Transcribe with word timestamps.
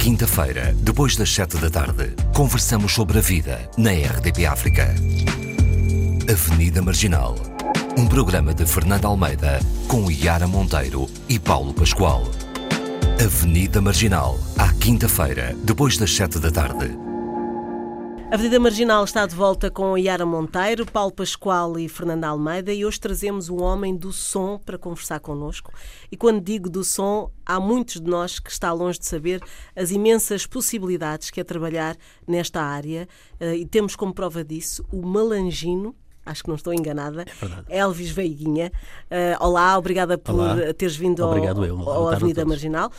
quinta-feira, 0.00 0.74
depois 0.78 1.14
das 1.14 1.30
sete 1.30 1.58
da 1.58 1.68
tarde, 1.68 2.14
conversamos 2.34 2.94
sobre 2.94 3.18
a 3.18 3.20
vida 3.20 3.70
na 3.76 3.90
RDP 3.90 4.46
África. 4.46 4.94
Avenida 6.26 6.80
Marginal. 6.80 7.36
Um 7.98 8.06
programa 8.06 8.54
de 8.54 8.64
Fernando 8.64 9.04
Almeida 9.04 9.60
com 9.86 10.10
Yara 10.10 10.46
Monteiro 10.46 11.06
e 11.28 11.38
Paulo 11.38 11.74
Pascoal. 11.74 12.24
Avenida 13.22 13.82
Marginal, 13.82 14.40
à 14.56 14.72
quinta-feira, 14.72 15.54
depois 15.62 15.98
das 15.98 16.16
sete 16.16 16.38
da 16.38 16.50
tarde. 16.50 17.09
A 18.30 18.34
Avenida 18.34 18.60
Marginal 18.60 19.02
está 19.02 19.26
de 19.26 19.34
volta 19.34 19.72
com 19.72 19.98
Yara 19.98 20.24
Monteiro, 20.24 20.86
Paulo 20.86 21.10
Pascoal 21.12 21.76
e 21.76 21.88
Fernanda 21.88 22.28
Almeida 22.28 22.72
e 22.72 22.84
hoje 22.84 23.00
trazemos 23.00 23.48
um 23.48 23.60
homem 23.60 23.96
do 23.96 24.12
som 24.12 24.56
para 24.56 24.78
conversar 24.78 25.18
connosco. 25.18 25.72
E 26.12 26.16
quando 26.16 26.40
digo 26.40 26.70
do 26.70 26.84
som, 26.84 27.28
há 27.44 27.58
muitos 27.58 28.00
de 28.00 28.08
nós 28.08 28.38
que 28.38 28.48
está 28.48 28.72
longe 28.72 29.00
de 29.00 29.06
saber 29.06 29.42
as 29.74 29.90
imensas 29.90 30.46
possibilidades 30.46 31.28
que 31.28 31.40
é 31.40 31.44
trabalhar 31.44 31.96
nesta 32.24 32.62
área 32.62 33.08
eh, 33.40 33.56
e 33.56 33.66
temos 33.66 33.96
como 33.96 34.14
prova 34.14 34.44
disso 34.44 34.84
o 34.92 35.04
Malangino, 35.04 35.92
acho 36.24 36.44
que 36.44 36.48
não 36.50 36.56
estou 36.56 36.72
enganada, 36.72 37.24
é 37.68 37.78
Elvis 37.78 38.12
Veiguinha. 38.12 38.70
Uh, 39.10 39.44
olá, 39.44 39.76
obrigada 39.76 40.16
por 40.16 40.36
Olá. 40.36 40.54
teres 40.74 40.94
vindo 40.94 41.24
ao, 41.24 41.30
Obrigado 41.30 41.64
eu. 41.64 41.76
ao 41.80 42.08
Avenida. 42.08 42.44
Marginal. 42.44 42.92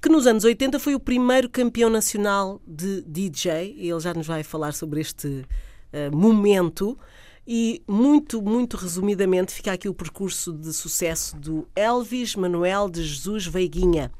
Que 0.00 0.08
nos 0.08 0.26
anos 0.26 0.44
80 0.44 0.78
foi 0.78 0.94
o 0.94 1.00
primeiro 1.00 1.48
campeão 1.48 1.90
nacional 1.90 2.60
de 2.66 3.02
DJ, 3.02 3.76
ele 3.78 4.00
já 4.00 4.14
nos 4.14 4.26
vai 4.26 4.42
falar 4.42 4.72
sobre 4.72 5.00
este 5.00 5.28
uh, 5.28 6.16
momento. 6.16 6.98
E 7.46 7.82
muito, 7.88 8.40
muito 8.40 8.76
resumidamente, 8.76 9.52
fica 9.52 9.72
aqui 9.72 9.88
o 9.88 9.94
percurso 9.94 10.52
de 10.52 10.72
sucesso 10.72 11.36
do 11.36 11.66
Elvis 11.74 12.36
Manuel 12.36 12.88
de 12.88 13.02
Jesus 13.02 13.46
Veiguinha 13.46 14.10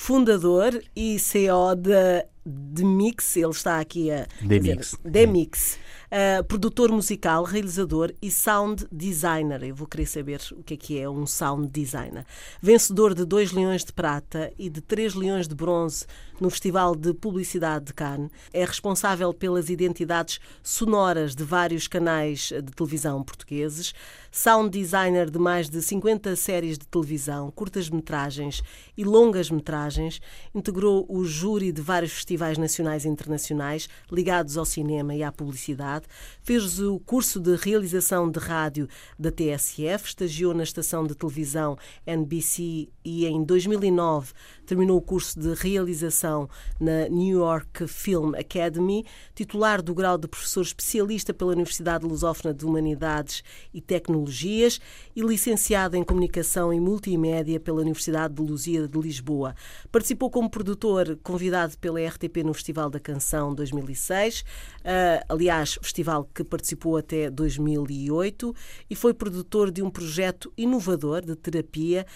fundador 0.00 0.82
e 0.96 1.18
CEO 1.18 1.76
da 1.76 2.24
Demix, 2.44 3.36
ele 3.36 3.50
está 3.50 3.78
aqui 3.78 4.10
a 4.10 4.26
Demix. 4.40 4.96
Demix, 5.04 5.78
uh, 6.10 6.44
produtor 6.44 6.90
musical, 6.90 7.44
realizador 7.44 8.12
e 8.20 8.30
sound 8.30 8.86
designer. 8.90 9.62
Eu 9.62 9.74
vou 9.74 9.86
querer 9.86 10.06
saber 10.06 10.40
o 10.52 10.62
que 10.62 10.74
é 10.74 10.76
que 10.76 10.98
é 10.98 11.08
um 11.08 11.26
sound 11.26 11.68
designer. 11.68 12.26
Vencedor 12.60 13.14
de 13.14 13.24
dois 13.24 13.52
leões 13.52 13.84
de 13.84 13.92
prata 13.92 14.52
e 14.58 14.68
de 14.68 14.80
três 14.80 15.14
leões 15.14 15.46
de 15.46 15.54
bronze 15.54 16.06
no 16.40 16.48
Festival 16.48 16.96
de 16.96 17.12
Publicidade 17.12 17.86
de 17.86 17.94
Cannes. 17.94 18.30
É 18.52 18.64
responsável 18.64 19.32
pelas 19.34 19.68
identidades 19.68 20.40
sonoras 20.62 21.34
de 21.34 21.44
vários 21.44 21.86
canais 21.86 22.50
de 22.50 22.72
televisão 22.72 23.22
portugueses. 23.22 23.92
Sound 24.32 24.70
designer 24.70 25.28
de 25.28 25.38
mais 25.38 25.68
de 25.68 25.82
50 25.82 26.34
séries 26.36 26.78
de 26.78 26.86
televisão, 26.86 27.50
curtas-metragens 27.50 28.62
e 28.96 29.04
longas-metragens. 29.04 30.20
Integrou 30.54 31.04
o 31.08 31.24
júri 31.24 31.72
de 31.72 31.82
vários 31.82 32.12
festivais 32.12 32.56
nacionais 32.56 33.04
e 33.04 33.08
internacionais 33.08 33.88
ligados 34.10 34.56
ao 34.56 34.64
cinema 34.64 35.14
e 35.14 35.22
à 35.22 35.30
publicidade. 35.30 36.06
Fez 36.42 36.80
o 36.80 36.98
curso 37.00 37.38
de 37.38 37.54
realização 37.56 38.30
de 38.30 38.38
rádio 38.38 38.88
da 39.18 39.30
TSF, 39.30 40.06
estagiou 40.06 40.54
na 40.54 40.62
estação 40.62 41.06
de 41.06 41.14
televisão 41.14 41.76
NBC 42.06 42.88
e 43.04 43.26
em 43.26 43.44
2009 43.44 44.32
terminou 44.64 44.96
o 44.96 45.02
curso 45.02 45.38
de 45.38 45.52
realização 45.54 46.29
na 46.78 47.08
New 47.08 47.38
York 47.38 47.86
Film 47.86 48.34
Academy, 48.34 49.04
titular 49.34 49.82
do 49.82 49.94
grau 49.94 50.16
de 50.16 50.28
professor 50.28 50.62
especialista 50.62 51.34
pela 51.34 51.52
Universidade 51.52 52.06
Lusófona 52.06 52.54
de 52.54 52.64
Humanidades 52.64 53.42
e 53.72 53.80
Tecnologias 53.80 54.80
e 55.14 55.22
licenciado 55.22 55.96
em 55.96 56.04
Comunicação 56.04 56.72
e 56.72 56.80
Multimédia 56.80 57.58
pela 57.58 57.80
Universidade 57.80 58.34
de 58.34 58.42
Luzia 58.42 58.86
de 58.86 58.98
Lisboa. 58.98 59.54
Participou 59.90 60.30
como 60.30 60.50
produtor 60.50 61.18
convidado 61.22 61.76
pela 61.78 62.00
RTP 62.00 62.44
no 62.44 62.54
Festival 62.54 62.88
da 62.88 63.00
Canção 63.00 63.54
2006, 63.54 64.44
ah, 64.84 65.24
aliás, 65.28 65.78
festival 65.82 66.28
que 66.34 66.44
participou 66.44 66.96
até 66.96 67.30
2008, 67.30 68.54
e 68.88 68.94
foi 68.94 69.12
produtor 69.12 69.70
de 69.70 69.82
um 69.82 69.90
projeto 69.90 70.52
inovador 70.56 71.24
de 71.24 71.36
terapia 71.36 72.06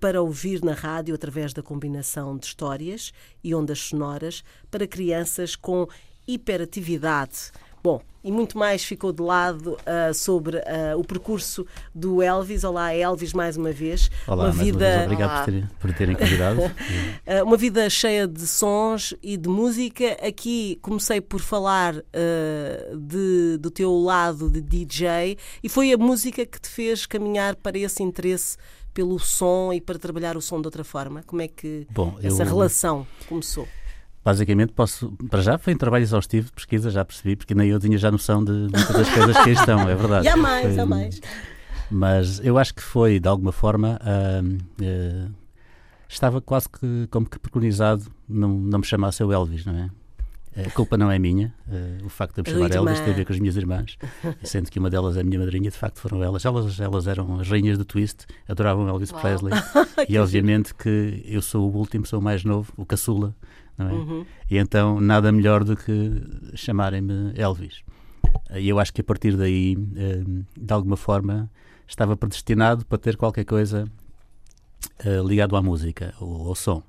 para 0.00 0.22
ouvir 0.22 0.62
na 0.62 0.72
rádio 0.72 1.14
através 1.14 1.52
da 1.52 1.62
combinação 1.62 2.36
de 2.36 2.46
histórias 2.46 3.12
e 3.42 3.54
ondas 3.64 3.80
sonoras 3.80 4.44
para 4.70 4.86
crianças 4.86 5.56
com 5.56 5.88
hiperatividade. 6.28 7.50
Bom, 7.82 8.00
e 8.22 8.32
muito 8.32 8.56
mais 8.56 8.82
ficou 8.82 9.12
de 9.12 9.22
lado 9.22 9.76
ah, 9.84 10.12
sobre 10.14 10.56
ah, 10.58 10.96
o 10.96 11.04
percurso 11.04 11.66
do 11.94 12.22
Elvis. 12.22 12.64
Olá, 12.64 12.94
Elvis, 12.94 13.34
mais 13.34 13.58
uma 13.58 13.72
vez. 13.72 14.10
Olá, 14.26 14.44
uma 14.44 14.54
mais 14.54 14.56
vida, 14.58 14.78
uma 14.78 14.90
vez, 14.90 15.02
obrigado 15.04 15.36
por, 15.38 15.44
terem- 15.44 15.68
por 15.80 15.92
terem 15.94 16.16
convidado. 16.16 16.60
ah, 17.26 17.44
uma 17.44 17.58
vida 17.58 17.90
cheia 17.90 18.26
de 18.26 18.46
sons 18.46 19.12
e 19.22 19.36
de 19.36 19.48
música. 19.50 20.16
Aqui 20.26 20.78
comecei 20.80 21.20
por 21.20 21.40
falar 21.40 21.96
ah, 21.96 22.94
de- 22.96 23.58
do 23.58 23.70
teu 23.70 23.92
lado 23.98 24.48
de 24.48 24.62
DJ 24.62 25.36
e 25.62 25.68
foi 25.68 25.92
a 25.92 25.98
música 25.98 26.46
que 26.46 26.58
te 26.58 26.68
fez 26.70 27.04
caminhar 27.04 27.54
para 27.56 27.76
esse 27.78 28.02
interesse 28.02 28.56
pelo 28.94 29.18
som 29.18 29.72
e 29.72 29.80
para 29.80 29.98
trabalhar 29.98 30.36
o 30.36 30.40
som 30.40 30.60
de 30.60 30.66
outra 30.68 30.84
forma. 30.84 31.22
Como 31.24 31.42
é 31.42 31.48
que 31.48 31.86
Bom, 31.90 32.16
eu- 32.22 32.28
essa 32.32 32.44
relação 32.44 33.06
começou? 33.28 33.66
Basicamente, 34.24 34.72
posso. 34.72 35.12
Para 35.28 35.42
já 35.42 35.58
foi 35.58 35.74
um 35.74 35.76
trabalho 35.76 36.02
exaustivo 36.02 36.46
de 36.46 36.52
pesquisa, 36.52 36.90
já 36.90 37.04
percebi, 37.04 37.36
porque 37.36 37.54
nem 37.54 37.68
eu 37.68 37.78
tinha 37.78 37.98
já 37.98 38.10
noção 38.10 38.42
de 38.42 38.52
muitas 38.52 38.88
das 38.96 39.10
coisas 39.10 39.36
que 39.36 39.50
aí 39.50 39.54
estão, 39.54 39.80
é 39.86 39.94
verdade. 39.94 40.24
E 40.26 40.28
há 40.30 40.36
mais, 40.36 40.66
Foi- 40.74 40.78
há 40.82 40.86
mais. 40.86 41.20
Mas 41.90 42.40
eu 42.42 42.56
acho 42.56 42.72
que 42.74 42.80
foi, 42.82 43.20
de 43.20 43.28
alguma 43.28 43.52
forma, 43.52 43.98
ahm, 44.02 44.56
eh, 44.80 45.26
estava 46.08 46.40
quase 46.40 46.68
que 46.70 47.06
como 47.10 47.28
que 47.28 47.38
preconizado 47.38 48.06
não, 48.26 48.48
não 48.48 48.78
me 48.78 48.84
chamasse 48.86 49.22
eu 49.22 49.30
Elvis, 49.30 49.66
não 49.66 49.76
é? 49.76 49.90
A 50.56 50.70
culpa 50.70 50.96
não 50.96 51.10
é 51.10 51.18
minha, 51.18 51.52
eh, 51.68 51.98
o 52.04 52.08
facto 52.08 52.40
de 52.40 52.50
me 52.50 52.56
chamar. 52.56 52.74
Elvis 52.74 53.00
tem 53.00 53.12
a 53.12 53.16
ver 53.16 53.24
com 53.24 53.32
as 53.32 53.40
minhas 53.40 53.56
irmãs, 53.56 53.98
sendo 54.42 54.70
que 54.70 54.78
uma 54.78 54.88
delas 54.88 55.16
é 55.16 55.20
a 55.20 55.24
minha 55.24 55.38
madrinha, 55.38 55.68
de 55.68 55.76
facto 55.76 55.98
foram 55.98 56.22
elas. 56.22 56.44
Elas, 56.44 56.78
elas 56.78 57.06
eram 57.08 57.40
as 57.40 57.48
rainhas 57.48 57.76
do 57.76 57.84
twist, 57.84 58.26
adoravam 58.48 58.88
Elvis 58.88 59.10
Uau. 59.10 59.20
Presley, 59.20 59.52
e 60.08 60.16
obviamente 60.16 60.74
que 60.74 61.22
eu 61.24 61.42
sou 61.42 61.68
o 61.70 61.76
último, 61.76 62.06
sou 62.06 62.20
o 62.20 62.22
mais 62.22 62.44
novo, 62.44 62.72
o 62.76 62.86
caçula, 62.86 63.34
não 63.76 63.88
é? 63.88 63.92
Uhum. 63.92 64.26
E 64.48 64.56
então 64.58 65.00
nada 65.00 65.32
melhor 65.32 65.64
do 65.64 65.76
que 65.76 66.22
chamarem-me 66.54 67.32
Elvis. 67.34 67.82
E 68.54 68.68
eu 68.68 68.78
acho 68.78 68.92
que 68.92 69.00
a 69.00 69.04
partir 69.04 69.36
daí, 69.36 69.76
eh, 69.96 70.22
de 70.56 70.72
alguma 70.72 70.96
forma, 70.96 71.50
estava 71.86 72.16
predestinado 72.16 72.86
para 72.86 72.98
ter 72.98 73.16
qualquer 73.16 73.44
coisa 73.44 73.88
eh, 75.00 75.20
ligado 75.24 75.56
à 75.56 75.62
música, 75.62 76.14
ou 76.20 76.48
ao 76.48 76.54
som. 76.54 76.82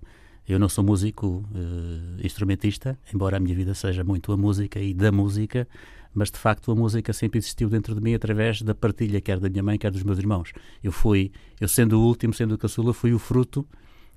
Eu 0.48 0.60
não 0.60 0.70
sou 0.70 0.84
músico 0.84 1.44
eh, 1.56 2.26
instrumentista, 2.26 2.98
embora 3.14 3.38
a 3.38 3.40
minha 3.40 3.56
vida 3.56 3.74
seja 3.74 4.04
muito 4.04 4.32
a 4.32 4.38
música 4.38 4.80
e 4.80 4.94
da 4.94 5.12
música, 5.12 5.68
mas 6.14 6.30
de 6.30 6.38
facto 6.38 6.72
a 6.72 6.76
música 6.76 7.12
sempre 7.14 7.40
existiu 7.40 7.68
dentro 7.68 7.96
de 7.96 8.02
mim 8.02 8.14
através 8.14 8.62
da 8.62 8.76
partilha, 8.76 9.20
quer 9.20 9.40
da 9.40 9.50
minha 9.50 9.64
mãe, 9.64 9.78
quer 9.78 9.92
dos 9.92 10.04
meus 10.04 10.20
irmãos. 10.20 10.54
Eu 10.84 10.92
fui, 10.92 11.32
eu 11.60 11.68
sendo 11.68 12.00
o 12.00 12.06
último, 12.06 12.34
sendo 12.34 12.54
o 12.54 12.58
caçula, 12.58 12.94
fui 12.94 13.12
o 13.12 13.20
fruto 13.20 13.68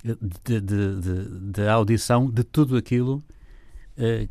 eh, 0.04 0.16
da 1.40 1.72
audição 1.72 2.30
de 2.30 2.44
tudo 2.44 2.76
aquilo 2.76 3.24
eh, 3.96 4.28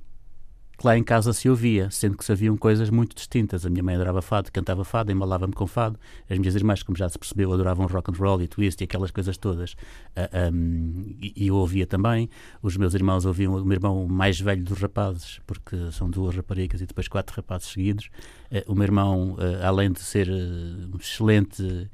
que 0.78 0.86
lá 0.86 0.96
em 0.98 1.04
casa 1.04 1.34
se 1.34 1.50
ouvia, 1.50 1.90
sendo 1.90 2.16
que 2.16 2.24
se 2.24 2.32
haviam 2.32 2.56
coisas 2.56 2.90
muito 2.90 3.16
distintas. 3.16 3.66
A 3.66 3.70
minha 3.70 3.82
mãe 3.84 3.96
adorava 3.96 4.22
fado, 4.22 4.52
cantava 4.52 4.84
fado, 4.84 5.12
embalava-me 5.12 5.54
com 5.54 5.66
fado. 5.66 6.00
As 6.30 6.38
minhas 6.38 6.54
irmãs, 6.56 6.84
como 6.84 6.96
já 6.98 7.10
se 7.10 7.18
percebeu, 7.18 7.52
adoravam 7.52 7.88
rock 7.88 8.12
and 8.12 8.16
roll 8.18 8.42
e 8.42 8.48
twist 8.48 8.80
e 8.82 8.84
aquelas 8.84 9.10
coisas 9.10 9.38
todas. 9.38 9.76
Ah, 10.16 10.52
um, 10.54 11.16
e, 11.20 11.34
e 11.36 11.48
eu 11.48 11.56
ouvia 11.56 11.88
também. 11.88 12.30
Os 12.62 12.78
meus 12.78 12.94
irmãos 12.94 13.26
ouviam, 13.26 13.56
o 13.56 13.66
meu 13.66 13.76
irmão 13.76 14.08
mais 14.08 14.40
velho 14.40 14.64
dos 14.64 14.78
rapazes, 14.80 15.40
porque 15.48 15.92
são 15.92 16.10
duas 16.10 16.36
raparigas 16.36 16.80
e 16.80 16.86
depois 16.86 17.08
quatro 17.08 17.36
rapazes 17.36 17.70
seguidos. 17.70 18.10
Eh, 18.52 18.64
o 18.68 18.76
meu 18.76 18.84
irmão, 18.84 19.36
eh, 19.40 19.66
além 19.66 19.92
de 19.92 20.00
ser 20.00 20.30
um 20.30 20.98
excelente 21.00 21.90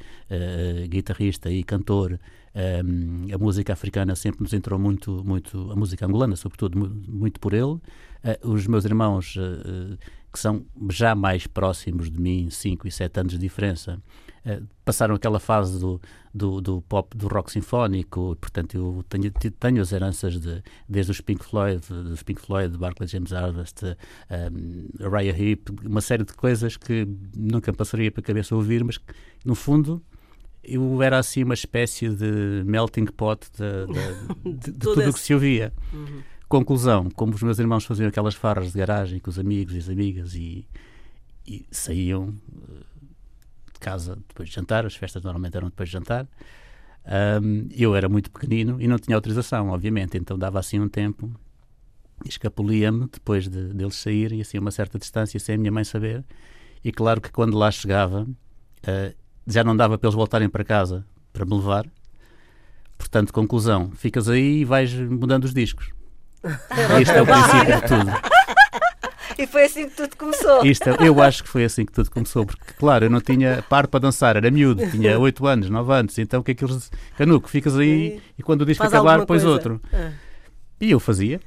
guitarrista 0.90 1.50
e 1.50 1.64
cantor, 1.64 2.20
um, 2.56 3.34
a 3.34 3.38
música 3.38 3.74
africana 3.74 4.16
sempre 4.16 4.44
nos 4.44 4.54
entrou 4.54 4.78
muito, 4.78 5.24
muito 5.26 5.72
a 5.72 5.76
música 5.76 6.06
angolana, 6.06 6.36
sobretudo, 6.36 6.78
mu- 6.78 7.02
muito 7.08 7.40
por 7.40 7.54
ele. 7.54 7.80
Uh, 8.24 8.50
os 8.52 8.66
meus 8.68 8.86
irmãos, 8.86 9.36
uh, 9.36 9.98
que 10.32 10.40
são 10.40 10.66
já 10.90 11.14
mais 11.14 11.46
próximos 11.46 12.10
de 12.10 12.20
mim, 12.20 12.50
5 12.50 12.88
e 12.88 12.92
7 12.92 13.20
anos 13.20 13.34
de 13.34 13.38
diferença, 13.40 14.02
uh, 14.46 14.66
passaram 14.86 15.14
aquela 15.16 15.40
fase 15.40 15.78
do, 15.80 16.00
do, 16.34 16.62
do 16.62 16.82
pop, 16.84 17.16
do 17.18 17.28
rock 17.28 17.52
sinfónico, 17.52 18.38
portanto 18.40 18.76
eu 18.78 19.04
tenho, 19.10 19.30
tenho 19.32 19.82
as 19.82 19.92
heranças 19.92 20.40
de, 20.40 20.64
desde 20.88 21.12
os 21.12 21.20
Pink 21.22 21.44
Floyd, 21.44 21.82
dos 21.90 22.24
Pink 22.24 22.40
Floyd, 22.42 22.72
de 22.72 22.78
Barclay 22.78 23.08
James 23.10 23.34
Harvest, 23.34 23.84
um, 23.84 25.10
Raya 25.10 25.38
Heep, 25.38 25.70
uma 25.86 26.02
série 26.02 26.24
de 26.24 26.34
coisas 26.34 26.78
que 26.78 27.06
nunca 27.36 27.74
passaria 27.74 28.10
para 28.12 28.22
a 28.22 28.26
cabeça 28.26 28.56
ouvir, 28.56 28.84
mas 28.84 28.98
que, 28.98 29.14
no 29.46 29.54
fundo 29.56 30.02
eu 30.64 31.02
era 31.04 31.20
assim 31.20 31.44
uma 31.44 31.54
espécie 31.56 32.08
de 32.08 32.64
melting 32.66 33.04
pot 33.08 33.46
de, 33.52 33.86
de- 33.94 34.54
de- 34.54 34.72
de 34.72 34.80
tudo 34.80 35.10
o 35.10 35.14
que 35.14 35.20
se 35.20 35.34
ouvia. 35.34 35.74
Uhum. 35.92 36.22
Conclusão, 36.54 37.10
como 37.10 37.34
os 37.34 37.42
meus 37.42 37.58
irmãos 37.58 37.84
faziam 37.84 38.08
aquelas 38.08 38.36
farras 38.36 38.74
de 38.74 38.78
garagem 38.78 39.18
com 39.18 39.28
os 39.28 39.40
amigos 39.40 39.74
e 39.74 39.80
as 39.80 39.90
amigas 39.90 40.36
e, 40.36 40.68
e 41.48 41.66
saíam 41.72 42.32
eh, 42.56 42.84
de 43.74 43.80
casa 43.80 44.20
depois 44.28 44.50
de 44.50 44.54
jantar, 44.54 44.86
as 44.86 44.96
festas 44.96 45.24
normalmente 45.24 45.58
eram 45.58 45.70
depois 45.70 45.90
de 45.90 45.94
jantar, 45.94 46.28
ahm, 47.06 47.70
eu 47.76 47.96
era 47.96 48.08
muito 48.08 48.30
pequenino 48.30 48.80
e 48.80 48.88
não 48.88 49.00
tinha 49.00 49.18
autorização, 49.18 49.70
obviamente, 49.70 50.16
então 50.16 50.38
dava 50.38 50.60
assim 50.60 50.80
um 50.80 50.88
tempo 50.88 51.34
escapulia-me 52.24 53.08
depois 53.12 53.48
de, 53.48 53.74
deles 53.74 53.96
saírem, 53.96 54.40
assim, 54.40 54.60
a 54.60 54.62
uma 54.62 54.70
certa 54.70 55.00
distância, 55.00 55.40
sem 55.40 55.56
a 55.56 55.58
minha 55.58 55.72
mãe 55.72 55.84
saber. 55.84 56.24
E 56.84 56.92
claro 56.92 57.20
que 57.20 57.32
quando 57.32 57.58
lá 57.58 57.72
chegava, 57.72 58.28
uh, 58.28 59.16
já 59.48 59.64
não 59.64 59.76
dava 59.76 59.98
para 59.98 60.08
eles 60.08 60.16
voltarem 60.16 60.48
para 60.48 60.64
casa 60.64 61.04
para 61.34 61.46
me 61.46 61.56
levar. 61.56 61.88
Portanto, 62.96 63.34
conclusão, 63.34 63.90
ficas 63.90 64.30
aí 64.30 64.60
e 64.60 64.66
vais 64.66 64.94
mudando 64.94 65.46
os 65.46 65.54
discos. 65.56 65.92
Este 67.00 67.12
é 67.14 67.22
o 67.22 67.26
princípio 67.26 67.76
de 67.76 67.88
tudo. 67.88 68.34
E 69.38 69.48
foi 69.48 69.64
assim 69.64 69.90
que 69.90 69.96
tudo 69.96 70.16
começou. 70.16 70.66
Isto, 70.66 70.90
é, 70.90 71.08
eu 71.08 71.22
acho 71.22 71.44
que 71.44 71.50
foi 71.50 71.64
assim 71.64 71.86
que 71.86 71.92
tudo 71.92 72.12
começou, 72.12 72.46
porque, 72.46 72.74
claro, 72.78 73.06
eu 73.06 73.10
não 73.10 73.20
tinha 73.20 73.64
par 73.68 73.88
para 73.88 74.00
dançar, 74.00 74.36
era 74.36 74.52
miúdo, 74.52 74.88
tinha 74.92 75.18
8 75.20 75.48
anos, 75.48 75.70
9 75.70 75.94
anos, 75.94 76.18
então 76.20 76.42
o 76.42 76.44
que 76.44 76.52
é 76.52 76.54
que 76.54 76.64
eles. 76.64 76.92
Canuco, 77.18 77.50
ficas 77.50 77.78
aí 77.78 77.90
e, 78.18 78.22
e 78.40 78.44
quando 78.44 78.62
o 78.62 78.66
disco 78.66 78.86
acabar, 78.86 79.26
pões 79.26 79.44
outro. 79.44 79.82
Ah. 79.92 80.12
E 80.80 80.92
eu 80.92 81.00
fazia. 81.00 81.40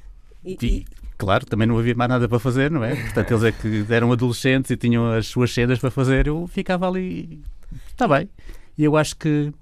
E, 0.44 0.56
e, 0.62 0.86
claro, 1.16 1.46
também 1.46 1.66
não 1.66 1.78
havia 1.78 1.94
mais 1.94 2.08
nada 2.08 2.28
para 2.28 2.38
fazer, 2.38 2.70
não 2.70 2.82
é? 2.82 2.96
Portanto, 2.96 3.30
eles 3.30 3.44
é 3.44 3.52
que 3.52 3.86
eram 3.90 4.12
adolescentes 4.12 4.70
e 4.70 4.76
tinham 4.76 5.12
as 5.12 5.26
suas 5.26 5.52
cenas 5.52 5.78
para 5.78 5.90
fazer, 5.90 6.26
eu 6.26 6.46
ficava 6.46 6.88
ali. 6.88 7.40
Está 7.88 8.08
bem. 8.08 8.28
E 8.76 8.84
eu 8.84 8.96
acho 8.96 9.16
que 9.16 9.52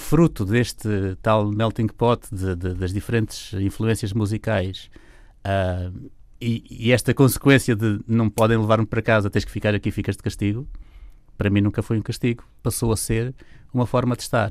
fruto 0.00 0.44
deste 0.44 1.16
tal 1.22 1.50
melting 1.50 1.86
pot 1.86 2.26
de, 2.34 2.56
de, 2.56 2.74
das 2.74 2.92
diferentes 2.92 3.52
influências 3.54 4.12
musicais 4.12 4.90
uh, 5.44 6.10
e, 6.40 6.64
e, 6.70 6.92
esta 6.92 7.12
consequência 7.12 7.76
de 7.76 8.00
não 8.08 8.30
podem 8.30 8.56
levar-me 8.56 8.86
para 8.86 9.02
casa, 9.02 9.28
tens 9.28 9.44
que 9.44 9.50
ficar 9.50 9.74
aqui, 9.74 9.90
ficas 9.90 10.16
de 10.16 10.22
castigo, 10.22 10.66
para 11.36 11.50
mim 11.50 11.60
nunca 11.60 11.82
foi 11.82 11.98
um 11.98 12.02
castigo, 12.02 12.42
passou 12.62 12.92
a 12.92 12.96
ser 12.96 13.34
uma 13.74 13.86
forma 13.86 14.16
de 14.16 14.22
estar. 14.22 14.50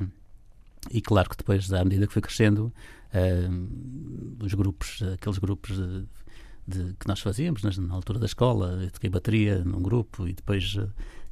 E 0.90 1.02
claro 1.02 1.28
que 1.28 1.36
depois, 1.36 1.70
à 1.72 1.84
medida 1.84 2.06
que 2.06 2.12
foi 2.12 2.22
crescendo, 2.22 2.72
uh, 3.12 4.44
os 4.44 4.54
grupos, 4.54 5.02
aqueles 5.12 5.38
grupos 5.38 5.76
de, 5.76 6.06
de, 6.66 6.94
que 6.94 7.08
nós 7.08 7.20
fazíamos 7.20 7.62
na, 7.76 7.94
altura 7.94 8.20
da 8.20 8.26
escola, 8.26 8.78
eu 8.84 8.90
toquei 8.90 9.10
bateria 9.10 9.58
num 9.64 9.82
grupo 9.82 10.28
e 10.28 10.32
depois 10.32 10.76
uh, 10.76 10.88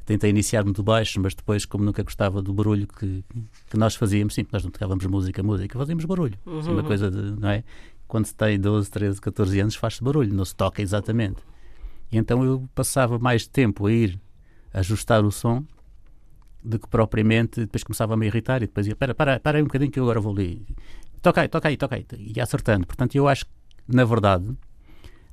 tentei 0.08 0.30
iniciar-me 0.30 0.72
do 0.72 0.82
baixo, 0.82 1.20
mas 1.20 1.34
depois, 1.34 1.66
como 1.66 1.84
nunca 1.84 2.02
gostava 2.02 2.40
do 2.40 2.54
barulho 2.54 2.88
que, 2.88 3.22
que 3.68 3.76
nós 3.76 3.94
fazíamos, 3.94 4.32
sim, 4.32 4.46
nós 4.50 4.64
não 4.64 4.70
tocávamos 4.70 5.04
música, 5.04 5.42
música, 5.42 5.78
fazíamos 5.78 6.06
barulho. 6.06 6.38
Uhum. 6.46 6.72
Uma 6.72 6.82
coisa 6.82 7.10
de, 7.10 7.38
não 7.38 7.50
é? 7.50 7.62
Quando 8.06 8.24
se 8.24 8.34
tem 8.34 8.58
12, 8.58 8.90
13, 8.90 9.20
14 9.20 9.60
anos, 9.60 9.74
faz-se 9.74 10.02
barulho, 10.02 10.32
não 10.32 10.46
se 10.46 10.54
toca 10.54 10.80
exatamente. 10.80 11.42
E 12.10 12.16
então 12.16 12.42
eu 12.42 12.66
passava 12.74 13.18
mais 13.18 13.46
tempo 13.46 13.86
a 13.86 13.92
ir 13.92 14.18
ajustar 14.72 15.22
o 15.26 15.30
som 15.30 15.62
do 16.64 16.78
que 16.78 16.88
propriamente, 16.88 17.60
depois 17.60 17.84
começava 17.84 18.14
a 18.14 18.16
me 18.16 18.26
irritar 18.26 18.62
e 18.62 18.66
depois 18.66 18.86
ia, 18.86 18.96
para, 18.96 19.14
para, 19.14 19.38
para 19.38 19.58
aí 19.58 19.62
um 19.62 19.66
bocadinho 19.66 19.90
que 19.90 20.00
eu 20.00 20.04
agora 20.04 20.20
vou 20.20 20.32
ali. 20.32 20.66
Toca 21.20 21.42
aí, 21.42 21.48
toca 21.48 21.68
aí, 21.68 21.76
toca 21.76 21.96
aí. 21.96 22.06
E 22.18 22.40
acertando. 22.40 22.86
Portanto, 22.86 23.14
eu 23.14 23.28
acho 23.28 23.44
que, 23.44 23.50
na 23.86 24.06
verdade, 24.06 24.56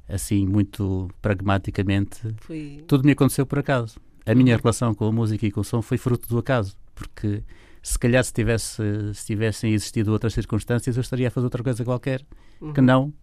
assim, 0.10 0.46
muito 0.46 1.10
pragmaticamente, 1.22 2.20
Foi... 2.42 2.84
tudo 2.86 3.06
me 3.06 3.14
aconteceu 3.14 3.46
por 3.46 3.60
acaso 3.60 4.04
a 4.26 4.36
minha 4.36 4.58
relação 4.58 4.94
com 4.94 5.08
a 5.08 5.12
música 5.12 5.46
e 5.46 5.52
com 5.52 5.62
o 5.62 5.64
som 5.64 5.82
foi 5.82 5.98
fruto 5.98 6.28
do 6.28 6.38
acaso, 6.38 6.76
porque 6.94 7.44
se 7.82 8.00
calhar 8.00 8.24
se, 8.24 8.34
tivesse, 8.34 8.82
se 9.14 9.26
tivessem 9.26 9.74
existido 9.74 10.12
outras 10.12 10.34
circunstâncias 10.34 10.98
eu 10.98 11.02
estaria 11.02 11.28
a 11.28 11.32
fazer 11.32 11.46
outra 11.46 11.64
coisa 11.64 11.86
qualquer 11.86 12.26
uhum. 12.60 12.74
que 12.74 12.82
não 12.82 13.14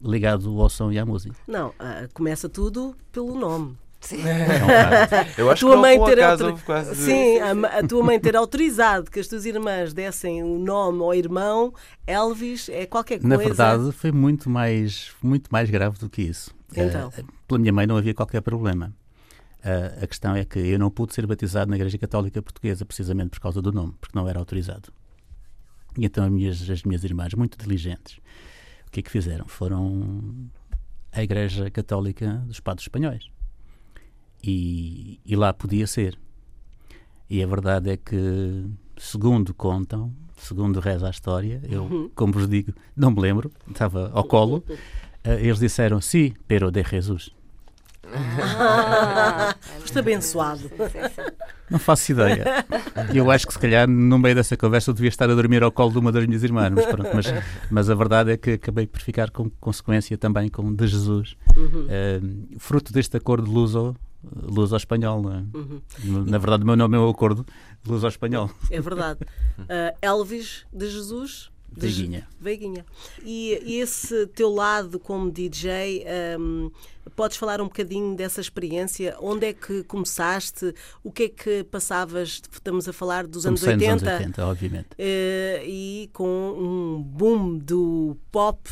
ligado 0.00 0.60
ao 0.60 0.68
som 0.68 0.92
e 0.92 0.98
à 0.98 1.04
música. 1.04 1.34
Não, 1.46 1.70
uh, 1.70 2.08
começa 2.14 2.48
tudo 2.48 2.94
pelo 3.10 3.34
nome. 3.34 3.76
Sim. 4.00 4.18
Eu 5.36 5.50
acho 5.50 5.66
a 5.66 5.68
tua 5.68 5.76
que 5.76 5.82
mãe 5.82 6.04
ter 6.04 6.22
autor... 6.22 6.60
quase... 6.62 6.94
Sim, 6.94 7.40
a, 7.40 7.78
a, 7.78 7.86
tua 7.86 8.04
mãe 8.04 8.20
ter 8.20 8.36
autorizado 8.36 9.10
que 9.10 9.18
as 9.18 9.26
tuas 9.26 9.44
irmãs 9.44 9.92
dessem 9.92 10.40
o 10.40 10.56
nome 10.56 11.02
ao 11.02 11.12
irmão 11.12 11.74
Elvis 12.06 12.68
é 12.68 12.86
qualquer 12.86 13.18
coisa. 13.18 13.28
Na 13.28 13.36
verdade, 13.36 13.90
foi 13.90 14.12
muito 14.12 14.48
mais, 14.48 15.10
muito 15.20 15.48
mais 15.50 15.68
grave 15.68 15.98
do 15.98 16.08
que 16.08 16.22
isso. 16.22 16.54
Então. 16.70 17.08
Uh, 17.08 17.24
pela 17.48 17.58
minha 17.58 17.72
mãe 17.72 17.88
não 17.88 17.96
havia 17.96 18.14
qualquer 18.14 18.40
problema. 18.40 18.94
Uh, 19.58 20.04
a 20.04 20.06
questão 20.06 20.36
é 20.36 20.44
que 20.44 20.58
eu 20.58 20.78
não 20.78 20.90
pude 20.90 21.14
ser 21.14 21.26
batizado 21.26 21.70
na 21.70 21.76
Igreja 21.76 21.98
Católica 21.98 22.40
Portuguesa 22.40 22.84
precisamente 22.84 23.30
por 23.30 23.40
causa 23.40 23.60
do 23.60 23.72
nome, 23.72 23.94
porque 24.00 24.16
não 24.16 24.28
era 24.28 24.38
autorizado. 24.38 24.92
E 25.96 26.04
então 26.04 26.24
as 26.24 26.30
minhas, 26.30 26.70
as 26.70 26.82
minhas 26.84 27.02
irmãs, 27.02 27.34
muito 27.34 27.58
diligentes, 27.58 28.18
o 28.86 28.90
que 28.90 29.00
é 29.00 29.02
que 29.02 29.10
fizeram? 29.10 29.46
Foram 29.48 30.48
à 31.12 31.22
Igreja 31.22 31.70
Católica 31.70 32.44
dos 32.46 32.60
Padres 32.60 32.84
Espanhóis. 32.84 33.28
E, 34.42 35.20
e 35.26 35.34
lá 35.34 35.52
podia 35.52 35.86
ser. 35.86 36.16
E 37.28 37.42
a 37.42 37.46
verdade 37.46 37.90
é 37.90 37.96
que, 37.96 38.64
segundo 38.96 39.52
contam, 39.52 40.14
segundo 40.36 40.78
reza 40.80 41.08
a 41.08 41.10
história, 41.10 41.60
eu, 41.68 41.82
uhum. 41.82 42.10
como 42.14 42.32
vos 42.32 42.48
digo, 42.48 42.72
não 42.96 43.10
me 43.10 43.20
lembro, 43.20 43.50
estava 43.68 44.10
ao 44.14 44.24
colo, 44.24 44.64
uh, 44.68 44.74
eles 45.40 45.58
disseram, 45.58 46.00
sim, 46.00 46.32
pero 46.46 46.70
de 46.70 46.82
Jesus. 46.84 47.34
Ah, 48.06 49.54
Foste 49.80 49.98
abençoado. 49.98 50.70
Não 51.70 51.78
faço 51.78 52.12
ideia. 52.12 52.64
Eu 53.12 53.30
acho 53.30 53.46
que 53.46 53.52
se 53.52 53.58
calhar 53.58 53.88
no 53.88 54.18
meio 54.18 54.34
dessa 54.34 54.56
conversa 54.56 54.90
eu 54.90 54.94
devia 54.94 55.08
estar 55.08 55.28
a 55.30 55.34
dormir 55.34 55.62
ao 55.62 55.70
colo 55.70 55.92
de 55.92 55.98
uma 55.98 56.10
das 56.10 56.26
minhas 56.26 56.42
irmãs, 56.42 56.70
mas, 56.70 56.86
pronto, 56.86 57.10
mas, 57.14 57.26
mas 57.70 57.90
a 57.90 57.94
verdade 57.94 58.32
é 58.32 58.36
que 58.36 58.52
acabei 58.52 58.86
por 58.86 59.00
ficar 59.00 59.30
com 59.30 59.50
consequência 59.60 60.16
também 60.16 60.48
com 60.48 60.74
de 60.74 60.86
Jesus, 60.86 61.36
uhum. 61.56 61.86
uh, 61.86 62.58
fruto 62.58 62.92
deste 62.92 63.16
acordo 63.16 63.50
luso 63.50 63.94
luz 64.34 64.72
ao 64.72 64.76
espanhol, 64.76 65.22
não 65.22 65.32
é? 65.32 65.44
Uhum. 65.54 65.80
Na 66.26 66.38
verdade, 66.38 66.64
o 66.64 66.66
meu 66.66 66.76
nome 66.76 66.96
é 66.96 67.00
o 67.00 67.08
acordo 67.08 67.46
luz 67.86 68.02
ao 68.02 68.10
espanhol. 68.10 68.50
É 68.70 68.80
verdade. 68.80 69.20
Uh, 69.58 69.96
Elvis 70.02 70.66
de 70.72 70.90
Jesus 70.90 71.50
Veiguinha. 71.70 72.26
Veiguinha. 72.40 72.86
E, 73.24 73.60
e, 73.64 73.80
esse 73.80 74.26
teu 74.28 74.50
lado 74.50 74.98
como 74.98 75.30
DJ, 75.30 76.04
um, 76.38 76.70
podes 77.14 77.36
falar 77.36 77.60
um 77.60 77.64
bocadinho 77.64 78.16
dessa 78.16 78.40
experiência? 78.40 79.16
Onde 79.20 79.46
é 79.46 79.52
que 79.52 79.84
começaste? 79.84 80.74
O 81.02 81.12
que 81.12 81.24
é 81.24 81.28
que 81.28 81.64
passavas? 81.64 82.42
Estamos 82.50 82.88
a 82.88 82.92
falar 82.92 83.26
dos 83.26 83.46
anos 83.46 83.62
80. 83.62 83.94
Nos 83.94 84.02
anos 84.02 84.20
80, 84.20 84.46
obviamente. 84.46 84.88
Uh, 84.92 85.64
e 85.64 86.10
com 86.12 86.26
um 86.58 87.02
boom 87.02 87.58
do 87.58 88.16
pop 88.32 88.68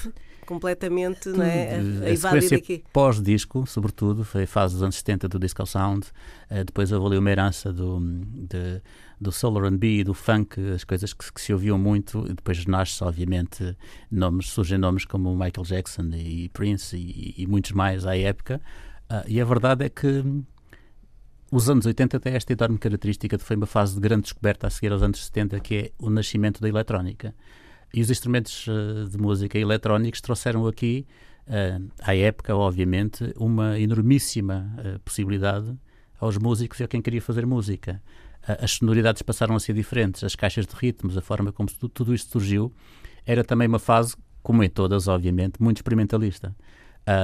completamente 0.46 1.28
não 1.28 1.44
é, 1.44 1.74
a, 1.74 2.06
a 2.06 2.12
invadir 2.12 2.54
aqui. 2.54 2.84
Pós-disco, 2.92 3.66
sobretudo, 3.66 4.24
foi 4.24 4.44
a 4.44 4.46
fase 4.46 4.74
dos 4.74 4.82
anos 4.82 4.96
70 4.96 5.28
do 5.28 5.38
Disco 5.38 5.66
Sound, 5.66 6.06
uh, 6.50 6.64
depois 6.64 6.92
houve 6.92 7.06
ali 7.06 7.18
uma 7.18 7.30
herança 7.30 7.72
do, 7.72 8.00
de, 8.00 8.80
do 9.20 9.30
soul 9.32 9.58
R&B, 9.64 10.04
do 10.04 10.14
funk, 10.14 10.60
as 10.74 10.84
coisas 10.84 11.12
que, 11.12 11.32
que, 11.32 11.40
se 11.40 11.52
ouviam 11.52 11.76
muito, 11.76 12.24
e 12.26 12.34
depois 12.34 12.64
nasce 12.66 13.02
obviamente 13.02 13.76
nomes, 14.10 14.48
surgem 14.48 14.78
nomes 14.78 15.04
como 15.04 15.30
Michael 15.32 15.64
Jackson 15.64 16.10
e 16.14 16.48
Prince 16.50 16.96
e, 16.96 17.34
e 17.36 17.46
muitos 17.46 17.72
mais 17.72 18.06
à 18.06 18.16
época, 18.16 18.60
uh, 19.10 19.24
e 19.28 19.40
a 19.40 19.44
verdade 19.44 19.84
é 19.84 19.88
que 19.88 20.24
os 21.50 21.70
anos 21.70 21.86
80 21.86 22.18
têm 22.18 22.34
esta 22.34 22.52
enorme 22.52 22.76
característica 22.76 23.36
de 23.36 23.44
foi 23.44 23.56
uma 23.56 23.66
fase 23.66 23.94
de 23.94 24.00
grande 24.00 24.22
descoberta 24.22 24.66
a 24.66 24.70
seguir 24.70 24.92
aos 24.92 25.02
anos 25.02 25.24
70, 25.24 25.60
que 25.60 25.74
é 25.76 25.90
o 25.98 26.10
nascimento 26.10 26.60
da 26.60 26.68
eletrónica. 26.68 27.34
E 27.94 28.00
os 28.00 28.10
instrumentos 28.10 28.66
uh, 28.66 29.08
de 29.08 29.18
música 29.18 29.58
eletrónicos 29.58 30.20
trouxeram 30.20 30.66
aqui, 30.66 31.06
uh, 31.46 31.88
à 32.02 32.14
época, 32.14 32.54
obviamente, 32.54 33.32
uma 33.36 33.78
enormíssima 33.78 34.72
uh, 34.78 35.00
possibilidade 35.00 35.74
aos 36.18 36.36
músicos 36.38 36.80
e 36.80 36.84
a 36.84 36.88
quem 36.88 37.02
queria 37.02 37.20
fazer 37.20 37.46
música 37.46 38.02
as 38.46 38.72
sonoridades 38.72 39.22
passaram 39.22 39.56
a 39.56 39.60
ser 39.60 39.74
diferentes, 39.74 40.22
as 40.22 40.36
caixas 40.36 40.66
de 40.66 40.74
ritmos, 40.74 41.16
a 41.16 41.20
forma 41.20 41.52
como 41.52 41.68
tudo, 41.68 41.88
tudo 41.88 42.14
isto 42.14 42.30
surgiu, 42.30 42.72
era 43.24 43.42
também 43.42 43.66
uma 43.66 43.78
fase, 43.78 44.14
como 44.42 44.62
em 44.62 44.70
todas, 44.70 45.08
obviamente, 45.08 45.60
muito 45.60 45.78
experimentalista. 45.78 46.54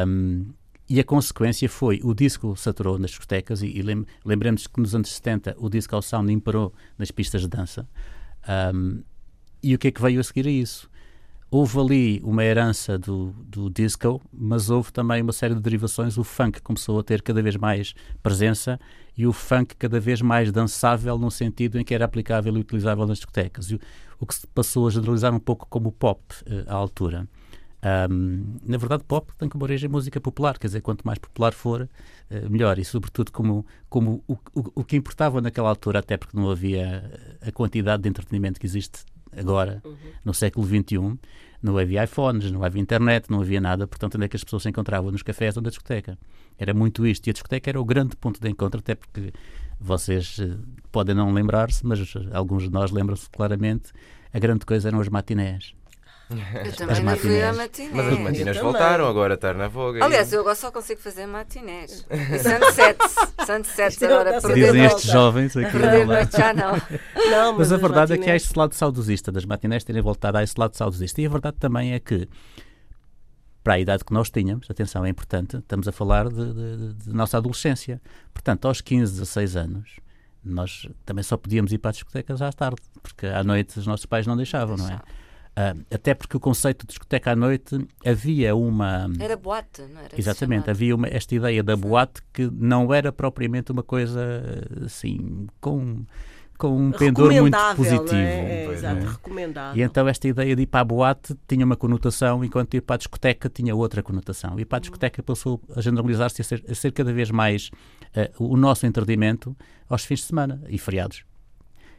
Um, 0.06 0.52
e 0.88 0.98
a 0.98 1.04
consequência 1.04 1.68
foi 1.68 2.00
o 2.02 2.12
disco 2.12 2.56
saturou 2.56 2.98
nas 2.98 3.10
discotecas 3.10 3.62
e, 3.62 3.68
e 3.68 3.82
lem 3.82 4.04
lembremos 4.24 4.66
que 4.66 4.80
nos 4.80 4.94
anos 4.94 5.10
70 5.12 5.54
o 5.58 5.70
disco 5.70 5.94
ao 5.94 6.02
sound 6.02 6.30
imparou 6.32 6.74
nas 6.98 7.10
pistas 7.10 7.42
de 7.42 7.48
dança. 7.48 7.88
Um, 8.74 9.02
e 9.62 9.74
o 9.74 9.78
que 9.78 9.88
é 9.88 9.90
que 9.90 10.02
veio 10.02 10.20
a 10.20 10.24
seguir 10.24 10.46
a 10.46 10.50
isso? 10.50 10.90
Houve 11.50 11.78
ali 11.78 12.20
uma 12.24 12.42
herança 12.42 12.98
do, 12.98 13.34
do 13.46 13.68
disco, 13.68 14.22
mas 14.32 14.70
houve 14.70 14.90
também 14.90 15.20
uma 15.20 15.32
série 15.32 15.54
de 15.54 15.60
derivações. 15.60 16.16
O 16.16 16.24
funk 16.24 16.62
começou 16.62 16.98
a 16.98 17.02
ter 17.02 17.20
cada 17.20 17.42
vez 17.42 17.56
mais 17.56 17.94
presença 18.22 18.80
e 19.16 19.26
o 19.26 19.34
funk 19.34 19.76
cada 19.76 20.00
vez 20.00 20.22
mais 20.22 20.50
dançável 20.50 21.18
no 21.18 21.30
sentido 21.30 21.78
em 21.78 21.84
que 21.84 21.94
era 21.94 22.06
aplicável 22.06 22.56
e 22.56 22.60
utilizável 22.60 23.06
nas 23.06 23.18
discotecas. 23.18 23.70
E 23.70 23.74
o, 23.74 23.80
o 24.18 24.26
que 24.26 24.34
se 24.34 24.46
passou 24.46 24.86
a 24.86 24.90
generalizar 24.90 25.34
um 25.34 25.38
pouco 25.38 25.66
como 25.68 25.90
o 25.90 25.92
pop 25.92 26.22
uh, 26.46 26.64
à 26.66 26.74
altura. 26.74 27.28
Um, 28.08 28.58
na 28.64 28.78
verdade, 28.78 29.02
pop 29.02 29.32
tem 29.36 29.48
como 29.48 29.64
origem 29.64 29.90
música 29.90 30.20
popular, 30.20 30.56
quer 30.56 30.68
dizer, 30.68 30.80
quanto 30.80 31.04
mais 31.04 31.18
popular 31.18 31.52
for, 31.52 31.82
uh, 31.82 32.48
melhor. 32.50 32.78
E, 32.78 32.84
sobretudo, 32.84 33.32
como, 33.32 33.66
como 33.90 34.22
o, 34.26 34.34
o, 34.54 34.72
o, 34.76 34.84
que 34.84 34.96
importava 34.96 35.40
naquela 35.40 35.68
altura, 35.68 35.98
até 35.98 36.16
porque 36.16 36.36
não 36.36 36.48
havia 36.48 37.38
a 37.40 37.50
quantidade 37.50 38.04
de 38.04 38.08
entretenimento 38.08 38.60
que 38.60 38.66
existe 38.66 39.04
agora, 39.36 39.80
uhum. 39.84 39.96
no 40.24 40.34
século 40.34 40.66
XXI, 40.66 41.18
não 41.62 41.78
havia 41.78 42.04
iPhones, 42.04 42.50
não 42.50 42.64
havia 42.64 42.82
internet, 42.82 43.30
não 43.30 43.40
havia 43.40 43.60
nada, 43.60 43.86
portanto, 43.86 44.16
onde 44.16 44.24
é 44.24 44.28
que 44.28 44.36
as 44.36 44.42
pessoas 44.42 44.64
se 44.64 44.68
encontravam? 44.68 45.10
Nos 45.12 45.22
cafés 45.22 45.56
ou 45.56 45.62
na 45.62 45.68
discoteca. 45.68 46.18
Era 46.58 46.74
muito 46.74 47.06
isto. 47.06 47.26
E 47.26 47.30
a 47.30 47.32
discoteca 47.32 47.70
era 47.70 47.80
o 47.80 47.84
grande 47.84 48.16
ponto 48.16 48.40
de 48.40 48.48
encontro, 48.48 48.80
até 48.80 48.94
porque 48.94 49.32
vocês 49.80 50.38
uh, 50.38 50.58
podem 50.90 51.14
não 51.14 51.32
lembrar-se, 51.32 51.86
mas 51.86 52.00
alguns 52.32 52.64
de 52.64 52.70
nós 52.70 52.90
lembram-se 52.90 53.30
claramente, 53.30 53.92
a 54.32 54.38
grande 54.38 54.66
coisa 54.66 54.88
eram 54.88 55.00
as 55.00 55.08
matinés. 55.08 55.74
Eu 56.30 56.72
também 56.72 57.02
não 57.02 57.16
fui 57.16 57.42
a 57.42 57.52
matinés. 57.52 57.92
Mas 57.92 58.06
as 58.06 58.18
matinés 58.18 58.56
voltaram, 58.58 59.06
agora 59.06 59.34
está 59.34 59.52
na 59.52 59.68
voga. 59.68 60.04
Aliás, 60.04 60.32
eu 60.32 60.40
agora 60.40 60.54
só 60.54 60.70
consigo 60.70 61.00
fazer 61.00 61.26
matinés. 61.26 62.06
E 62.10 62.38
sunsets. 62.38 63.14
Sunsets 63.46 64.02
agora. 64.02 64.40
Dizem 64.40 64.84
estes 64.84 65.10
jovens 65.10 65.56
aqui. 65.56 65.70
Perder 65.70 66.06
noite 66.06 66.36
já 66.36 66.54
não. 66.54 66.72
não 67.30 67.52
mas, 67.52 67.70
mas 67.70 67.72
a 67.72 67.76
verdade 67.76 68.12
matinés... 68.12 68.20
é 68.20 68.24
que 68.24 68.30
há 68.30 68.36
este 68.36 68.58
lado 68.58 68.74
saudosista 68.74 69.30
das 69.30 69.44
matinés 69.44 69.84
terem 69.84 70.02
voltado 70.02 70.38
a 70.38 70.42
esse 70.42 70.54
lado 70.56 70.76
saudosista. 70.76 71.20
E 71.20 71.26
a 71.26 71.28
verdade 71.28 71.56
também 71.58 71.92
é 71.92 72.00
que 72.00 72.28
para 73.62 73.74
a 73.74 73.80
idade 73.80 74.04
que 74.04 74.12
nós 74.12 74.30
tínhamos, 74.30 74.68
atenção, 74.68 75.04
é 75.04 75.08
importante, 75.08 75.56
estamos 75.56 75.86
a 75.86 75.92
falar 75.92 76.28
de, 76.28 76.52
de, 76.52 76.94
de, 76.94 77.12
nossa 77.12 77.38
adolescência. 77.38 78.00
Portanto, 78.32 78.66
aos 78.66 78.80
15, 78.80 79.12
16 79.12 79.56
anos, 79.56 80.00
nós 80.44 80.88
também 81.04 81.22
só 81.22 81.36
podíamos 81.36 81.72
ir 81.72 81.78
para 81.78 81.90
as 81.90 81.96
discotecas 81.96 82.42
à 82.42 82.52
tarde, 82.52 82.82
porque 83.00 83.26
à 83.26 83.44
noite 83.44 83.78
os 83.78 83.86
nossos 83.86 84.06
pais 84.06 84.26
não 84.26 84.36
deixavam, 84.36 84.76
não 84.76 84.88
é? 84.88 85.00
Uh, 85.52 85.84
até 85.92 86.14
porque 86.14 86.34
o 86.34 86.40
conceito 86.40 86.86
de 86.86 86.88
discoteca 86.88 87.32
à 87.32 87.36
noite 87.36 87.86
havia 88.06 88.56
uma. 88.56 89.10
Era 89.20 89.36
boate, 89.36 89.82
não 89.82 90.00
era? 90.00 90.08
Exatamente, 90.16 90.70
havia 90.70 90.96
uma, 90.96 91.06
esta 91.06 91.34
ideia 91.34 91.62
da 91.62 91.76
boate 91.76 92.22
que 92.32 92.50
não 92.50 92.92
era 92.92 93.12
propriamente 93.12 93.70
uma 93.70 93.82
coisa 93.82 94.42
assim, 94.82 95.46
com 95.60 96.06
com 96.62 96.76
um 96.76 96.92
pendor 96.92 97.32
muito 97.32 97.58
positivo. 97.74 98.14
É? 98.14 98.66
É, 98.66 98.72
exato, 98.72 99.04
é? 99.04 99.08
recomendável. 99.08 99.80
E 99.80 99.84
então 99.84 100.06
esta 100.06 100.28
ideia 100.28 100.54
de 100.54 100.62
ir 100.62 100.66
para 100.66 100.80
a 100.80 100.84
boate 100.84 101.36
tinha 101.48 101.66
uma 101.66 101.76
conotação, 101.76 102.44
enquanto 102.44 102.74
ir 102.74 102.80
para 102.80 102.94
a 102.94 102.98
discoteca 102.98 103.48
tinha 103.48 103.74
outra 103.74 104.00
conotação. 104.00 104.58
E 104.60 104.64
para 104.64 104.78
a 104.78 104.80
discoteca 104.80 105.22
passou 105.24 105.60
a 105.74 105.80
generalizar-se 105.80 106.40
a 106.40 106.44
ser, 106.44 106.64
a 106.68 106.74
ser 106.74 106.92
cada 106.92 107.12
vez 107.12 107.32
mais 107.32 107.68
uh, 108.16 108.44
o 108.44 108.56
nosso 108.56 108.86
entretenimento 108.86 109.56
aos 109.88 110.04
fins 110.04 110.20
de 110.20 110.26
semana 110.26 110.62
e 110.68 110.78
feriados. 110.78 111.24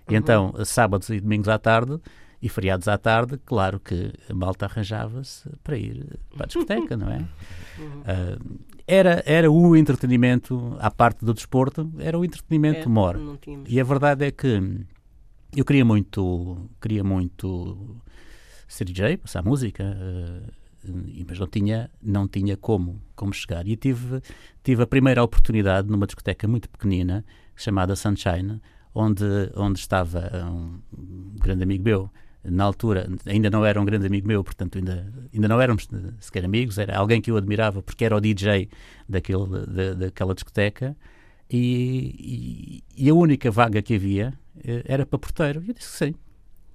E 0.07 0.13
uhum. 0.13 0.17
então, 0.17 0.53
sábados 0.63 1.09
e 1.09 1.19
domingos 1.19 1.49
à 1.49 1.59
tarde, 1.59 1.99
e 2.43 2.49
feriados 2.49 2.89
à 2.89 2.97
tarde, 2.97 3.39
claro 3.45 3.79
que 3.79 4.11
a 4.29 4.33
malta 4.33 4.65
arranjava-se 4.65 5.49
para 5.63 5.77
ir 5.77 6.19
para 6.35 6.43
a 6.43 6.45
discoteca, 6.45 6.97
não 6.97 7.09
é? 7.09 7.19
Uh, 7.79 8.59
era, 8.85 9.23
era 9.25 9.49
o 9.49 9.77
entretenimento, 9.77 10.75
à 10.77 10.91
parte 10.91 11.23
do 11.23 11.33
desporto, 11.33 11.89
era 11.99 12.19
o 12.19 12.25
entretenimento 12.25 12.81
é, 12.81 12.85
mor. 12.85 13.17
E 13.65 13.79
a 13.79 13.83
verdade 13.85 14.25
é 14.25 14.31
que 14.31 14.61
eu 15.55 15.63
queria 15.63 15.85
muito, 15.85 16.69
queria 16.81 17.01
muito 17.01 17.95
ser 18.67 18.83
DJ, 18.83 19.15
passar 19.15 19.41
música, 19.41 19.81
uh, 19.81 20.93
mas 21.25 21.39
não 21.39 21.47
tinha, 21.47 21.89
não 22.01 22.27
tinha 22.27 22.57
como, 22.57 23.01
como 23.15 23.33
chegar. 23.33 23.65
E 23.65 23.77
tive, 23.77 24.21
tive 24.61 24.83
a 24.83 24.87
primeira 24.87 25.23
oportunidade 25.23 25.89
numa 25.89 26.05
discoteca 26.05 26.45
muito 26.45 26.69
pequenina, 26.69 27.23
chamada 27.55 27.95
Sunshine, 27.95 28.61
onde, 28.93 29.23
onde 29.55 29.79
estava 29.79 30.29
um 30.45 31.37
grande 31.39 31.63
amigo 31.63 31.85
meu, 31.85 32.11
na 32.43 32.63
altura 32.63 33.09
ainda 33.25 33.49
não 33.49 33.65
era 33.65 33.79
um 33.79 33.85
grande 33.85 34.05
amigo 34.05 34.27
meu, 34.27 34.43
portanto 34.43 34.77
ainda, 34.77 35.11
ainda 35.33 35.47
não 35.47 35.61
éramos 35.61 35.87
sequer 36.19 36.43
amigos, 36.43 36.77
era 36.77 36.97
alguém 36.97 37.21
que 37.21 37.31
eu 37.31 37.37
admirava 37.37 37.81
porque 37.81 38.03
era 38.03 38.15
o 38.15 38.19
DJ 38.19 38.69
daquele, 39.07 39.47
da, 39.67 39.93
daquela 39.93 40.33
discoteca 40.33 40.95
e, 41.49 42.83
e, 42.97 43.05
e, 43.05 43.09
a 43.09 43.13
única 43.13 43.49
vaga 43.51 43.81
que 43.81 43.95
havia 43.95 44.33
eh, 44.63 44.83
era 44.85 45.05
para 45.05 45.19
porteiro. 45.19 45.61
E 45.63 45.69
eu 45.69 45.73
disse 45.73 45.91
que 45.91 46.05
sim, 46.05 46.15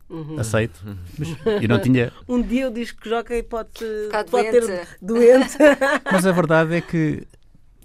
Uhum. 0.08 0.38
aceito. 0.38 0.80
Mas 1.18 1.28
eu 1.62 1.68
não 1.68 1.78
tinha. 1.80 2.12
um 2.26 2.40
dia 2.40 2.68
o 2.68 2.72
disco 2.72 3.06
jockey 3.06 3.42
pode, 3.42 3.84
pode 4.30 4.50
ter 4.50 4.88
doente. 5.02 5.58
Mas 6.10 6.24
a 6.24 6.32
verdade 6.32 6.76
é 6.76 6.80
que 6.80 7.26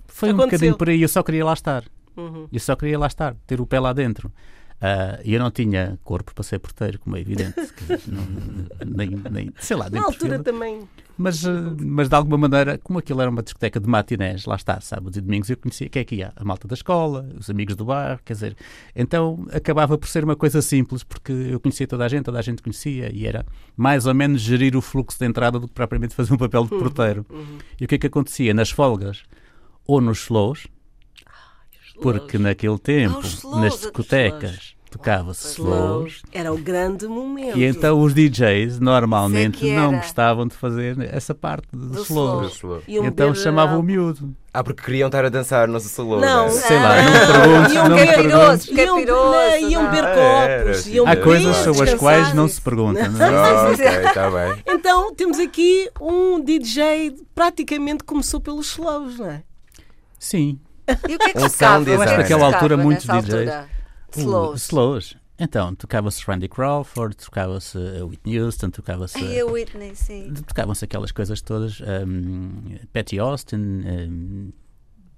foi 0.07 0.29
Aconteceu. 0.29 0.33
um 0.33 0.37
bocadinho 0.37 0.77
por 0.77 0.89
aí. 0.89 1.01
Eu 1.01 1.09
só 1.09 1.21
queria 1.21 1.43
lá 1.43 1.53
estar. 1.53 1.83
Uhum. 2.15 2.47
Eu 2.51 2.59
só 2.59 2.75
queria 2.75 2.97
lá 2.97 3.07
estar, 3.07 3.35
ter 3.45 3.59
o 3.59 3.65
pé 3.65 3.79
lá 3.79 3.91
dentro. 3.91 4.31
Uh, 4.83 5.15
e 5.23 5.33
eu 5.33 5.39
não 5.39 5.49
tinha 5.49 5.97
corpo 6.03 6.35
para 6.35 6.43
ser 6.43 6.59
porteiro, 6.59 6.99
como 6.99 7.15
é 7.15 7.21
evidente. 7.21 7.55
não, 8.05 8.27
nem, 8.85 9.11
nem, 9.31 9.49
sei 9.57 9.77
lá, 9.77 9.89
nem 9.89 10.01
Na 10.01 10.07
altura 10.07 10.39
perfil. 10.39 10.43
também. 10.43 10.81
Mas, 11.17 11.45
uh, 11.45 11.73
mas 11.79 12.09
de 12.09 12.15
alguma 12.15 12.37
maneira, 12.37 12.77
como 12.79 12.99
aquilo 12.99 13.21
era 13.21 13.31
uma 13.31 13.41
discoteca 13.41 13.79
de 13.79 13.87
matinés, 13.87 14.45
lá 14.45 14.55
está, 14.55 14.81
sábados 14.81 15.15
e 15.15 15.21
domingos, 15.21 15.49
eu 15.49 15.55
conhecia 15.55 15.87
quem 15.87 16.01
é 16.01 16.03
que 16.03 16.15
ia? 16.15 16.33
A 16.35 16.43
malta 16.43 16.67
da 16.67 16.73
escola, 16.73 17.25
os 17.39 17.49
amigos 17.49 17.77
do 17.77 17.85
bar, 17.85 18.19
quer 18.25 18.33
dizer. 18.33 18.57
Então 18.93 19.47
acabava 19.53 19.97
por 19.97 20.09
ser 20.09 20.25
uma 20.25 20.35
coisa 20.35 20.61
simples, 20.61 21.01
porque 21.01 21.31
eu 21.31 21.61
conhecia 21.61 21.87
toda 21.87 22.03
a 22.03 22.09
gente, 22.09 22.25
toda 22.25 22.39
a 22.39 22.41
gente 22.41 22.61
conhecia, 22.61 23.09
e 23.09 23.25
era 23.25 23.45
mais 23.77 24.05
ou 24.05 24.13
menos 24.13 24.41
gerir 24.41 24.75
o 24.75 24.81
fluxo 24.81 25.17
de 25.17 25.25
entrada 25.25 25.61
do 25.61 25.67
que 25.69 25.73
propriamente 25.73 26.13
fazer 26.13 26.33
um 26.33 26.37
papel 26.37 26.65
de 26.65 26.73
uhum, 26.73 26.79
porteiro. 26.79 27.25
Uhum. 27.29 27.57
E 27.79 27.85
o 27.85 27.87
que 27.87 27.95
é 27.95 27.97
que 27.97 28.07
acontecia? 28.07 28.53
Nas 28.53 28.69
folgas 28.69 29.23
ou 29.87 30.01
nos 30.01 30.23
slows, 30.23 30.67
porque 32.01 32.37
naquele 32.37 32.77
tempo, 32.77 33.21
ah, 33.45 33.61
nas 33.61 33.79
discotecas, 33.79 34.72
tocava-se 34.93 35.47
slows. 35.47 36.21
Era 36.31 36.53
o 36.53 36.57
grande 36.57 37.07
momento. 37.07 37.57
E 37.57 37.63
então 37.63 37.99
os 37.99 38.13
DJs 38.13 38.79
normalmente 38.79 39.65
não 39.71 39.95
gostavam 39.95 40.47
de 40.47 40.55
fazer 40.55 40.97
essa 41.11 41.33
parte 41.33 41.67
dos 41.73 42.09
slows. 42.09 42.55
slows. 42.55 42.83
Então 42.87 43.33
chamavam 43.33 43.79
o 43.79 43.83
miúdo. 43.83 44.35
Ah, 44.53 44.63
porque 44.63 44.83
queriam 44.83 45.07
estar 45.07 45.25
a 45.25 45.29
dançar 45.29 45.67
no 45.67 45.77
slow. 45.79 46.19
Não, 46.19 46.47
sei 46.51 46.77
lá, 46.77 47.01
não 47.01 47.11
me 47.11 47.25
perguntes. 47.25 47.73
Iam 47.73 47.89
não 47.89 47.97
me 47.97 48.05
perguntes. 48.05 49.71
Iam, 49.71 49.89
beber 49.89 50.03
copos. 50.13 50.87
Iam 50.87 51.07
Há 51.07 51.15
coisas 51.15 51.55
sobre 51.57 51.89
as 51.89 51.93
quais 51.95 52.33
não 52.35 52.47
se 52.47 52.61
pergunta. 52.61 53.09
Não 53.09 53.25
é? 53.25 53.71
ok, 53.71 53.85
está 53.85 54.29
bem. 54.29 54.63
Então 54.67 55.13
temos 55.15 55.39
aqui 55.39 55.89
um 55.99 56.39
DJ 56.39 57.15
praticamente 57.33 58.03
começou 58.03 58.39
pelos 58.39 58.67
slows, 58.67 59.17
não 59.17 59.31
é? 59.31 59.43
Sim. 60.19 60.59
E 61.09 61.15
o 61.15 61.19
que 61.19 61.29
é 61.29 61.33
que 61.33 61.39
um 61.39 61.49
tocava? 61.49 61.97
Naquela 61.97 62.45
altura, 62.45 62.77
muitos 62.77 63.05
DJs. 63.07 63.73
Slows. 64.21 64.61
Slows. 64.63 65.17
Então, 65.39 65.73
tocava-se 65.73 66.23
Randy 66.25 66.47
Crawford, 66.47 67.17
tocava-se 67.17 67.77
Whitney 67.77 68.39
Houston, 68.39 68.69
tocava-se. 68.69 69.39
A 69.39 69.45
Whitney, 69.45 69.95
sim. 69.95 70.33
Tocavam-se 70.47 70.85
aquelas 70.85 71.11
coisas 71.11 71.41
todas. 71.41 71.81
Um, 71.81 72.77
Patty 72.93 73.19
Austin, 73.19 73.55
um, 73.57 74.51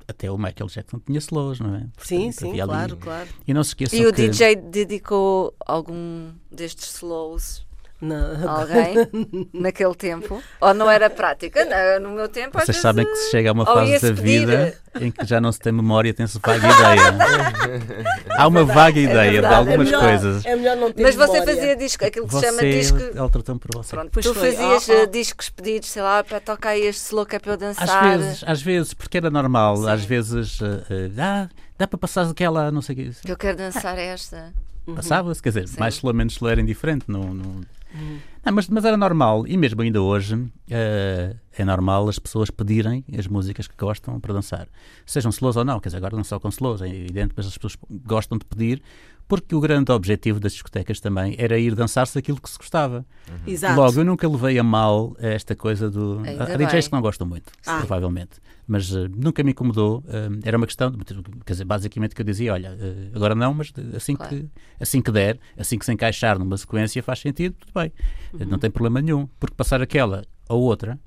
até 0.07 0.31
o 0.31 0.37
Michael 0.37 0.69
Jackson 0.69 0.99
tinha 0.99 1.19
slows, 1.19 1.59
não 1.59 1.75
é? 1.75 1.79
Portanto, 1.79 2.05
sim, 2.05 2.31
sim, 2.31 2.53
claro, 2.55 2.95
claro. 2.97 3.29
E 3.45 3.53
não 3.53 3.63
se 3.63 3.71
esqueçam 3.71 3.99
E 3.99 4.01
que... 4.03 4.07
o 4.07 4.11
DJ 4.11 4.55
dedicou 4.55 5.53
algum 5.65 6.31
destes 6.51 6.95
slows 6.95 7.64
não. 8.05 8.49
Alguém 8.49 8.95
naquele 9.53 9.95
tempo? 9.95 10.41
Ou 10.61 10.73
não 10.73 10.89
era 10.89 11.09
prática? 11.09 11.65
No, 11.65 12.09
no 12.09 12.15
meu 12.15 12.29
tempo. 12.29 12.59
Vocês 12.59 12.77
sabem 12.77 13.05
que 13.05 13.15
se 13.15 13.31
chega 13.31 13.49
a 13.49 13.53
uma 13.53 13.65
fase 13.65 13.99
da 13.99 14.11
vida 14.11 14.77
em 14.99 15.11
que 15.11 15.25
já 15.25 15.41
não 15.41 15.51
se 15.51 15.59
tem 15.59 15.71
memória, 15.71 16.13
tem-se 16.13 16.39
vaga 16.39 16.67
ideia. 16.67 18.15
Há 18.37 18.47
uma 18.47 18.63
vaga 18.63 18.99
é 18.99 19.03
ideia 19.03 19.37
é 19.37 19.41
de 19.41 19.45
algumas 19.45 19.87
é 19.87 19.91
melhor, 19.91 20.01
coisas. 20.01 20.45
É 20.45 20.55
melhor 20.55 20.77
não 20.77 20.91
ter 20.91 21.03
Mas 21.03 21.15
você 21.15 21.33
memória. 21.33 21.55
fazia 21.55 21.75
disco, 21.75 22.05
aquilo 22.05 22.27
que 22.27 22.33
você, 22.33 22.51
se 22.51 22.55
chama 22.55 22.69
disco. 22.69 22.97
Ele 22.97 23.29
tratou 23.29 23.59
por 23.59 23.71
você. 23.73 23.95
Pronto, 23.95 24.21
tu 24.21 24.33
fazias 24.33 24.89
oh, 24.89 25.03
oh. 25.03 25.05
discos 25.07 25.49
pedidos, 25.49 25.89
sei 25.89 26.01
lá, 26.01 26.23
para 26.23 26.39
tocar 26.39 26.77
este 26.77 27.01
slow 27.01 27.25
que 27.25 27.35
é 27.35 27.39
para 27.39 27.53
eu 27.53 27.57
dançar. 27.57 27.89
Às 27.89 28.19
vezes, 28.19 28.43
às 28.45 28.61
vezes 28.61 28.93
porque 28.93 29.17
era 29.17 29.29
normal. 29.29 29.77
Sim. 29.77 29.89
Às 29.89 30.05
vezes, 30.05 30.61
uh, 30.61 30.65
uh, 30.65 31.09
dá, 31.09 31.49
dá 31.77 31.87
para 31.87 31.97
passar 31.97 32.29
aquela, 32.29 32.71
não 32.71 32.81
sei 32.81 32.93
o 32.93 32.97
que. 32.97 33.29
Eu 33.31 33.37
quero 33.37 33.57
dançar 33.57 33.97
esta. 33.97 34.53
Passava-se, 34.93 35.41
quer 35.41 35.49
dizer, 35.49 35.67
Sim. 35.67 35.79
mais 35.79 35.95
slow, 35.95 36.13
menos 36.13 36.33
slow 36.33 36.51
era 36.51 36.61
indiferente. 36.61 37.05
Não, 37.07 37.33
não, 37.33 37.61
Uhum. 37.95 38.19
Não, 38.45 38.53
mas, 38.53 38.67
mas 38.67 38.85
era 38.85 38.97
normal, 38.97 39.47
e 39.47 39.57
mesmo 39.57 39.81
ainda 39.81 40.01
hoje 40.01 40.35
uh, 40.35 41.35
é 41.57 41.65
normal 41.65 42.07
as 42.09 42.19
pessoas 42.19 42.51
pedirem 42.51 43.03
as 43.17 43.25
músicas 43.25 43.67
que 43.67 43.75
gostam 43.77 44.19
para 44.19 44.33
dançar. 44.33 44.67
Sejam 45.05 45.29
slows 45.31 45.55
ou 45.55 45.65
não, 45.65 45.79
quer 45.79 45.89
dizer, 45.89 45.97
agora 45.97 46.15
não 46.15 46.23
só 46.23 46.39
com 46.39 46.49
slows, 46.49 46.81
é 46.81 46.87
evidente, 46.87 47.33
mas 47.35 47.47
as 47.47 47.57
pessoas 47.57 47.77
gostam 48.05 48.37
de 48.37 48.45
pedir 48.45 48.81
porque 49.27 49.55
o 49.55 49.59
grande 49.59 49.91
objetivo 49.91 50.39
das 50.39 50.53
discotecas 50.53 50.99
também 50.99 51.35
era 51.39 51.57
ir 51.57 51.73
dançar-se 51.73 52.17
aquilo 52.17 52.39
que 52.39 52.49
se 52.49 52.57
gostava. 52.57 53.05
Uhum. 53.27 53.37
Exato. 53.47 53.79
Logo, 53.79 53.99
eu 53.99 54.05
nunca 54.05 54.27
levei 54.27 54.59
a 54.59 54.63
mal 54.63 55.15
esta 55.19 55.55
coisa 55.55 55.89
do. 55.89 56.21
Ainda 56.23 56.43
há 56.43 56.57
DJs 56.57 56.87
que 56.87 56.93
não 56.93 57.01
gostam 57.01 57.27
muito, 57.27 57.51
ah. 57.65 57.77
provavelmente. 57.77 58.44
Mas 58.67 58.91
uh, 58.91 59.07
nunca 59.15 59.43
me 59.43 59.51
incomodou. 59.51 59.99
Uh, 59.99 60.39
era 60.43 60.57
uma 60.57 60.65
questão, 60.65 60.91
de, 60.91 60.97
quer 61.45 61.53
dizer, 61.53 61.65
basicamente 61.65 62.15
que 62.15 62.21
eu 62.21 62.25
dizia: 62.25 62.53
olha, 62.53 62.71
uh, 62.71 63.15
agora 63.15 63.35
não, 63.35 63.53
mas 63.53 63.71
assim, 63.95 64.15
claro. 64.15 64.35
que, 64.35 64.49
assim 64.79 65.01
que 65.01 65.11
der, 65.11 65.39
assim 65.57 65.77
que 65.77 65.85
se 65.85 65.93
encaixar 65.93 66.39
numa 66.39 66.57
sequência 66.57 67.01
faz 67.03 67.19
sentido, 67.19 67.55
tudo 67.59 67.71
bem. 67.73 67.91
Uhum. 68.33 68.47
Não 68.47 68.59
tem 68.59 68.71
problema 68.71 69.01
nenhum. 69.01 69.27
Porque 69.39 69.55
passar 69.55 69.81
aquela 69.81 70.23
ou 70.49 70.61
outra 70.63 70.99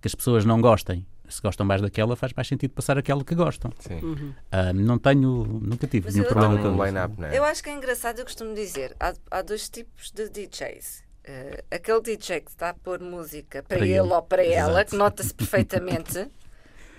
que 0.00 0.08
as 0.08 0.14
pessoas 0.14 0.44
não 0.44 0.60
gostem 0.60 1.06
se 1.32 1.40
gostam 1.40 1.66
mais 1.66 1.80
daquela, 1.80 2.14
faz 2.14 2.32
mais 2.34 2.46
sentido 2.46 2.72
passar 2.72 2.98
aquela 2.98 3.24
que 3.24 3.34
gostam. 3.34 3.72
Sim. 3.80 4.00
Uhum. 4.02 4.34
Uh, 4.52 4.72
não 4.74 4.98
tenho, 4.98 5.44
nunca 5.44 5.86
tive 5.86 6.06
Mas 6.06 6.14
nenhum 6.14 6.28
problema 6.28 6.58
com 6.58 6.68
um 6.68 6.84
line-up, 6.84 7.20
né? 7.20 7.36
Eu 7.36 7.44
acho 7.44 7.62
que 7.62 7.70
é 7.70 7.74
engraçado, 7.74 8.18
eu 8.18 8.24
costumo 8.24 8.54
dizer, 8.54 8.94
há, 9.00 9.14
há 9.30 9.42
dois 9.42 9.68
tipos 9.68 10.10
de 10.12 10.28
DJs. 10.28 11.02
Uh, 11.24 11.62
aquele 11.70 12.00
DJ 12.00 12.40
que 12.40 12.50
está 12.50 12.70
a 12.70 12.74
pôr 12.74 13.00
música 13.00 13.62
para, 13.62 13.78
para 13.78 13.86
ele, 13.86 13.96
ele, 13.96 14.12
ou 14.12 14.22
para 14.22 14.44
Exato. 14.44 14.70
ela, 14.70 14.84
que 14.84 14.96
nota-se 14.96 15.32
perfeitamente. 15.32 16.28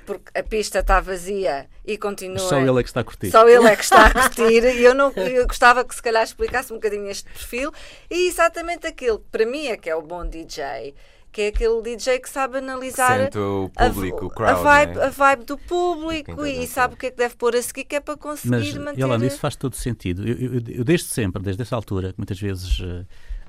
porque 0.06 0.38
a 0.38 0.44
pista 0.44 0.80
está 0.80 1.00
vazia 1.00 1.68
e 1.86 1.98
continua. 1.98 2.40
Só 2.40 2.60
ele 2.60 2.80
é 2.80 2.84
que 2.84 2.90
está 2.90 3.02
a 3.02 3.04
curtir. 3.04 3.32
Só 3.32 3.48
ele 3.48 3.68
é 3.68 3.76
que 3.76 3.84
está 3.84 4.06
a 4.06 4.12
curtir. 4.12 4.64
e 4.64 4.84
eu, 4.84 4.94
não, 4.94 5.12
eu 5.12 5.48
gostava 5.48 5.84
que 5.84 5.96
se 5.96 6.02
calhar 6.02 6.24
explicasse 6.24 6.72
um 6.72 6.78
bocadinho 6.78 7.10
este 7.10 7.30
perfil. 7.30 7.72
E 8.10 8.28
exatamente 8.28 8.88
aquilo 8.88 9.20
que 9.20 9.26
para 9.32 9.46
mim 9.46 9.68
é 9.68 9.78
que 9.78 9.90
é 9.90 9.96
o 9.96 10.02
bom 10.02 10.28
DJ 10.28 10.94
que 11.34 11.42
é 11.42 11.48
aquele 11.48 11.82
DJ 11.82 12.20
que 12.20 12.30
sabe 12.30 12.60
analisar 12.60 13.24
Sente 13.24 13.40
o 13.40 13.68
público, 13.76 14.26
a, 14.26 14.28
o 14.28 14.30
crowd, 14.30 14.52
a, 14.52 14.54
vibe, 14.54 14.96
né? 14.96 15.04
a 15.06 15.10
vibe 15.10 15.46
do 15.46 15.58
público 15.58 16.46
e 16.46 16.68
sabe 16.68 16.94
o 16.94 16.98
que 16.98 17.08
é 17.08 17.12
que 17.12 17.18
deve 17.18 17.36
pôr 17.36 17.56
a 17.56 17.62
seguir, 17.62 17.86
que 17.86 17.96
é 17.96 18.00
para 18.00 18.16
conseguir 18.16 18.52
Mas, 18.52 18.74
manter. 18.76 19.00
E 19.00 19.04
além 19.04 19.18
disso, 19.18 19.40
faz 19.40 19.56
todo 19.56 19.76
sentido. 19.76 20.28
Eu, 20.28 20.38
eu, 20.38 20.62
eu, 20.68 20.84
desde 20.84 21.08
sempre, 21.08 21.42
desde 21.42 21.64
essa 21.64 21.76
altura, 21.76 22.14
que 22.14 22.20
muitas 22.20 22.40
vezes. 22.40 22.80
Uh, 22.80 23.04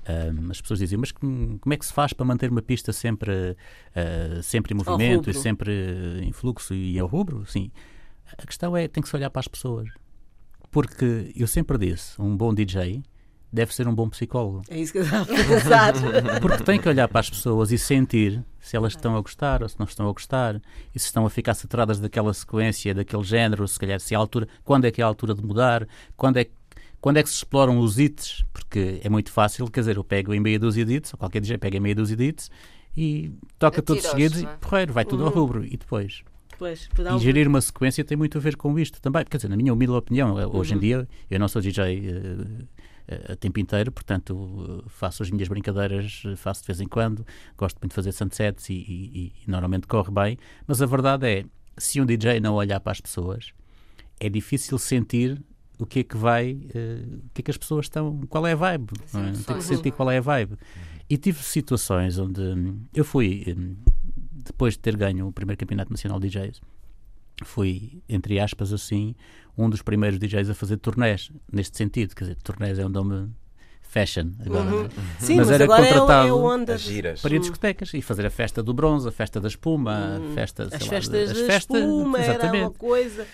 Um, 0.07 0.51
as 0.51 0.61
pessoas 0.61 0.81
diziam, 0.81 1.01
mas 1.01 1.13
como, 1.13 1.59
como, 1.59 1.73
é 1.73 1.77
que 1.77 1.87
se 1.87 1.93
faz 1.93 2.13
para 2.13 2.27
manter 2.27 2.51
uma 2.51 2.61
pista 2.61 2.93
sempre, 2.93 3.33
uh, 3.33 4.43
sempre 4.43 4.75
em 4.75 4.77
movimento 4.77 5.31
e 5.31 5.35
sempre 5.35 6.21
em 6.23 6.33
fluxo 6.33 6.75
e 6.75 6.99
ao 6.99 7.07
rubro? 7.07 7.47
Sim. 7.47 7.71
A 8.37 8.47
questão 8.47 8.77
é, 8.77 8.87
tem 8.89 9.03
que 9.03 9.09
se 9.09 9.17
olhar 9.17 9.31
para 9.31 9.41
as 9.41 9.49
pessoas. 9.49 9.89
Porque 10.71 11.33
eu 11.37 11.47
sempre 11.47 11.79
disse, 11.79 12.21
um 12.21 12.37
bom 12.37 12.53
DJ 12.53 13.03
deve 13.55 13.73
ser 13.73 13.87
um 13.87 13.95
bom 13.95 14.09
psicólogo. 14.09 14.63
É 14.69 14.77
isso 14.77 14.93
que 14.93 14.99
eu 14.99 15.05
estava 15.05 15.23
a. 15.23 16.41
Porque 16.43 16.65
tem 16.65 16.81
que 16.81 16.89
olhar 16.89 17.07
para 17.07 17.21
as 17.21 17.31
pessoas 17.31 17.71
e 17.71 17.79
sentir 17.79 18.45
se 18.59 18.77
elas 18.77 18.95
estão 18.95 19.17
a 19.17 19.21
gostar 19.21 19.63
ou 19.63 19.69
se 19.69 19.79
não 19.79 19.87
estão 19.87 20.09
a 20.09 20.13
gostar, 20.13 20.61
e 20.93 20.99
se 20.99 21.07
estão 21.07 21.25
a 21.25 21.31
ficar 21.31 21.55
saturadas 21.55 22.01
daquela 22.01 22.35
sequência, 22.35 22.93
daquele 22.93 23.23
género, 23.23 23.69
se 23.69 23.79
calhar 23.79 24.01
se 24.01 24.15
é 24.15 24.17
a 24.17 24.21
altura, 24.21 24.49
quando 24.65 24.87
é 24.87 24.91
que 24.91 25.01
é 25.01 25.05
a 25.05 25.07
altura 25.07 25.35
de 25.35 25.45
mudar, 25.45 25.87
quando 26.17 26.39
é, 26.39 26.47
quando 27.05 27.19
é 27.19 27.23
que 27.23 27.29
se 27.29 27.37
exploram 27.37 27.81
os 27.81 27.99
hits, 27.99 28.47
porque 28.51 28.99
é 29.05 29.11
muito 29.11 29.31
fácil, 29.31 29.71
quer 29.71 29.81
dizer, 29.81 29.99
eu 29.99 30.03
pego 30.03 30.33
em 30.33 30.41
meia 30.41 30.59
dúzia 30.59 30.87
de 30.87 30.95
hits, 30.95 31.13
ou 31.13 31.19
qualquer 31.19 31.39
DJ 31.39 31.59
pega 31.59 31.77
em 31.77 31.81
meia 31.81 31.95
dúzia 31.95 32.17
de 32.17 32.25
hits, 32.25 32.51
e 32.97 33.31
toca 33.59 33.83
todos 33.83 34.03
seguidos 34.05 34.41
e 34.41 34.47
porreiro, 34.59 34.91
vai 34.91 35.05
tudo 35.05 35.21
uhum. 35.21 35.29
ao 35.29 35.35
rubro, 35.35 35.67
e 35.67 35.77
depois... 35.77 36.23
Pois, 36.59 36.89
e 36.99 37.19
gerir 37.19 37.47
uma 37.47 37.61
sequência 37.61 38.03
tem 38.03 38.17
muito 38.17 38.39
a 38.39 38.41
ver 38.41 38.57
com 38.57 38.79
isto 38.79 39.03
também. 39.03 39.23
Quer 39.27 39.37
dizer, 39.37 39.49
na 39.51 39.57
minha 39.57 39.71
humilde 39.71 39.93
opinião, 39.93 40.35
hoje 40.51 40.73
uhum. 40.73 40.79
em 40.79 40.81
dia, 40.81 41.09
eu 41.31 41.39
não 41.39 41.47
sou 41.47 41.61
DJ 41.61 42.09
uh, 42.09 43.33
a 43.33 43.37
tempo 43.37 43.61
inteiro, 43.61 43.93
portanto 43.93 44.83
faço 44.89 45.23
as 45.23 45.31
minhas 45.31 45.49
brincadeiras, 45.49 46.23
faço 46.39 46.63
de 46.63 46.69
vez 46.69 46.81
em 46.81 46.89
quando, 46.89 47.27
gosto 47.59 47.77
muito 47.83 47.91
de 47.91 47.97
fazer 47.97 48.13
sunsets 48.13 48.71
e, 48.71 48.73
e, 48.73 49.33
e 49.47 49.51
normalmente 49.51 49.87
corre 49.87 50.11
bem, 50.11 50.39
mas 50.67 50.81
a 50.81 50.87
verdade 50.87 51.27
é, 51.27 51.45
se 51.77 52.01
um 52.01 52.07
DJ 52.07 52.41
não 52.41 52.55
olhar 52.55 52.81
para 52.81 52.93
as 52.93 53.01
pessoas, 53.03 53.53
é 54.19 54.31
difícil 54.31 54.79
sentir 54.79 55.39
o 55.79 55.87
que 55.87 56.01
é 56.01 56.05
que 56.05 56.17
vai, 56.17 56.53
uh, 56.53 57.17
o 57.27 57.31
que 57.33 57.41
é 57.41 57.43
que 57.43 57.51
as 57.51 57.57
pessoas 57.57 57.87
estão, 57.87 58.21
qual 58.29 58.47
é 58.47 58.53
a 58.53 58.57
vibe, 58.57 58.93
é? 59.15 59.33
tem 59.47 59.57
que 59.57 59.65
sentir 59.65 59.91
qual 59.93 60.11
é 60.11 60.19
a 60.19 60.21
vibe. 60.21 60.57
E 61.09 61.17
tive 61.19 61.43
situações 61.43 62.19
onde 62.19 62.41
eu 62.95 63.05
fui, 63.05 63.57
depois 64.33 64.75
de 64.75 64.81
ter 64.81 64.97
ganho 64.97 65.29
o 65.29 65.33
primeiro 65.33 65.59
campeonato 65.59 65.91
nacional 65.91 66.19
de 66.19 66.29
DJs, 66.29 66.61
fui, 67.43 68.03
entre 68.09 68.39
aspas, 68.39 68.73
assim, 68.73 69.15
um 69.57 69.69
dos 69.69 69.83
primeiros 69.83 70.19
DJs 70.19 70.51
a 70.51 70.55
fazer 70.55 70.77
turnés, 70.77 71.31
neste 71.53 71.77
sentido. 71.77 72.15
Quer 72.15 72.25
dizer, 72.25 72.37
turnés 72.43 72.79
é 72.79 72.87
um 72.87 72.89
nome 72.89 73.31
fashion 73.83 74.33
agora. 74.45 74.71
Uhum. 74.71 74.89
Sim, 75.19 75.37
mas, 75.37 75.47
mas 75.47 75.51
era 75.51 75.65
agora 75.65 75.83
contratado 75.83 76.29
é 76.29 76.33
o, 76.33 76.53
é 76.53 76.63
o 76.63 76.67
para 77.21 77.33
ir 77.33 77.37
a 77.37 77.39
discotecas 77.39 77.95
e 77.95 78.03
fazer 78.03 78.27
a 78.27 78.31
festa 78.31 78.63
do 78.63 78.75
bronze, 78.75 79.09
a 79.09 79.13
festa 79.13 79.41
da 79.41 79.49
espuma, 79.49 80.17
a 80.17 80.35
festa, 80.35 80.65
as 80.65 80.87
festas 80.87 81.27
lá, 81.27 81.33
as 81.33 81.41
festas, 81.41 81.81
espuma, 81.81 82.19
exatamente. 82.19 82.57
era 82.57 82.65
uma 82.65 82.71
coisa. 82.73 83.27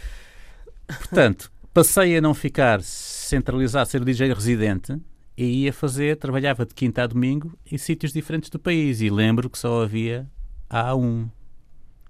Portanto, 0.86 1.50
passei 1.72 2.16
a 2.16 2.20
não 2.20 2.34
ficar 2.34 2.82
centralizado, 2.82 3.88
ser 3.88 4.02
o 4.02 4.04
DJ 4.04 4.32
residente 4.32 4.96
e 5.36 5.64
ia 5.64 5.72
fazer, 5.72 6.16
trabalhava 6.16 6.66
de 6.66 6.74
quinta 6.74 7.02
a 7.02 7.06
domingo 7.06 7.56
em 7.70 7.78
sítios 7.78 8.12
diferentes 8.12 8.50
do 8.50 8.58
país 8.58 9.00
e 9.00 9.08
lembro 9.10 9.48
que 9.48 9.58
só 9.58 9.82
havia 9.82 10.28
A1 10.68 11.28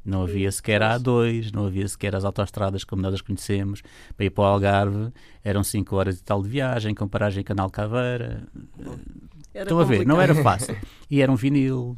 não 0.05 0.23
havia 0.23 0.50
sequer 0.50 0.83
a 0.83 0.99
A2, 0.99 1.52
não 1.52 1.67
havia 1.67 1.87
sequer 1.87 2.17
as 2.17 2.25
autoestradas 2.25 2.85
como 2.85 3.02
nós 3.02 3.14
as 3.14 3.21
conhecemos. 3.21 3.83
Para 4.17 4.26
ir 4.26 4.31
para 4.31 4.43
o 4.43 4.47
Algarve 4.47 5.12
eram 5.45 5.62
5 5.62 5.95
horas 5.95 6.19
e 6.19 6.23
tal 6.23 6.43
de 6.43 6.49
viagem, 6.49 6.95
com 6.95 7.07
paragem 7.07 7.45
Canal 7.45 7.71
Caveira. 7.71 8.47
Era 9.52 9.64
Estão 9.64 9.79
a 9.79 9.85
ver, 9.85 10.07
não 10.07 10.21
era 10.21 10.35
fácil. 10.35 10.76
E 11.11 11.21
era 11.21 11.31
um 11.31 11.35
vinil. 11.35 11.97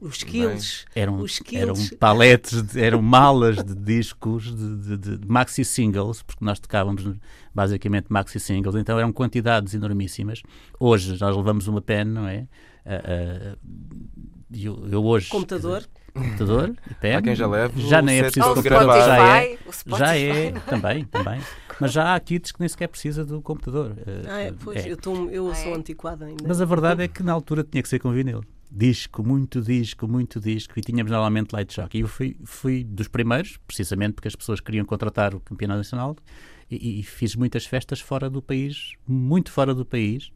Os 0.00 0.22
quilos. 0.22 0.84
Eram, 0.94 1.20
os 1.20 1.40
eram 1.52 1.74
paletes, 1.98 2.62
de, 2.62 2.80
eram 2.80 3.00
malas 3.00 3.56
de 3.64 3.74
discos, 3.74 4.54
de, 4.54 4.96
de, 4.96 5.18
de, 5.18 5.26
maxi 5.26 5.64
singles, 5.64 6.22
porque 6.22 6.44
nós 6.44 6.58
tocávamos 6.60 7.02
basicamente 7.54 8.06
maxi 8.10 8.38
singles, 8.38 8.74
então 8.76 8.98
eram 8.98 9.10
quantidades 9.10 9.72
enormíssimas. 9.72 10.42
Hoje 10.78 11.18
nós 11.18 11.34
levamos 11.34 11.66
uma 11.66 11.80
pen, 11.80 12.04
não 12.04 12.28
é? 12.28 12.46
Uh, 12.84 13.54
uh, 13.54 13.58
eu, 14.52 14.88
eu 14.90 15.04
hoje. 15.04 15.30
Computador. 15.30 15.86
Computador, 16.12 16.74
Há 17.14 17.20
quem 17.20 17.34
já 17.34 17.46
leve 17.46 17.78
já 17.86 18.00
nem 18.00 18.18
é 18.18 18.22
preciso 18.22 18.54
computador, 18.54 18.96
já 18.96 19.36
é, 19.36 19.58
já 19.86 20.16
é, 20.16 20.52
também, 20.66 21.04
também. 21.04 21.40
Mas 21.78 21.92
já 21.92 22.14
há 22.14 22.20
kits 22.20 22.52
que 22.52 22.60
nem 22.60 22.68
sequer 22.68 22.88
precisa 22.88 23.22
do 23.22 23.42
computador. 23.42 23.94
Eh, 23.98 24.22
ah, 24.26 24.38
é, 24.38 24.52
pois, 24.52 24.86
é. 24.86 24.90
eu, 24.90 24.96
tô, 24.96 25.28
eu 25.28 25.54
sou 25.54 25.72
ah, 25.72 25.76
é? 25.76 25.78
antiquada 25.78 26.24
ainda. 26.24 26.44
Mas 26.48 26.58
a 26.58 26.64
verdade 26.64 27.02
é 27.02 27.08
que 27.08 27.22
na 27.22 27.32
altura 27.32 27.62
tinha 27.62 27.82
que 27.82 27.88
ser 27.88 27.98
com 27.98 28.10
vinil. 28.12 28.42
Disco, 28.70 29.22
muito 29.22 29.60
disco, 29.60 30.08
muito 30.08 30.40
disco, 30.40 30.78
e 30.78 30.82
tínhamos 30.82 31.10
normalmente 31.10 31.52
light 31.52 31.72
shock. 31.72 31.96
E 31.96 32.00
eu 32.00 32.08
fui, 32.08 32.36
fui 32.44 32.84
dos 32.84 33.08
primeiros, 33.08 33.58
precisamente 33.66 34.14
porque 34.14 34.28
as 34.28 34.36
pessoas 34.36 34.60
queriam 34.60 34.84
contratar 34.84 35.34
o 35.34 35.40
campeonato 35.40 35.78
nacional, 35.78 36.16
e, 36.70 37.00
e 37.00 37.02
fiz 37.02 37.36
muitas 37.36 37.64
festas 37.64 38.00
fora 38.00 38.28
do 38.28 38.42
país, 38.42 38.94
muito 39.06 39.50
fora 39.52 39.74
do 39.74 39.84
país, 39.84 40.30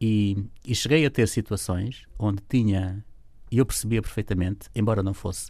e, 0.00 0.44
e 0.64 0.74
cheguei 0.74 1.06
a 1.06 1.10
ter 1.10 1.26
situações 1.26 2.06
onde 2.18 2.42
tinha 2.48 3.04
e 3.50 3.58
eu 3.58 3.64
percebia 3.64 4.02
perfeitamente, 4.02 4.68
embora 4.74 5.00
não 5.00 5.14
fosse 5.14 5.48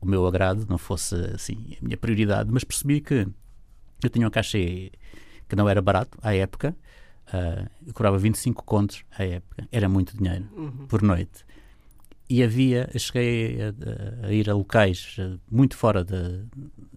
o 0.00 0.06
meu 0.06 0.26
agrado, 0.26 0.66
não 0.68 0.76
fosse 0.76 1.14
assim 1.34 1.74
a 1.80 1.84
minha 1.84 1.96
prioridade, 1.96 2.50
mas 2.52 2.62
percebi 2.62 3.00
que 3.00 3.26
eu 4.04 4.10
tinha 4.10 4.26
um 4.26 4.30
cachê 4.30 4.92
que 5.48 5.56
não 5.56 5.66
era 5.66 5.80
barato 5.80 6.18
à 6.22 6.34
época. 6.34 6.76
Uh, 7.26 7.68
eu 7.84 7.92
cobrava 7.92 8.16
25 8.18 8.64
contos 8.64 9.04
à 9.18 9.24
época, 9.24 9.66
era 9.72 9.88
muito 9.88 10.16
dinheiro 10.16 10.48
uhum. 10.56 10.86
por 10.86 11.02
noite. 11.02 11.44
E 12.28 12.42
havia, 12.42 12.88
cheguei 12.98 13.58
a, 13.62 14.26
a, 14.26 14.32
ir 14.32 14.50
a 14.50 14.54
locais 14.54 15.16
ah, 15.18 15.38
muito 15.48 15.76
fora 15.76 16.04
de, 16.04 16.44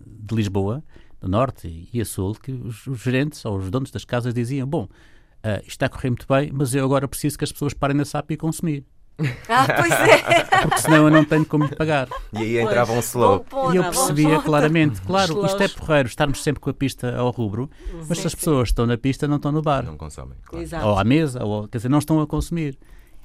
de, 0.06 0.36
Lisboa, 0.36 0.84
do 1.22 1.28
norte 1.28 1.88
e 1.94 2.02
a 2.02 2.06
sul, 2.06 2.34
que 2.34 2.52
os, 2.52 2.88
os, 2.88 3.00
gerentes 3.00 3.46
ou 3.46 3.58
os 3.58 3.70
donos 3.70 3.92
das 3.92 4.04
casas 4.04 4.34
diziam: 4.34 4.68
Bom, 4.68 4.86
uh, 4.86 5.60
isto 5.62 5.70
está 5.70 5.86
a 5.86 5.90
correr 5.90 6.10
muito 6.10 6.26
bem, 6.28 6.52
mas 6.52 6.74
eu 6.74 6.84
agora 6.84 7.08
preciso 7.08 7.38
que 7.38 7.44
as 7.44 7.52
pessoas 7.52 7.76
parem 7.76 7.96
na 7.96 8.06
SAP 8.06 8.32
e 8.32 8.38
consumir. 8.38 8.86
Ah, 9.50 9.66
pois 9.66 9.92
é. 9.92 10.44
Porque 10.62 10.78
senão 10.80 11.06
eu 11.06 11.10
não 11.10 11.26
tenho 11.26 11.46
como 11.46 11.66
lhe 11.66 11.76
pagar. 11.76 12.08
E 12.34 12.38
aí 12.38 12.58
entrava 12.60 12.92
um 12.94 13.00
slow. 13.00 13.46
e 13.74 13.78
eu 13.78 13.84
percebia 13.84 14.40
claramente, 14.42 15.02
claro, 15.02 15.46
isto 15.46 15.62
é 15.62 15.68
porreiro, 15.68 16.08
estarmos 16.08 16.42
sempre 16.44 16.60
com 16.60 16.70
a 16.70 16.74
pista 16.74 17.16
ao 17.16 17.32
rubro, 17.32 17.70
mas 18.08 18.18
sim, 18.18 18.22
se 18.22 18.28
as 18.28 18.36
pessoas 18.36 18.70
estão 18.70 18.86
na 18.86 18.98
pista, 18.98 19.28
não 19.28 19.38
estão 19.38 19.52
no 19.52 19.62
bar. 19.62 19.84
Não 19.84 19.98
consomem. 19.98 20.38
Claro. 20.46 20.88
Ou 20.88 21.00
à 21.00 21.04
mesa, 21.04 21.44
ou, 21.44 21.68
quer 21.68 21.80
dizer, 21.80 21.90
não 21.90 22.00
estão 22.00 22.22
a 22.22 22.28
consumir. 22.28 22.78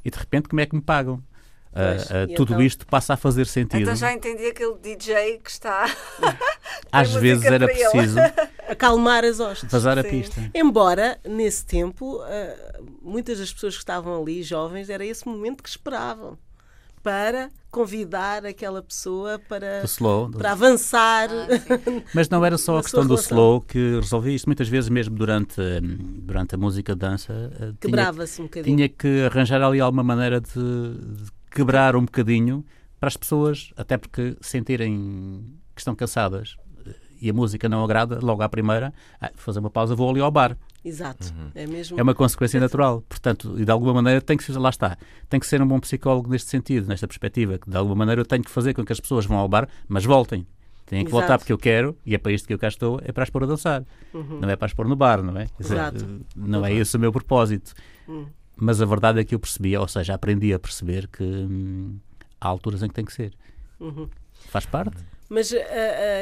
E 0.05 0.11
de 0.11 0.19
repente, 0.19 0.49
como 0.49 0.61
é 0.61 0.67
que 0.67 0.75
me 0.75 0.83
pagam? 0.83 1.23
Uh, 1.75 2.31
uh, 2.31 2.35
tudo 2.37 2.53
então, 2.53 2.63
isto 2.63 2.87
passa 2.87 3.15
a 3.15 3.17
fazer 3.17 3.47
sentido. 3.47 3.83
Então 3.83 3.97
já 3.97 4.13
entendi 4.13 4.47
aquele 4.47 4.77
DJ 4.79 5.41
que 5.43 5.51
está. 5.51 5.87
Às 7.01 7.13
vezes 7.15 7.45
era 7.45 7.67
preciso 7.67 8.19
acalmar 8.69 9.25
as 9.25 9.41
hostes. 9.41 9.71
Vazar 9.71 9.99
a 9.99 10.05
pista. 10.05 10.51
Embora, 10.55 11.19
nesse 11.25 11.65
tempo, 11.65 12.17
uh, 12.17 12.85
muitas 13.03 13.39
das 13.39 13.53
pessoas 13.53 13.75
que 13.75 13.81
estavam 13.81 14.21
ali, 14.21 14.43
jovens, 14.43 14.89
era 14.91 15.05
esse 15.05 15.27
momento 15.27 15.63
que 15.63 15.69
esperavam 15.69 16.39
para 17.03 17.51
convidar 17.71 18.47
aquela 18.47 18.83
pessoa 18.83 19.39
para, 19.47 19.85
slow, 19.85 20.31
para 20.31 20.53
avançar. 20.53 21.29
Ah, 21.31 22.03
Mas 22.15 22.31
não 22.31 22.43
era 22.43 22.57
só 22.57 22.79
a 22.79 22.83
questão 22.83 23.07
do 23.07 23.15
slow 23.17 23.61
que 23.61 23.97
resolvia 24.01 24.35
isto. 24.35 24.47
Muitas 24.47 24.69
vezes, 24.69 24.89
mesmo 24.89 25.15
durante, 25.15 25.61
durante 26.23 26.55
a 26.55 26.59
música 26.59 26.95
de 26.95 27.01
dança, 27.01 27.53
quebrava-se 27.79 28.41
um 28.41 28.45
bocadinho. 28.45 28.77
Tinha 28.77 28.89
que 28.89 29.25
arranjar 29.27 29.61
ali 29.61 29.81
alguma 29.81 30.03
maneira 30.03 30.41
de, 30.41 30.51
de 30.55 31.31
quebrar 31.51 31.95
um 31.95 32.07
bocadinho 32.07 32.65
para 32.99 33.09
as 33.09 33.17
pessoas, 33.19 33.71
até 33.77 33.99
porque 33.99 34.35
sentirem 34.41 35.45
que 35.75 35.81
estão 35.83 35.95
cansadas 35.95 36.57
e 37.25 37.31
a 37.31 37.33
música 37.33 37.71
não 37.71 37.83
agrada, 37.83 38.19
logo 38.21 38.43
à 38.43 38.49
primeira, 38.51 38.93
ah, 39.19 39.31
fazer 39.35 39.59
uma 39.59 39.71
pausa, 39.71 39.95
vou 39.95 40.11
ali 40.11 40.21
ao 40.21 40.31
bar. 40.31 40.59
Exato, 40.85 41.33
uhum. 41.35 41.51
é 41.55 41.67
mesmo. 41.67 41.99
É 41.99 42.03
uma 42.03 42.15
consequência 42.15 42.61
natural. 42.61 43.03
Portanto, 43.09 43.55
e 43.57 43.65
de 43.65 43.71
alguma 43.71 43.95
maneira 43.95 44.21
tem 44.21 44.37
que 44.37 44.53
lá 44.53 44.69
está, 44.69 44.99
tem 45.31 45.41
que 45.41 45.47
ser 45.47 45.63
um 45.63 45.67
bom 45.67 45.81
psicólogo 45.81 46.29
neste 46.29 46.51
sentido, 46.51 46.87
nesta 46.87 47.09
perspectiva, 47.09 47.57
que 47.57 47.71
de 47.71 47.77
alguma 47.79 47.97
maneira 47.97 48.21
eu 48.21 48.27
tenho 48.27 48.45
que 48.45 48.51
fazer 48.51 48.75
com 48.75 48.85
que 48.85 48.93
as 48.93 49.01
pessoas 49.01 49.25
vão 49.25 49.39
ao 49.39 49.49
bar, 49.49 49.67
mas 49.89 50.05
voltem. 50.05 50.47
Têm 50.85 51.03
que 51.03 51.11
Exato. 51.11 51.21
voltar 51.23 51.39
porque 51.39 51.53
eu 51.53 51.57
quero, 51.57 51.97
e 52.05 52.15
é 52.15 52.19
para 52.19 52.31
isto 52.31 52.47
que 52.47 52.53
eu 52.53 52.59
cá 52.59 52.69
estou, 52.69 53.01
é 53.03 53.11
para 53.11 53.23
as 53.23 53.31
pôr 53.31 53.45
a 53.45 53.47
dançar. 53.47 53.83
Uhum. 54.13 54.41
Não 54.41 54.51
é 54.51 54.55
para 54.55 54.67
as 54.67 54.75
pôr 54.75 54.87
no 54.87 54.95
bar, 54.95 55.23
não 55.23 55.35
é? 55.39 55.47
Exato. 55.59 56.21
Não 56.37 56.67
é 56.67 56.75
esse 56.75 56.95
o 56.95 57.01
meu 57.01 57.11
propósito. 57.11 57.73
Uhum. 58.07 58.27
Mas 58.55 58.83
a 58.83 58.85
verdade 58.85 59.19
é 59.19 59.25
que 59.25 59.35
eu 59.35 59.39
percebia, 59.39 59.81
ou 59.81 59.89
seja, 59.89 60.13
aprendi 60.13 60.53
a 60.53 60.59
perceber 60.59 61.09
que 61.09 61.25
hum, 61.25 61.97
há 62.39 62.49
alturas 62.49 62.83
em 62.83 62.89
que 62.89 62.95
tem 62.95 63.05
que 63.05 63.15
ser. 63.15 63.33
Uhum. 63.81 64.09
Faz 64.51 64.67
parte. 64.67 65.03
Mas 65.29 65.51
uh, 65.51 65.57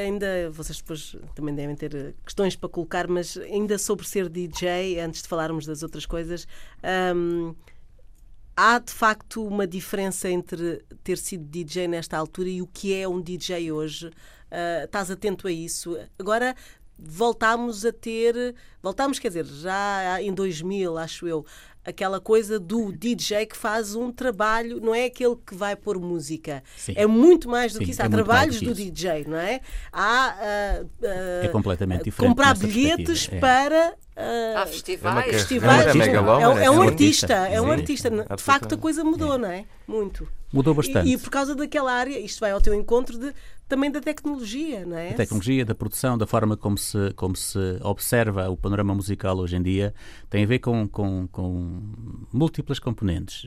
ainda, 0.04 0.50
vocês 0.50 0.78
depois 0.78 1.16
também 1.34 1.54
devem 1.54 1.74
ter 1.74 2.14
questões 2.24 2.54
para 2.54 2.68
colocar, 2.68 3.08
mas 3.08 3.36
ainda 3.36 3.76
sobre 3.78 4.06
ser 4.06 4.28
DJ, 4.28 5.00
antes 5.00 5.22
de 5.22 5.28
falarmos 5.28 5.66
das 5.66 5.82
outras 5.82 6.06
coisas, 6.06 6.46
um, 7.14 7.54
há 8.56 8.78
de 8.78 8.92
facto 8.92 9.44
uma 9.44 9.66
diferença 9.66 10.28
entre 10.30 10.84
ter 11.02 11.18
sido 11.18 11.44
DJ 11.44 11.88
nesta 11.88 12.16
altura 12.16 12.48
e 12.48 12.62
o 12.62 12.66
que 12.66 12.94
é 12.94 13.08
um 13.08 13.20
DJ 13.20 13.72
hoje? 13.72 14.06
Uh, 14.06 14.84
estás 14.84 15.10
atento 15.10 15.48
a 15.48 15.52
isso? 15.52 15.98
Agora 16.18 16.54
voltámos 16.98 17.84
a 17.84 17.92
ter, 17.92 18.54
voltámos, 18.80 19.18
quer 19.18 19.28
dizer, 19.28 19.44
já 19.44 20.22
em 20.22 20.32
2000, 20.32 20.96
acho 20.98 21.26
eu, 21.26 21.44
aquela 21.84 22.20
coisa 22.20 22.58
do 22.58 22.92
DJ 22.92 23.46
que 23.46 23.56
faz 23.56 23.94
um 23.94 24.12
trabalho, 24.12 24.80
não 24.80 24.94
é 24.94 25.06
aquele 25.06 25.36
que 25.36 25.54
vai 25.54 25.74
pôr 25.74 25.98
música. 25.98 26.62
Sim. 26.76 26.94
É 26.96 27.06
muito 27.06 27.48
mais 27.48 27.72
do 27.72 27.78
Sim, 27.78 27.84
que 27.84 27.90
isso. 27.90 28.02
Há 28.02 28.06
é 28.06 28.08
trabalhos 28.08 28.60
do, 28.60 28.66
do 28.66 28.74
DJ, 28.74 29.24
não 29.26 29.38
é? 29.38 29.60
Há 29.92 30.80
uh, 30.80 30.84
uh, 30.84 31.44
é 31.44 31.48
completamente 31.48 32.04
diferente 32.04 32.28
comprar 32.28 32.56
bilhetes 32.56 33.28
é. 33.30 33.38
para 33.38 33.94
Uh, 34.14 34.58
Há 34.58 34.66
festivais. 34.66 35.26
É, 35.26 35.32
festivais. 35.32 35.96
É, 35.96 35.98
é, 35.98 36.64
é, 36.66 36.70
um 36.70 36.82
artista, 36.82 37.32
é 37.32 37.60
um 37.62 37.72
artista. 37.72 38.10
De 38.10 38.42
facto, 38.42 38.74
a 38.74 38.78
coisa 38.78 39.02
mudou, 39.02 39.38
não 39.38 39.48
é? 39.48 39.64
Muito. 39.88 40.28
Mudou 40.52 40.74
bastante. 40.74 41.08
E, 41.08 41.14
e, 41.14 41.18
por 41.18 41.30
causa 41.30 41.54
daquela 41.54 41.90
área, 41.90 42.18
isto 42.18 42.38
vai 42.40 42.50
ao 42.50 42.60
teu 42.60 42.74
encontro 42.74 43.18
de, 43.18 43.32
também 43.72 43.90
da 43.90 44.02
tecnologia, 44.02 44.84
não 44.84 44.98
é? 44.98 45.12
Da 45.12 45.16
tecnologia, 45.16 45.64
da 45.64 45.74
produção, 45.74 46.18
da 46.18 46.26
forma 46.26 46.58
como 46.58 46.76
se, 46.76 47.10
como 47.14 47.34
se 47.34 47.58
observa 47.80 48.50
o 48.50 48.56
panorama 48.56 48.94
musical 48.94 49.38
hoje 49.38 49.56
em 49.56 49.62
dia, 49.62 49.94
tem 50.28 50.44
a 50.44 50.46
ver 50.46 50.58
com, 50.58 50.86
com, 50.86 51.26
com 51.28 51.80
múltiplas 52.30 52.78
componentes. 52.78 53.46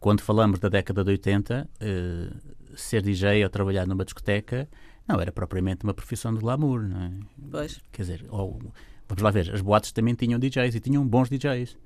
Quando 0.00 0.22
falamos 0.22 0.58
da 0.58 0.70
década 0.70 1.04
de 1.04 1.10
80, 1.10 1.68
eh, 1.78 2.30
ser 2.74 3.02
DJ 3.02 3.44
ou 3.44 3.50
trabalhar 3.50 3.86
numa 3.86 4.06
discoteca 4.06 4.66
não 5.06 5.20
era 5.20 5.30
propriamente 5.30 5.84
uma 5.84 5.92
profissão 5.92 6.32
de 6.32 6.40
glamour, 6.40 6.80
não 6.80 7.02
é? 7.02 7.10
Pois. 7.50 7.80
Quer 7.92 8.02
dizer, 8.02 8.24
ou 8.30 8.58
Vamos 9.06 9.22
lá 9.22 9.30
ver, 9.30 9.54
as 9.54 9.60
boates 9.60 9.92
também 9.92 10.14
tinham 10.14 10.38
DJs 10.38 10.74
e 10.74 10.80
tinham 10.80 11.06
bons 11.06 11.28
DJs. 11.28 11.76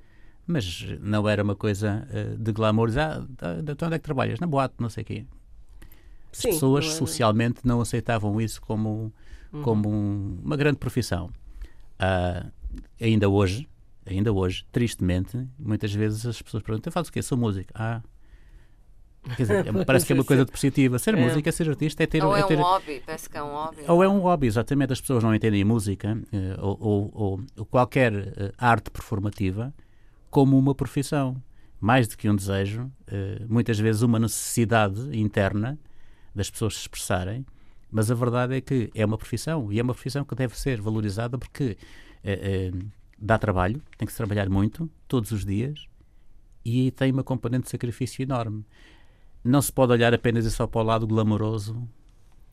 Mas 0.47 0.87
não 1.01 1.29
era 1.29 1.43
uma 1.43 1.57
coisa 1.57 2.07
uh, 2.11 2.37
de 2.37 2.53
glamour. 2.53 2.91
Ah, 2.97 3.25
então 3.59 3.89
onde 3.89 3.97
é 3.97 3.99
que 3.99 4.05
trabalhas? 4.05 4.39
Na 4.39 4.47
boate, 4.47 4.75
não 4.79 4.89
sei 4.89 5.03
o 5.03 5.07
quê. 5.07 5.27
As 6.33 6.39
Sim, 6.39 6.49
pessoas 6.51 6.87
não 6.87 6.93
socialmente 6.93 7.61
não 7.65 7.81
aceitavam 7.81 8.41
isso 8.41 8.61
como, 8.63 9.13
uhum. 9.53 9.63
como 9.63 9.91
um, 9.91 10.39
uma 10.43 10.57
grande 10.57 10.79
profissão. 10.79 11.31
Uh, 12.01 12.51
ainda 13.01 13.29
hoje, 13.29 13.69
ainda 14.07 14.33
hoje, 14.33 14.65
tristemente, 14.73 15.47
muitas 15.59 15.93
vezes 15.93 16.25
as 16.25 16.41
pessoas 16.41 16.63
perguntam: 16.63 16.91
eu 16.91 16.93
faço 16.93 17.11
o 17.11 17.13
quê? 17.13 17.21
Sou 17.23 17.37
músico. 17.37 17.71
Ah, 17.75 18.03
Quer 19.37 19.43
dizer, 19.43 19.67
é 19.67 19.73
parece 19.85 20.05
que 20.05 20.13
é 20.13 20.15
uma 20.15 20.25
coisa 20.25 20.45
depreciativa. 20.45 20.99
Ser 20.99 21.15
é. 21.15 21.21
música, 21.21 21.53
ser 21.53 21.69
artista 21.69 22.03
é 22.03 22.07
ter. 22.07 22.25
Ou 22.25 22.37
é, 22.37 22.41
é 22.41 22.47
ter... 22.47 22.59
um 22.59 22.63
hobby, 22.63 23.03
parece 23.05 23.31
que 23.31 23.37
é 23.37 23.43
um 23.43 23.53
hobby. 23.53 23.83
Ou 23.87 24.03
é 24.03 24.09
um 24.09 24.19
hobby, 24.19 24.47
exatamente. 24.47 24.93
As 24.93 25.01
pessoas 25.01 25.23
não 25.23 25.35
entendem 25.35 25.65
música 25.65 26.19
eh, 26.33 26.57
ou, 26.59 26.79
ou, 26.81 27.41
ou, 27.57 27.67
qualquer 27.67 28.13
eh, 28.15 28.53
arte 28.59 28.91
performativa 28.91 29.73
como 30.31 30.59
uma 30.59 30.75
profissão. 30.75 31.37
Mais 31.81 32.07
do 32.07 32.17
que 32.17 32.31
um 32.31 32.37
desejo, 32.37 32.91
eh, 33.09 33.43
muitas 33.49 33.79
vezes 33.79 34.03
uma 34.03 34.19
necessidade 34.19 35.19
interna 35.19 35.79
das 36.35 36.51
pessoas 36.51 36.75
se 36.75 36.81
expressarem, 36.81 37.47
mas 37.91 38.11
a 38.11 38.15
verdade 38.15 38.57
é 38.57 38.61
que 38.61 38.91
é 38.95 39.05
uma 39.05 39.19
profissão 39.19 39.73
e 39.73 39.79
é 39.79 39.83
uma 39.83 39.95
profissão 39.95 40.25
que 40.25 40.35
deve 40.35 40.59
ser 40.59 40.81
valorizada 40.81 41.39
porque 41.39 41.77
dá 43.19 43.39
trabalho, 43.39 43.83
tem 43.99 44.07
que 44.07 44.13
se 44.13 44.17
trabalhar 44.17 44.49
muito, 44.49 44.91
todos 45.07 45.31
os 45.31 45.45
dias, 45.45 45.87
e 46.65 46.91
tem 46.93 47.13
uma 47.13 47.23
componente 47.25 47.65
de 47.65 47.71
sacrifício 47.71 48.23
enorme 48.23 48.65
não 49.45 49.61
se 49.61 49.73
pode 49.73 49.93
olhar 49.93 50.15
apenas 50.15 50.45
e 50.45 50.51
só 50.51 50.67
para 50.67 50.81
o 50.81 50.85
lado 50.85 51.07
glamouroso 51.07 51.89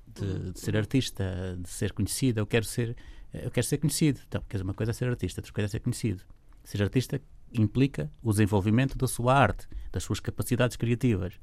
de, 0.07 0.51
de, 0.51 0.59
ser 0.59 0.75
artista, 0.75 1.57
de 1.59 1.69
ser 1.69 1.93
conhecido. 1.93 2.39
Eu 2.39 2.47
quero 2.47 2.65
ser, 2.65 2.95
eu 3.33 3.51
quero 3.51 3.65
ser 3.65 3.77
conhecido. 3.77 4.19
Então, 4.27 4.41
quer 4.47 4.57
dizer, 4.57 4.63
uma 4.63 4.73
coisa 4.73 4.91
é 4.91 4.93
ser 4.93 5.07
artista, 5.07 5.39
outra 5.39 5.53
coisa 5.53 5.65
é 5.67 5.69
ser 5.69 5.79
conhecido. 5.79 6.23
Ser 6.63 6.81
artista 6.81 7.21
implica 7.53 8.11
o 8.21 8.31
desenvolvimento 8.31 8.97
da 8.97 9.07
sua 9.07 9.35
arte, 9.35 9.67
das 9.91 10.03
suas 10.03 10.19
capacidades 10.19 10.77
criativas. 10.77 11.39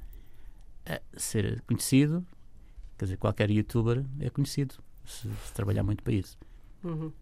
Ser 1.17 1.63
conhecido, 1.63 2.25
quer 2.97 3.07
dizer, 3.07 3.17
qualquer 3.17 3.51
youtuber 3.51 4.05
é 4.21 4.31
conhecido 4.31 4.77
se, 5.05 5.29
se 5.29 5.53
trabalhar 5.53 5.83
muito 5.83 6.03
para 6.03 6.13
isso. 6.13 6.39
Uhum. 6.83 7.13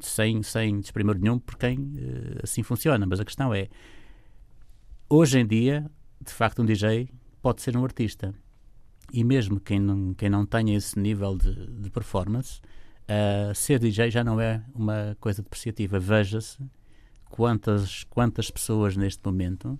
Sem, 0.00 0.42
sem 0.42 0.80
desprimor 0.80 1.18
nenhum 1.18 1.38
por 1.38 1.56
quem 1.56 1.78
uh, 1.78 2.40
assim 2.42 2.62
funciona. 2.62 3.04
Mas 3.06 3.20
a 3.20 3.24
questão 3.24 3.52
é, 3.52 3.68
hoje 5.08 5.38
em 5.38 5.46
dia, 5.46 5.90
de 6.20 6.32
facto, 6.32 6.62
um 6.62 6.64
DJ 6.64 7.08
pode 7.42 7.60
ser 7.60 7.76
um 7.76 7.84
artista. 7.84 8.34
E 9.12 9.22
mesmo 9.24 9.60
quem 9.60 9.78
não, 9.78 10.14
quem 10.14 10.30
não 10.30 10.46
tenha 10.46 10.74
esse 10.76 10.98
nível 10.98 11.36
de, 11.36 11.66
de 11.66 11.90
performance, 11.90 12.60
uh, 13.02 13.54
ser 13.54 13.78
DJ 13.78 14.10
já 14.10 14.24
não 14.24 14.40
é 14.40 14.64
uma 14.74 15.16
coisa 15.20 15.42
depreciativa. 15.42 15.98
Veja-se 15.98 16.58
quantas, 17.28 18.04
quantas 18.04 18.50
pessoas 18.50 18.96
neste 18.96 19.22
momento 19.24 19.78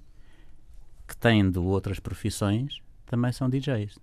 que 1.12 1.16
têm 1.18 1.50
de 1.50 1.58
outras 1.58 2.00
profissões 2.00 2.80
também 3.04 3.30
são 3.30 3.48
DJs. 3.48 3.98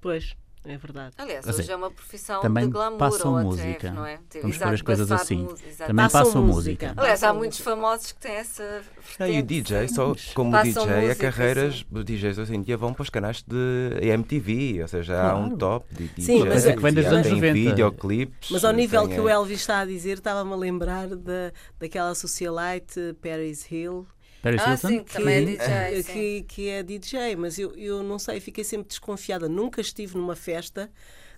Pois. 0.00 0.36
É 0.64 0.76
verdade. 0.76 1.14
Aliás, 1.16 1.46
hoje 1.46 1.60
dizer, 1.60 1.72
é 1.72 1.76
uma 1.76 1.90
profissão 1.90 2.42
também 2.42 2.66
de 2.66 2.72
glamour 2.72 2.98
passam 2.98 3.32
ou 3.32 3.42
música. 3.42 3.90
não 3.90 4.04
é? 4.04 4.18
Vamos 4.42 4.58
pôr 4.58 4.74
as 4.74 4.82
coisas 4.82 5.10
assim. 5.10 5.46
Também 5.78 6.04
passam, 6.04 6.24
passam 6.24 6.42
música. 6.42 6.86
música. 6.88 7.00
Aliás, 7.00 7.22
há 7.22 7.32
muitos 7.32 7.60
famosos 7.60 8.12
que 8.12 8.20
têm 8.20 8.32
essa 8.32 8.82
ah, 9.18 9.28
e 9.28 9.38
o 9.38 9.42
DJ, 9.42 9.88
só 9.88 10.14
como 10.34 10.50
passam 10.50 10.84
DJ, 10.84 11.00
música, 11.00 11.12
a 11.12 11.30
carreiras 11.30 11.86
de 11.90 12.04
DJs 12.04 12.38
hoje 12.38 12.54
em 12.54 12.60
dia 12.60 12.76
vão 12.76 12.92
para 12.92 13.02
os 13.02 13.08
canais 13.08 13.42
de 13.42 13.98
MTV, 14.02 14.82
ou 14.82 14.88
seja, 14.88 15.14
claro. 15.14 15.36
há 15.36 15.40
um 15.40 15.56
top 15.56 15.94
de 15.94 16.08
DJs. 16.08 16.26
Sim, 16.26 16.44
mas 16.44 16.66
é 16.66 16.74
que 16.74 16.82
vem 16.82 16.92
desde 16.92 17.14
anos 17.14 17.30
90. 17.30 17.52
videoclipes. 17.52 18.50
Mas 18.50 18.64
ao 18.64 18.72
nível 18.72 19.08
que 19.08 19.18
o 19.18 19.26
Elvis 19.26 19.60
está 19.60 19.80
a 19.80 19.86
dizer, 19.86 20.18
estava-me 20.18 20.52
a 20.52 20.56
lembrar 20.56 21.08
da, 21.08 21.52
daquela 21.78 22.14
socialite 22.14 23.16
Paris 23.22 23.70
Hill 23.70 24.06
Paris 24.42 24.62
ah, 24.64 24.70
Hilton? 24.72 24.88
Sim, 24.88 25.04
que, 25.04 25.12
também 25.12 25.34
é 25.34 25.44
DJ. 25.44 26.02
Que, 26.02 26.42
que, 26.42 26.68
é 26.68 26.82
DJ, 26.82 27.36
mas 27.36 27.58
eu, 27.58 27.74
eu 27.76 28.02
não 28.02 28.18
sei, 28.18 28.40
fiquei 28.40 28.64
sempre 28.64 28.88
desconfiada. 28.88 29.48
Nunca 29.48 29.80
estive 29.80 30.16
numa 30.16 30.36
festa 30.36 30.90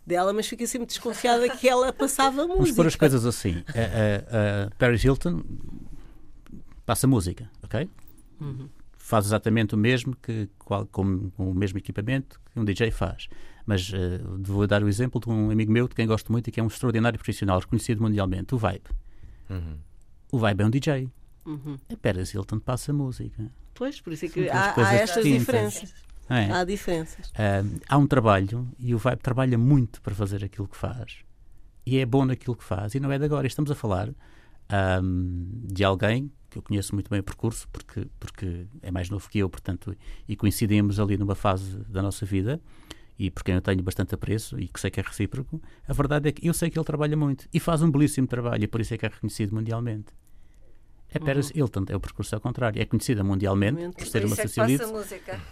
dela, 0.07 0.33
mas 0.33 0.47
fiquei 0.47 0.67
sempre 0.67 0.87
desconfiada 0.87 1.49
que 1.49 1.69
ela 1.69 1.93
passava 1.95 2.43
música. 2.43 2.57
Vamos 2.57 2.73
pôr 2.73 2.87
as 2.87 2.97
coisas 2.97 3.25
assim. 3.25 3.63
A, 3.69 4.65
a, 4.65 4.67
a 4.67 4.71
Paris 4.77 5.03
Hilton 5.05 5.43
passa 6.85 7.07
música, 7.07 7.51
ok? 7.63 7.89
Uhum. 8.41 8.69
Faz 8.99 9.27
exatamente 9.27 9.75
o 9.75 9.79
mesmo 9.79 10.15
que 10.17 10.49
qual, 10.59 10.87
com, 10.87 11.31
com, 11.31 11.51
o 11.51 11.55
mesmo 11.55 11.79
equipamento 11.79 12.41
que 12.53 12.61
um 12.61 12.65
DJ 12.65 12.91
faz. 12.91 13.29
Mas 13.67 13.91
uh, 13.91 14.39
vou 14.41 14.67
dar 14.67 14.83
o 14.83 14.89
exemplo 14.89 15.21
de 15.21 15.29
um 15.29 15.51
amigo 15.51 15.73
meu 15.73 15.89
de 15.89 15.95
quem 15.95 16.07
gosto 16.07 16.31
muito 16.31 16.49
e 16.49 16.51
que 16.51 16.61
é 16.61 16.63
um 16.63 16.67
extraordinário 16.67 17.19
profissional, 17.19 17.59
reconhecido 17.61 18.03
mundialmente, 18.03 18.55
o 18.55 18.59
Vibe. 18.59 18.85
Uhum. 19.49 19.79
O 20.33 20.39
Vibe 20.39 20.63
é 20.63 20.67
um 20.67 20.71
DJ. 20.71 21.09
Uhum. 21.51 21.79
A 21.93 21.97
Paris 21.97 22.33
Hilton 22.33 22.61
passa 22.61 22.93
música. 22.93 23.51
Pois, 23.75 24.01
por 24.01 24.13
isso 24.13 24.27
é 24.27 24.29
que 24.29 24.49
há, 24.49 24.75
há, 24.77 24.95
estas 24.95 25.25
distintas. 25.25 25.41
diferenças. 25.41 25.95
É. 26.29 26.53
Há 26.53 26.65
diferenças. 26.65 27.27
Uh, 27.31 27.81
há 27.89 27.99
um 27.99 28.07
trabalho 28.07 28.69
e 28.79 28.95
o 28.95 28.99
Vibe 28.99 29.19
trabalha 29.21 29.59
muito 29.59 30.01
para 30.01 30.15
fazer 30.15 30.45
aquilo 30.45 30.69
que 30.69 30.77
faz. 30.77 31.25
E 31.85 31.99
é 31.99 32.07
bom 32.07 32.25
naquilo 32.25 32.55
que 32.55 32.63
faz. 32.63 32.95
E 32.95 33.01
não 33.01 33.11
é 33.11 33.19
de 33.19 33.25
agora. 33.25 33.47
Estamos 33.47 33.71
a 33.71 33.75
falar 33.75 34.11
um, 35.03 35.47
de 35.65 35.83
alguém 35.83 36.31
que 36.49 36.59
eu 36.59 36.63
conheço 36.63 36.95
muito 36.95 37.09
bem 37.09 37.21
o 37.21 37.23
percurso, 37.23 37.69
porque, 37.73 38.07
porque 38.19 38.67
é 38.83 38.91
mais 38.91 39.09
novo 39.09 39.29
que 39.29 39.39
eu, 39.39 39.49
portanto, 39.49 39.97
e 40.27 40.35
coincidimos 40.35 40.99
ali 40.99 41.17
numa 41.17 41.37
fase 41.37 41.79
da 41.89 42.03
nossa 42.03 42.27
vida, 42.27 42.61
e 43.17 43.31
por 43.31 43.45
quem 43.45 43.55
eu 43.55 43.61
tenho 43.61 43.83
bastante 43.83 44.15
apreço 44.15 44.59
e 44.59 44.67
que 44.67 44.81
sei 44.81 44.91
que 44.91 44.99
é 44.99 45.03
recíproco, 45.03 45.63
a 45.87 45.93
verdade 45.93 46.29
é 46.29 46.33
que 46.33 46.47
eu 46.49 46.53
sei 46.53 46.69
que 46.69 46.77
ele 46.77 46.85
trabalha 46.85 47.17
muito 47.17 47.49
e 47.55 47.61
faz 47.61 47.83
um 47.83 47.91
belíssimo 47.91 48.27
trabalho, 48.27 48.65
e 48.65 48.67
por 48.67 48.81
isso 48.81 48.93
é 48.93 48.99
que 48.99 49.07
é 49.07 49.09
reconhecido 49.09 49.55
mundialmente. 49.55 50.13
É 51.13 51.19
Paris 51.19 51.51
uhum. 51.51 51.57
Hilton, 51.57 51.85
é 51.89 51.97
o 51.97 52.01
percurso 52.01 52.35
ao 52.35 52.41
contrário. 52.41 52.81
É 52.81 52.85
conhecida 52.85 53.25
mundialmente 53.25 53.91
por 53.97 54.07
ser 54.07 54.25
uma 54.25 54.37
socialite. 54.37 54.85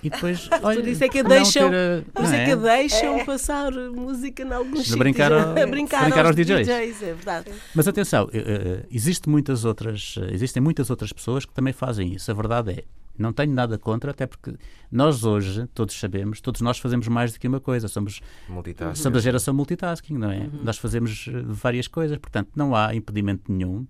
E 0.03 0.09
depois, 0.09 0.49
olha, 0.63 0.81
por 0.81 0.89
isso 0.89 1.05
é 1.05 1.09
que 1.09 1.23
deixam, 1.23 1.71
ter, 1.71 2.05
por 2.05 2.25
isso 2.25 2.35
é 2.35 2.45
que 2.45 2.57
deixam 2.57 3.19
é. 3.19 3.25
passar 3.25 3.73
música 3.73 4.43
em 4.43 4.53
alguns 4.53 4.81
sítios. 4.81 4.95
Brincar, 4.95 5.33
a, 5.33 5.67
brincar, 5.67 6.03
brincar 6.03 6.27
aos, 6.27 6.29
aos 6.29 6.37
DJs. 6.37 6.67
DJs. 6.67 7.03
É 7.03 7.15
verdade. 7.15 7.53
Mas 7.75 7.89
atenção, 7.89 8.29
eh, 8.33 8.39
eh, 8.39 8.87
existe 8.91 9.29
muitas 9.29 9.65
outras, 9.65 10.15
eh, 10.19 10.33
existem 10.33 10.63
muitas 10.63 10.91
outras 10.91 11.13
pessoas 11.13 11.45
que 11.45 11.53
também 11.53 11.73
fazem 11.73 12.15
isso. 12.15 12.31
A 12.31 12.35
verdade 12.35 12.71
é, 12.73 12.85
não 13.19 13.33
tenho 13.33 13.53
nada 13.53 13.77
contra, 13.79 14.13
até 14.13 14.27
porque 14.27 14.55
nós 14.93 15.25
hoje, 15.25 15.67
todos 15.75 15.99
sabemos, 15.99 16.41
todos 16.41 16.61
nós 16.61 16.79
fazemos 16.79 17.09
mais 17.09 17.33
do 17.33 17.41
que 17.41 17.49
uma 17.49 17.61
coisa. 17.61 17.89
Somos, 17.89 18.21
somos 18.95 19.19
a 19.19 19.21
geração 19.21 19.53
multitasking, 19.53 20.17
não 20.17 20.31
é? 20.31 20.39
Uhum. 20.39 20.61
Nós 20.63 20.79
fazemos 20.79 21.29
várias 21.47 21.89
coisas, 21.89 22.17
portanto, 22.19 22.51
não 22.55 22.77
há 22.77 22.95
impedimento 22.95 23.51
nenhum 23.51 23.87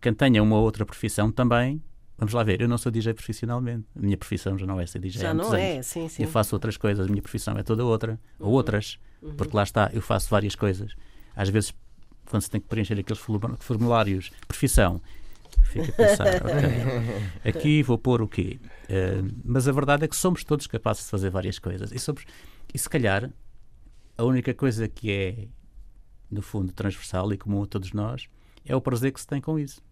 quem 0.00 0.14
tenha 0.14 0.42
uma 0.42 0.58
outra 0.58 0.84
profissão 0.84 1.30
também 1.30 1.82
Vamos 2.16 2.32
lá 2.32 2.44
ver, 2.44 2.60
eu 2.60 2.68
não 2.68 2.78
sou 2.78 2.92
DJ 2.92 3.12
profissionalmente. 3.12 3.86
A 3.96 4.00
minha 4.00 4.16
profissão 4.16 4.56
já 4.56 4.66
não 4.66 4.80
é 4.80 4.86
ser 4.86 5.00
DJ. 5.00 5.20
Já 5.20 5.34
não 5.34 5.52
é, 5.54 5.82
sim, 5.82 6.08
sim. 6.08 6.22
Eu 6.22 6.28
faço 6.28 6.54
outras 6.54 6.76
coisas, 6.76 7.06
a 7.06 7.10
minha 7.10 7.22
profissão 7.22 7.56
é 7.58 7.62
toda 7.62 7.84
outra, 7.84 8.20
uhum. 8.38 8.46
ou 8.46 8.52
outras, 8.52 8.98
uhum. 9.20 9.34
porque 9.34 9.56
lá 9.56 9.64
está, 9.64 9.90
eu 9.92 10.00
faço 10.00 10.30
várias 10.30 10.54
coisas. 10.54 10.94
Às 11.34 11.48
vezes, 11.48 11.74
quando 12.26 12.42
se 12.42 12.50
tem 12.50 12.60
que 12.60 12.68
preencher 12.68 12.98
aqueles 12.98 13.20
formulários, 13.58 14.30
profissão, 14.46 15.02
fica 15.64 15.90
a 15.90 15.92
pensar, 15.92 16.26
ok, 17.42 17.50
aqui 17.50 17.82
vou 17.82 17.98
pôr 17.98 18.22
o 18.22 18.28
quê? 18.28 18.60
Uh, 18.84 19.34
mas 19.44 19.66
a 19.66 19.72
verdade 19.72 20.04
é 20.04 20.08
que 20.08 20.16
somos 20.16 20.44
todos 20.44 20.68
capazes 20.68 21.04
de 21.04 21.10
fazer 21.10 21.30
várias 21.30 21.58
coisas. 21.58 21.90
E, 21.90 21.98
somos, 21.98 22.24
e 22.72 22.78
se 22.78 22.88
calhar, 22.88 23.28
a 24.16 24.22
única 24.22 24.54
coisa 24.54 24.86
que 24.86 25.10
é, 25.10 25.48
no 26.30 26.42
fundo, 26.42 26.72
transversal 26.72 27.32
e 27.32 27.36
comum 27.36 27.64
a 27.64 27.66
todos 27.66 27.92
nós 27.92 28.28
é 28.64 28.74
o 28.74 28.80
prazer 28.80 29.12
que 29.12 29.20
se 29.20 29.26
tem 29.26 29.40
com 29.40 29.58
isso. 29.58 29.82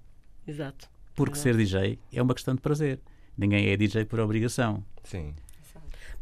Porque 1.14 1.36
ser 1.36 1.56
DJ 1.56 1.98
é 2.12 2.22
uma 2.22 2.34
questão 2.34 2.54
de 2.54 2.60
prazer. 2.60 3.00
Ninguém 3.36 3.68
é 3.68 3.76
DJ 3.76 4.04
por 4.04 4.20
obrigação. 4.20 4.84
Sim. 5.04 5.34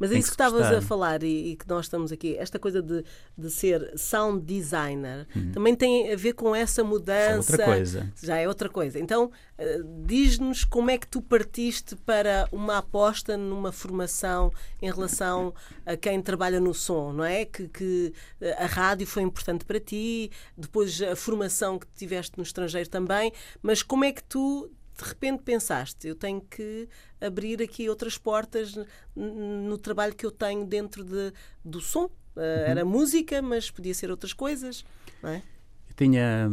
Mas 0.01 0.11
é 0.11 0.19
isso 0.19 0.29
que 0.29 0.35
estavas 0.35 0.67
a 0.67 0.81
falar 0.81 1.23
e, 1.23 1.51
e, 1.51 1.57
que 1.57 1.69
nós 1.69 1.85
estamos 1.85 2.11
aqui, 2.11 2.35
esta 2.39 2.59
coisa 2.59 2.81
de, 2.81 3.05
de 3.37 3.51
ser 3.51 3.93
sound 3.99 4.43
designer, 4.43 5.27
hum. 5.37 5.53
também 5.53 5.77
tem 5.77 6.11
a 6.11 6.17
ver 6.17 6.33
com 6.33 6.57
essa 6.57 6.83
mudança. 6.83 7.57
Já 7.57 7.63
é 7.63 7.67
outra 7.67 7.67
coisa. 7.67 8.13
Já 8.23 8.37
é 8.39 8.49
outra 8.49 8.69
coisa. 8.71 8.99
Então, 8.99 9.27
uh, 9.27 10.05
diz-nos 10.07 10.65
como 10.65 10.91
é 10.91 10.97
que 10.97 11.07
tu 11.07 11.21
partiste 11.21 11.95
para 11.97 12.49
uma 12.51 12.79
aposta 12.79 13.37
numa 13.37 13.73
formação 13.73 14.51
em 14.81 14.91
relação 14.91 15.53
a 15.85 15.95
quem 15.99 16.23
trabalha 16.23 16.59
no 16.59 16.73
som, 16.73 17.13
não 17.13 17.25
é? 17.25 17.45
Que, 17.45 17.69
que 17.69 18.15
a 18.57 18.65
rádio 18.65 19.07
foi 19.07 19.23
importante 19.23 19.67
para 19.67 19.79
ti, 19.79 20.31
depois 20.57 21.01
a 21.03 21.15
formação 21.15 21.79
que 21.79 21.87
tiveste 21.95 22.39
no 22.39 22.43
estrangeiro 22.43 22.89
também, 22.89 23.31
mas 23.63 23.83
como 23.83 24.05
é 24.05 24.13
que 24.13 24.25
tu 24.25 24.71
de 25.01 25.09
repente 25.09 25.43
pensaste, 25.43 26.07
eu 26.07 26.15
tenho 26.15 26.41
que 26.41 26.89
abrir 27.21 27.63
aqui 27.63 27.89
outras 27.89 28.19
portas 28.19 28.79
no 29.17 29.79
trabalho 29.79 30.15
que 30.15 30.27
eu 30.27 30.31
tenho 30.31 30.67
dentro 30.67 31.05
de, 31.05 31.33
do 31.65 31.81
som. 31.81 32.05
Uh, 32.05 32.41
uhum. 32.41 32.43
Era 32.67 32.85
música, 32.85 33.43
mas 33.43 33.71
podia 33.71 33.93
ser 33.93 34.11
outras 34.11 34.33
coisas, 34.33 34.85
não 35.23 35.31
é? 35.31 35.43
Eu 35.89 35.95
tinha 35.97 36.49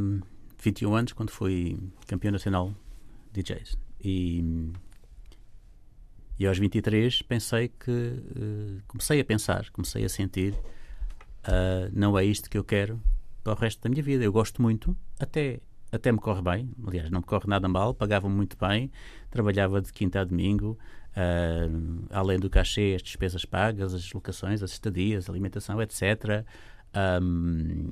21 0.60 0.90
hum, 0.90 0.96
anos 0.96 1.14
quando 1.14 1.30
fui 1.30 1.78
campeão 2.08 2.32
nacional 2.32 2.74
de 3.32 3.44
DJs 3.44 3.78
e, 4.04 4.44
e 6.40 6.48
aos 6.48 6.58
23 6.58 7.22
pensei 7.22 7.68
que 7.68 7.92
uh, 7.92 8.82
comecei 8.88 9.20
a 9.20 9.26
pensar, 9.26 9.70
comecei 9.70 10.04
a 10.04 10.10
sentir 10.10 10.54
uh, 11.48 11.90
não 11.94 12.18
é 12.18 12.26
isto 12.26 12.50
que 12.50 12.58
eu 12.58 12.64
quero 12.64 13.00
para 13.44 13.54
o 13.54 13.56
resto 13.56 13.82
da 13.82 13.90
minha 13.90 14.04
vida. 14.04 14.24
Eu 14.24 14.32
gosto 14.32 14.62
muito, 14.62 14.96
até 15.20 15.60
até 15.92 16.12
me 16.12 16.20
corre 16.20 16.42
bem, 16.42 16.70
aliás, 16.86 17.10
não 17.10 17.20
me 17.20 17.26
corre 17.26 17.48
nada 17.48 17.68
mal, 17.68 17.94
pagava-me 17.94 18.36
muito 18.36 18.58
bem, 18.58 18.92
trabalhava 19.30 19.82
de 19.82 19.92
quinta 19.94 20.20
a 20.20 20.24
domingo, 20.24 20.78
uh, 21.12 22.06
além 22.10 22.40
do 22.40 22.50
cachê, 22.50 22.94
as 22.96 23.02
despesas 23.02 23.46
pagas, 23.46 23.94
as 23.94 24.12
locações, 24.12 24.62
as 24.62 24.72
estadias, 24.72 25.30
alimentação, 25.30 25.82
etc. 25.82 26.46
Um, 27.22 27.90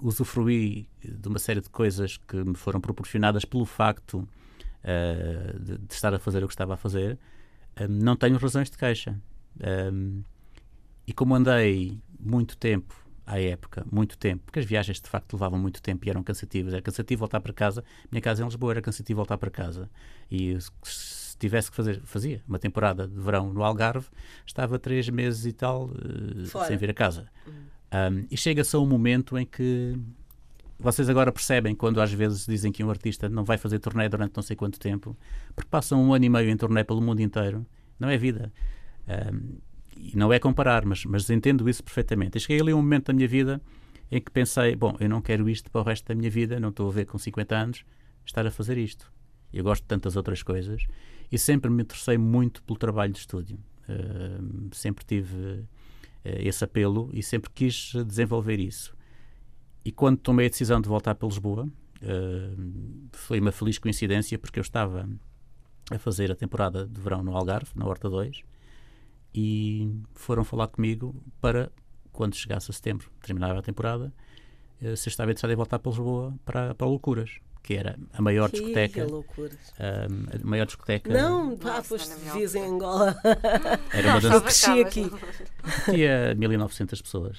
usufruí 0.00 0.88
de 1.02 1.28
uma 1.28 1.38
série 1.38 1.60
de 1.60 1.68
coisas 1.68 2.16
que 2.16 2.36
me 2.36 2.54
foram 2.54 2.80
proporcionadas 2.80 3.44
pelo 3.44 3.64
facto 3.64 4.18
uh, 4.84 5.58
de, 5.58 5.78
de, 5.78 5.94
estar 5.94 6.14
a 6.14 6.18
fazer 6.18 6.42
o 6.42 6.46
que 6.46 6.54
estava 6.54 6.74
a 6.74 6.76
fazer. 6.76 7.18
Um, 7.80 7.88
não 7.88 8.16
tenho 8.16 8.38
razões 8.38 8.70
de 8.70 8.78
queixa. 8.78 9.18
Um, 9.92 10.22
e 11.06 11.12
como 11.12 11.34
andei 11.34 12.00
muito 12.18 12.56
tempo 12.56 13.03
à 13.26 13.40
época, 13.40 13.86
muito 13.90 14.18
tempo, 14.18 14.42
porque 14.44 14.58
as 14.58 14.64
viagens 14.64 15.00
de 15.00 15.08
facto 15.08 15.32
levavam 15.32 15.58
muito 15.58 15.80
tempo 15.80 16.06
e 16.06 16.10
eram 16.10 16.22
cansativas. 16.22 16.72
Era 16.72 16.82
cansativo 16.82 17.20
voltar 17.20 17.40
para 17.40 17.52
casa. 17.52 17.84
Minha 18.10 18.20
casa 18.20 18.42
em 18.42 18.44
Lisboa 18.44 18.72
era 18.74 18.82
cansativo 18.82 19.16
voltar 19.18 19.38
para 19.38 19.50
casa. 19.50 19.90
E 20.30 20.56
se 20.82 21.36
tivesse 21.38 21.70
que 21.70 21.76
fazer, 21.76 22.00
fazia 22.04 22.42
uma 22.46 22.58
temporada 22.58 23.08
de 23.08 23.18
verão 23.18 23.52
no 23.52 23.62
Algarve, 23.62 24.06
estava 24.46 24.78
três 24.78 25.08
meses 25.08 25.46
e 25.46 25.52
tal 25.52 25.86
uh, 25.86 26.66
sem 26.66 26.76
vir 26.76 26.90
a 26.90 26.94
casa. 26.94 27.26
Hum. 27.46 27.52
Um, 27.94 28.26
e 28.30 28.36
chega-se 28.36 28.74
a 28.74 28.78
um 28.78 28.86
momento 28.86 29.38
em 29.38 29.46
que 29.46 29.96
vocês 30.78 31.08
agora 31.08 31.30
percebem 31.30 31.74
quando 31.74 32.00
às 32.00 32.12
vezes 32.12 32.44
dizem 32.44 32.72
que 32.72 32.82
um 32.82 32.90
artista 32.90 33.28
não 33.28 33.44
vai 33.44 33.56
fazer 33.56 33.78
turnê 33.78 34.08
durante 34.08 34.34
não 34.34 34.42
sei 34.42 34.56
quanto 34.56 34.78
tempo, 34.78 35.16
porque 35.54 35.68
passam 35.70 36.02
um 36.02 36.12
ano 36.12 36.24
e 36.24 36.28
meio 36.28 36.50
em 36.50 36.56
turnê 36.56 36.82
pelo 36.82 37.00
mundo 37.00 37.20
inteiro. 37.20 37.64
Não 37.98 38.08
é 38.08 38.16
vida. 38.16 38.52
Um, 39.06 39.58
e 39.96 40.16
não 40.16 40.32
é 40.32 40.38
comparar, 40.38 40.84
mas, 40.84 41.04
mas 41.04 41.28
entendo 41.30 41.68
isso 41.68 41.82
perfeitamente. 41.82 42.38
E 42.38 42.40
cheguei 42.40 42.60
ali 42.60 42.72
a 42.72 42.76
um 42.76 42.82
momento 42.82 43.06
da 43.06 43.12
minha 43.12 43.28
vida 43.28 43.60
em 44.10 44.20
que 44.20 44.30
pensei, 44.30 44.76
bom, 44.76 44.96
eu 45.00 45.08
não 45.08 45.20
quero 45.20 45.48
isto 45.48 45.70
para 45.70 45.80
o 45.80 45.84
resto 45.84 46.06
da 46.06 46.14
minha 46.14 46.30
vida, 46.30 46.60
não 46.60 46.68
estou 46.68 46.88
a 46.88 46.92
ver 46.92 47.06
com 47.06 47.18
50 47.18 47.56
anos 47.56 47.84
estar 48.24 48.46
a 48.46 48.50
fazer 48.50 48.78
isto. 48.78 49.12
Eu 49.52 49.62
gosto 49.62 49.82
de 49.82 49.88
tantas 49.88 50.16
outras 50.16 50.42
coisas 50.42 50.86
e 51.30 51.38
sempre 51.38 51.70
me 51.70 51.82
interessei 51.82 52.18
muito 52.18 52.62
pelo 52.62 52.78
trabalho 52.78 53.12
de 53.12 53.18
estúdio. 53.18 53.58
Uh, 53.88 54.74
sempre 54.74 55.04
tive 55.04 55.36
uh, 55.36 55.66
esse 56.24 56.64
apelo 56.64 57.10
e 57.12 57.22
sempre 57.22 57.50
quis 57.54 57.92
desenvolver 58.06 58.58
isso. 58.58 58.94
E 59.84 59.92
quando 59.92 60.18
tomei 60.18 60.46
a 60.46 60.48
decisão 60.48 60.80
de 60.80 60.88
voltar 60.88 61.14
para 61.14 61.28
Lisboa, 61.28 61.66
uh, 61.66 63.08
foi 63.12 63.40
uma 63.40 63.52
feliz 63.52 63.78
coincidência 63.78 64.38
porque 64.38 64.58
eu 64.58 64.62
estava 64.62 65.08
a 65.90 65.98
fazer 65.98 66.32
a 66.32 66.34
temporada 66.34 66.86
de 66.86 67.00
verão 67.00 67.22
no 67.22 67.36
Algarve, 67.36 67.70
na 67.74 67.86
Horta 67.86 68.08
2, 68.08 68.42
e 69.34 69.90
foram 70.14 70.44
falar 70.44 70.68
comigo 70.68 71.14
para, 71.40 71.70
quando 72.12 72.36
chegasse 72.36 72.70
a 72.70 72.74
setembro, 72.74 73.10
terminava 73.22 73.58
a 73.58 73.62
temporada, 73.62 74.12
eh, 74.80 74.94
se 74.96 75.08
eu 75.08 75.10
estava 75.10 75.30
interessado 75.30 75.50
em 75.52 75.56
voltar 75.56 75.78
para 75.78 75.90
Lisboa 75.90 76.34
para, 76.44 76.74
para 76.74 76.86
Loucuras 76.86 77.40
que 77.64 77.74
era 77.74 77.98
a 78.12 78.20
maior 78.20 78.50
que 78.50 78.58
discoteca. 78.58 79.06
Um, 79.06 80.26
a 80.30 80.46
maior 80.46 80.66
discoteca. 80.66 81.10
Não, 81.10 81.56
pá, 81.56 81.82
foste 81.82 82.14
vias 82.30 82.54
em 82.54 82.62
Angola. 82.62 83.16
Era 83.90 84.08
uma 84.10 84.20
das. 84.20 84.42
cresci 84.42 84.82
aqui. 84.82 85.10
Tinha 85.90 86.34
1900 86.34 87.00
pessoas. 87.00 87.38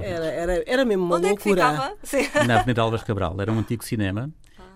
Era, 0.00 0.26
era, 0.26 0.64
era 0.64 0.84
mesmo 0.84 1.04
uma 1.04 1.16
Onde 1.16 1.26
loucura. 1.26 1.96
É 2.12 2.44
Na 2.44 2.60
Avenida 2.60 2.82
Alves 2.82 3.02
Cabral. 3.02 3.34
Era 3.40 3.50
um 3.50 3.58
antigo 3.58 3.84
cinema 3.84 4.30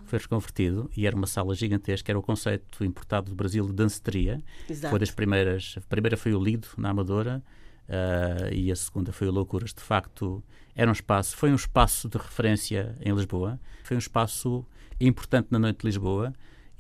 foi 0.08 0.18
reconvertido 0.18 0.90
e 0.96 1.06
era 1.06 1.14
uma 1.14 1.26
sala 1.26 1.54
gigantesca, 1.54 2.10
era 2.10 2.18
o 2.18 2.22
conceito 2.22 2.84
importado 2.84 3.30
do 3.30 3.34
Brasil 3.34 3.66
de 3.66 3.72
danceteria. 3.72 4.42
Exato. 4.68 4.90
Foi 4.90 4.98
das 4.98 5.10
primeiras, 5.10 5.74
a 5.76 5.80
primeira 5.82 6.16
foi 6.16 6.34
o 6.34 6.42
Lido, 6.42 6.68
na 6.76 6.90
Amadora, 6.90 7.42
uh, 7.88 8.52
e 8.52 8.70
a 8.70 8.76
segunda 8.76 9.12
foi 9.12 9.28
o 9.28 9.30
Loucuras. 9.30 9.72
De 9.72 9.80
facto, 9.80 10.42
era 10.74 10.90
um 10.90 10.92
espaço, 10.92 11.36
foi 11.36 11.50
um 11.50 11.56
espaço 11.56 12.08
de 12.08 12.16
referência 12.18 12.94
em 13.00 13.12
Lisboa, 13.14 13.60
foi 13.84 13.96
um 13.96 13.98
espaço 13.98 14.64
importante 15.00 15.48
na 15.50 15.58
noite 15.58 15.80
de 15.80 15.86
Lisboa 15.86 16.32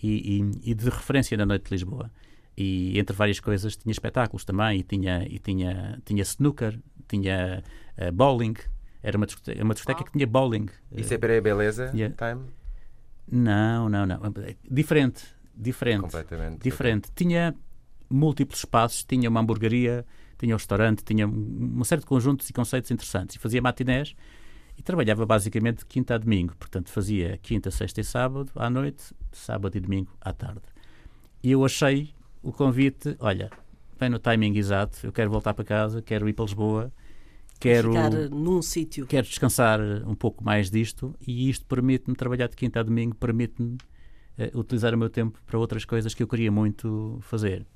e, 0.02 0.40
e, 0.40 0.70
e 0.70 0.74
de 0.74 0.84
referência 0.84 1.36
na 1.36 1.46
noite 1.46 1.64
de 1.64 1.70
Lisboa. 1.72 2.10
E 2.56 2.98
entre 2.98 3.14
várias 3.14 3.38
coisas 3.38 3.76
tinha 3.76 3.92
espetáculos 3.92 4.44
também, 4.44 4.80
e 4.80 4.82
tinha, 4.82 5.24
e 5.28 5.38
tinha, 5.38 6.00
tinha 6.04 6.22
snooker, 6.22 6.78
tinha 7.06 7.62
uh, 7.96 8.12
bowling, 8.12 8.54
era 9.02 9.16
uma 9.16 9.26
discoteca, 9.26 9.62
uma 9.62 9.74
discoteca 9.74 10.04
que 10.04 10.12
tinha 10.12 10.26
bowling. 10.26 10.66
Isso 10.96 11.14
é 11.14 11.18
para 11.18 11.38
a 11.38 11.40
beleza? 11.40 11.92
Yeah. 11.94 12.14
Time? 12.16 12.46
Não, 13.30 13.88
não, 13.88 14.06
não. 14.06 14.20
Diferente, 14.70 15.24
diferente. 15.54 16.02
Completamente. 16.02 16.62
Diferente. 16.62 17.10
Tinha 17.14 17.54
múltiplos 18.08 18.60
espaços, 18.60 19.04
tinha 19.04 19.28
uma 19.28 19.40
hamburgueria, 19.40 20.04
tinha 20.38 20.54
um 20.54 20.56
restaurante, 20.58 21.04
tinha 21.04 21.26
uma 21.26 21.84
série 21.84 22.00
de 22.00 22.06
conjuntos 22.06 22.48
e 22.48 22.52
conceitos 22.52 22.90
interessantes. 22.90 23.36
E 23.36 23.38
fazia 23.38 23.60
matinés 23.60 24.14
e 24.76 24.82
trabalhava 24.82 25.26
basicamente 25.26 25.78
de 25.78 25.86
quinta 25.86 26.14
a 26.14 26.18
domingo. 26.18 26.54
Portanto, 26.56 26.90
fazia 26.90 27.36
quinta, 27.38 27.70
sexta 27.70 28.00
e 28.00 28.04
sábado 28.04 28.50
à 28.54 28.70
noite, 28.70 29.12
sábado 29.32 29.76
e 29.76 29.80
domingo 29.80 30.16
à 30.20 30.32
tarde. 30.32 30.62
E 31.42 31.50
eu 31.50 31.64
achei 31.64 32.14
o 32.42 32.52
convite, 32.52 33.16
olha, 33.18 33.50
vem 33.98 34.08
no 34.08 34.18
timing 34.18 34.56
exato, 34.56 34.98
eu 35.04 35.12
quero 35.12 35.30
voltar 35.30 35.52
para 35.54 35.64
casa, 35.64 36.00
quero 36.00 36.28
ir 36.28 36.32
para 36.32 36.44
Lisboa, 36.44 36.92
quero 37.58 37.88
ficar 37.92 38.10
num 38.30 38.62
sítio. 38.62 39.06
Quero 39.06 39.26
descansar 39.26 39.80
um 40.06 40.14
pouco 40.14 40.44
mais 40.44 40.70
disto 40.70 41.14
e 41.26 41.48
isto 41.48 41.66
permite-me 41.66 42.16
trabalhar 42.16 42.48
de 42.48 42.56
quinta 42.56 42.80
a 42.80 42.82
domingo, 42.82 43.14
permite-me 43.14 43.76
uh, 44.38 44.58
utilizar 44.58 44.94
o 44.94 44.98
meu 44.98 45.10
tempo 45.10 45.38
para 45.46 45.58
outras 45.58 45.84
coisas 45.84 46.14
que 46.14 46.22
eu 46.22 46.28
queria 46.28 46.50
muito 46.50 47.18
fazer. 47.22 47.66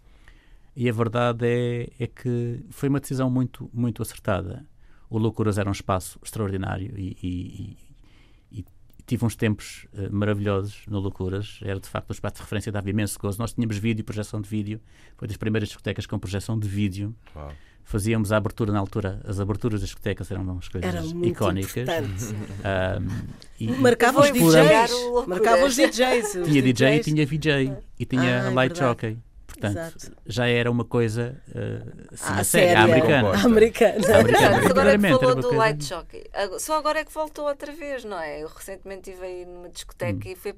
E 0.75 0.88
a 0.88 0.92
verdade 0.92 1.47
é, 1.47 1.88
é 1.99 2.07
que 2.07 2.64
foi 2.71 2.88
uma 2.88 3.01
decisão 3.01 3.31
muito, 3.31 3.68
muito 3.73 4.01
acertada. 4.01 4.66
O 5.11 5.18
Loucuras 5.18 5.59
era 5.59 5.68
um 5.68 5.73
espaço 5.73 6.18
extraordinário 6.25 6.95
e, 6.97 7.16
e, 7.23 7.77
e, 8.51 8.59
e 8.61 8.64
tive 9.07 9.27
uns 9.27 9.37
tempos 9.37 9.87
uh, 9.92 10.14
maravilhosos 10.14 10.87
no 10.87 10.99
Loucuras. 10.99 11.59
Era 11.62 11.79
de 11.79 11.88
facto 11.88 12.11
um 12.11 12.12
espaço 12.12 12.37
de 12.37 12.42
referência, 12.42 12.73
dava 12.73 12.88
imenso 12.88 13.18
gozo. 13.18 13.38
Nós 13.38 13.53
tínhamos 13.53 13.77
vídeo, 13.77 14.05
projeção 14.05 14.40
de 14.40 14.49
vídeo. 14.49 14.81
Foi 15.18 15.29
das 15.29 15.37
primeiras 15.37 15.68
discotecas 15.68 16.07
com 16.07 16.18
projeção 16.18 16.59
de 16.59 16.68
vídeo. 16.68 17.14
Uau 17.35 17.53
fazíamos 17.85 18.33
a 18.33 18.37
abertura 18.37 18.73
na 18.73 18.79
altura, 18.79 19.21
as 19.25 19.40
aberturas 19.40 19.81
das 19.81 19.88
discotecas 19.88 20.31
eram 20.31 20.42
umas 20.42 20.68
coisas 20.68 20.88
Era 20.88 21.05
icónicas. 21.27 21.88
Um, 22.33 23.09
e, 23.59 23.71
marcava, 23.73 24.21
os 24.21 24.33
DJs, 24.33 24.92
marcava 25.27 25.66
os 25.66 25.77
DJs. 25.77 26.38
Tinha 26.45 26.62
DJ 26.62 26.97
e 26.97 27.01
tinha 27.01 27.27
VJ 27.27 27.77
e 27.99 28.05
tinha 28.05 28.42
ah, 28.42 28.51
é 28.51 28.51
light 28.51 28.79
jockey. 28.79 29.18
Portanto, 29.62 29.96
Exato. 29.96 30.16
já 30.27 30.48
era 30.48 30.68
uma 30.68 30.85
coisa 30.85 31.40
uh, 31.48 32.12
assim, 32.12 32.25
ah, 32.27 32.44
séria, 32.44 32.81
americana. 32.81 33.31
americana. 33.44 34.18
americana. 34.18 34.68
agora 34.68 34.92
é 34.92 34.98
que 34.98 35.09
falou 35.09 35.35
do 35.37 35.55
light 35.55 35.85
jockey. 35.85 36.25
Só 36.59 36.79
agora 36.79 36.98
é 36.98 37.05
que 37.05 37.12
voltou 37.12 37.46
outra 37.46 37.70
vez, 37.70 38.05
não 38.05 38.18
é? 38.18 38.42
Eu 38.42 38.48
recentemente 38.48 39.11
estive 39.11 39.25
aí 39.25 39.46
numa 39.46 39.68
discoteca 39.68 40.29
hum. 40.29 40.33
e 40.33 40.35
foi, 40.35 40.55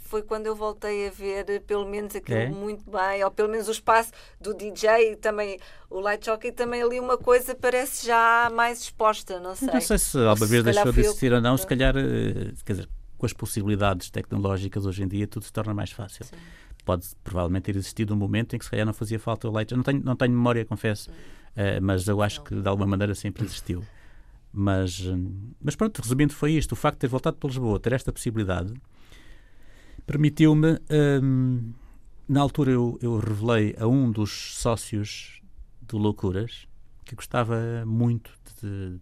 foi 0.00 0.22
quando 0.22 0.46
eu 0.46 0.56
voltei 0.56 1.08
a 1.08 1.10
ver 1.10 1.60
pelo 1.66 1.86
menos 1.86 2.16
aquilo 2.16 2.38
é? 2.38 2.48
muito 2.48 2.90
bem, 2.90 3.22
ou 3.22 3.30
pelo 3.30 3.50
menos 3.50 3.68
o 3.68 3.72
espaço 3.72 4.12
do 4.40 4.54
DJ 4.54 5.12
e 5.12 5.16
também 5.16 5.60
o 5.90 6.00
light 6.00 6.24
jockey 6.24 6.50
também 6.50 6.82
ali 6.82 6.98
uma 6.98 7.18
coisa 7.18 7.54
parece 7.54 8.06
já 8.06 8.50
mais 8.54 8.80
exposta, 8.80 9.38
não 9.38 9.54
sei. 9.54 9.68
Não 9.68 9.80
sei 9.80 9.98
se 9.98 10.18
alguma 10.18 10.46
vez 10.46 10.64
deixou 10.64 10.90
de 10.90 11.00
existir 11.00 11.32
ou 11.34 11.40
não, 11.40 11.56
se 11.58 11.66
calhar, 11.66 11.94
eh, 11.98 12.52
quer 12.64 12.72
dizer, 12.72 12.88
com 13.18 13.26
as 13.26 13.34
possibilidades 13.34 14.08
tecnológicas 14.08 14.86
hoje 14.86 15.02
em 15.02 15.08
dia 15.08 15.26
tudo 15.26 15.44
se 15.44 15.52
torna 15.52 15.74
mais 15.74 15.90
fácil. 15.90 16.24
Sim 16.24 16.36
pode 16.88 17.06
provavelmente 17.22 17.64
ter 17.64 17.76
existido 17.76 18.14
um 18.14 18.16
momento 18.16 18.56
em 18.56 18.58
que 18.58 18.64
se 18.64 18.70
calhar 18.70 18.86
não 18.86 18.94
fazia 18.94 19.18
falta 19.18 19.46
o 19.46 19.54
leite. 19.54 19.72
Eu 19.72 19.76
não 19.76 19.84
tenho, 19.84 20.02
não 20.02 20.16
tenho 20.16 20.32
memória, 20.32 20.64
confesso, 20.64 21.10
uh, 21.10 21.82
mas 21.82 22.08
eu 22.08 22.22
acho 22.22 22.42
que 22.42 22.54
de 22.54 22.66
alguma 22.66 22.86
maneira 22.86 23.14
sempre 23.14 23.44
existiu. 23.44 23.84
Mas, 24.50 25.04
mas 25.62 25.76
pronto, 25.76 26.00
resumindo, 26.00 26.32
foi 26.32 26.52
isto. 26.52 26.72
O 26.72 26.76
facto 26.76 26.96
de 26.96 27.00
ter 27.00 27.08
voltado 27.08 27.36
para 27.36 27.48
Lisboa, 27.48 27.78
ter 27.78 27.92
esta 27.92 28.10
possibilidade, 28.10 28.72
permitiu-me. 30.06 30.78
Um, 31.22 31.74
na 32.26 32.40
altura, 32.40 32.70
eu, 32.70 32.98
eu 33.02 33.18
revelei 33.18 33.76
a 33.78 33.86
um 33.86 34.10
dos 34.10 34.56
sócios 34.56 35.42
do 35.82 35.98
Loucuras 35.98 36.66
que 37.04 37.14
gostava 37.14 37.84
muito 37.86 38.30
de, 38.62 38.98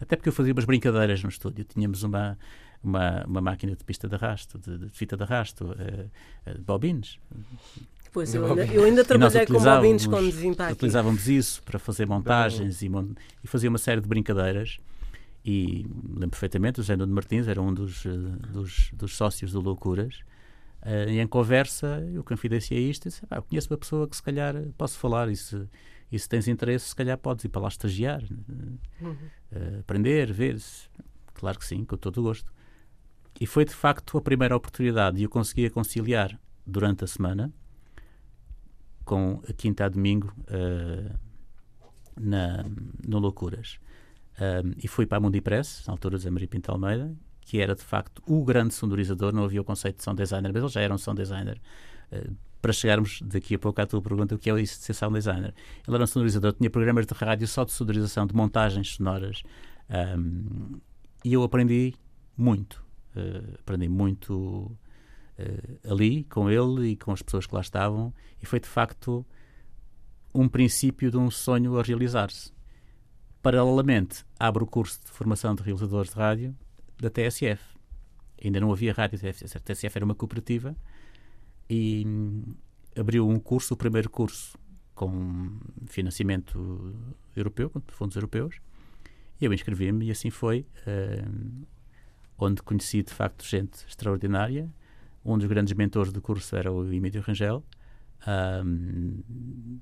até 0.00 0.16
porque 0.16 0.28
eu 0.28 0.32
fazia 0.32 0.52
umas 0.52 0.64
brincadeiras 0.64 1.22
no 1.22 1.28
estúdio. 1.28 1.64
Tínhamos 1.64 2.02
uma, 2.02 2.36
uma, 2.84 3.24
uma 3.26 3.40
máquina 3.40 3.74
de 3.74 3.84
pista 3.84 4.08
de 4.08 4.14
arrasto, 4.14 4.58
de, 4.58 4.78
de 4.78 4.88
fita 4.90 5.16
de 5.16 5.22
arrasto, 5.22 5.64
uh, 5.64 6.50
uh, 6.50 6.62
bobines. 6.62 7.18
Pois, 8.12 8.32
eu 8.32 8.46
ainda, 8.46 8.66
eu 8.66 8.84
ainda 8.84 9.04
trabalhei 9.04 9.44
com 9.44 9.60
bobines 9.60 10.06
quando 10.06 10.30
vim 10.30 10.54
para 10.54 10.66
aqui. 10.66 10.74
Utilizávamos 10.74 11.28
isso 11.28 11.60
para 11.64 11.80
fazer 11.80 12.06
montagens 12.06 12.80
e, 12.80 12.88
mon 12.88 13.08
e 13.42 13.48
fazia 13.48 13.68
uma 13.68 13.78
série 13.78 14.00
de 14.00 14.06
brincadeiras. 14.06 14.78
E 15.44 15.84
lembro 16.08 16.30
perfeitamente, 16.30 16.80
o 16.80 16.82
José 16.82 16.96
Nuno 16.96 17.12
Martins 17.12 17.48
era 17.48 17.60
um 17.60 17.74
dos, 17.74 18.04
uh, 18.04 18.10
dos, 18.52 18.90
dos, 18.92 19.16
sócios 19.16 19.52
do 19.52 19.60
Loucuras. 19.60 20.20
Uh, 20.80 21.10
e 21.10 21.20
em 21.20 21.26
conversa 21.26 22.06
eu 22.12 22.22
confidenciei 22.22 22.88
isto 22.88 23.06
e 23.06 23.08
disse: 23.08 23.22
eu 23.28 23.42
conheço 23.42 23.68
uma 23.68 23.78
pessoa 23.78 24.06
que 24.06 24.14
se 24.14 24.22
calhar 24.22 24.54
posso 24.78 24.96
falar 24.96 25.28
e 25.28 25.36
se, 25.36 25.66
e 26.12 26.18
se 26.18 26.28
tens 26.28 26.46
interesse, 26.46 26.90
se 26.90 26.94
calhar 26.94 27.18
podes 27.18 27.44
ir 27.44 27.48
para 27.48 27.62
lá 27.62 27.68
estagiar, 27.68 28.22
uhum. 29.00 29.16
uh, 29.50 29.80
aprender, 29.80 30.32
ver. 30.32 30.56
-se. 30.56 30.88
Claro 31.34 31.58
que 31.58 31.66
sim, 31.66 31.84
com 31.84 31.96
todo 31.96 32.18
o 32.18 32.22
gosto. 32.22 32.50
E 33.40 33.46
foi 33.46 33.64
de 33.64 33.74
facto 33.74 34.16
a 34.16 34.20
primeira 34.20 34.56
oportunidade 34.56 35.18
e 35.18 35.24
eu 35.24 35.28
conseguia 35.28 35.70
conciliar 35.70 36.38
durante 36.66 37.04
a 37.04 37.06
semana 37.06 37.52
com 39.04 39.42
a 39.48 39.52
quinta 39.52 39.84
a 39.84 39.88
domingo 39.88 40.32
uh, 40.48 41.18
na, 42.18 42.64
no 43.06 43.18
Loucuras. 43.18 43.78
Um, 44.40 44.72
e 44.82 44.88
fui 44.88 45.06
para 45.06 45.18
a 45.18 45.20
Mundi 45.20 45.40
Press, 45.40 45.84
na 45.86 45.92
altura 45.92 46.18
de 46.18 46.28
Maria 46.30 46.48
Pinto 46.48 46.70
Almeida, 46.72 47.14
que 47.40 47.60
era 47.60 47.74
de 47.74 47.82
facto 47.82 48.22
o 48.26 48.42
grande 48.44 48.74
sonorizador, 48.74 49.32
não 49.32 49.44
havia 49.44 49.60
o 49.60 49.64
conceito 49.64 49.98
de 49.98 50.02
sound 50.02 50.20
designer, 50.20 50.52
mas 50.52 50.62
ele 50.62 50.72
já 50.72 50.80
era 50.80 50.94
um 50.94 50.98
sound 50.98 51.20
designer. 51.20 51.60
Uh, 52.10 52.34
para 52.60 52.72
chegarmos 52.72 53.20
daqui 53.20 53.56
a 53.56 53.58
pouco 53.58 53.78
à 53.82 53.86
tua 53.86 54.00
pergunta, 54.00 54.34
o 54.34 54.38
que 54.38 54.48
é 54.48 54.60
isso 54.60 54.78
de 54.78 54.86
ser 54.86 54.94
sound 54.94 55.14
designer? 55.14 55.54
Ele 55.86 55.94
era 55.94 56.04
um 56.04 56.06
sonorizador, 56.06 56.54
tinha 56.54 56.70
programas 56.70 57.06
de 57.06 57.12
rádio 57.12 57.46
só 57.46 57.62
de 57.62 57.72
sonorização, 57.72 58.26
de 58.26 58.34
montagens 58.34 58.94
sonoras, 58.94 59.42
um, 60.18 60.80
e 61.22 61.34
eu 61.34 61.42
aprendi 61.42 61.94
muito. 62.36 62.83
Uh, 63.16 63.54
aprendi 63.60 63.88
muito 63.88 64.34
uh, 64.34 65.92
ali, 65.92 66.24
com 66.24 66.50
ele 66.50 66.90
e 66.90 66.96
com 66.96 67.12
as 67.12 67.22
pessoas 67.22 67.46
que 67.46 67.54
lá 67.54 67.60
estavam, 67.60 68.12
e 68.42 68.46
foi 68.46 68.60
de 68.60 68.68
facto 68.68 69.24
um 70.34 70.48
princípio 70.48 71.10
de 71.10 71.16
um 71.16 71.30
sonho 71.30 71.78
a 71.78 71.82
realizar-se. 71.82 72.52
Paralelamente, 73.40 74.24
abro 74.38 74.64
o 74.64 74.68
curso 74.68 75.00
de 75.04 75.10
formação 75.10 75.54
de 75.54 75.62
realizadores 75.62 76.10
de 76.10 76.16
rádio 76.16 76.56
da 76.98 77.10
TSF. 77.10 77.62
Ainda 78.42 78.58
não 78.58 78.72
havia 78.72 78.92
rádio 78.92 79.18
a 79.28 79.60
TSF 79.60 79.96
era 79.96 80.04
uma 80.04 80.14
cooperativa 80.14 80.76
e 81.70 82.04
abriu 82.96 83.28
um 83.28 83.38
curso, 83.38 83.74
o 83.74 83.76
primeiro 83.76 84.10
curso 84.10 84.58
com 84.94 85.58
financiamento 85.86 86.94
europeu, 87.34 87.68
com 87.70 87.80
fundos 87.88 88.16
europeus, 88.16 88.56
e 89.40 89.44
eu 89.44 89.52
inscrevi-me 89.52 90.06
e 90.06 90.10
assim 90.10 90.30
foi, 90.30 90.66
uh, 90.86 91.66
onde 92.38 92.62
conheci 92.62 93.02
de 93.02 93.12
facto 93.12 93.44
gente 93.44 93.84
extraordinária, 93.86 94.70
um 95.24 95.38
dos 95.38 95.46
grandes 95.46 95.72
mentores 95.74 96.12
do 96.12 96.20
curso 96.20 96.54
era 96.54 96.70
o 96.70 96.92
Emílio 96.92 97.22
Rangel, 97.22 97.64
um, 98.64 99.80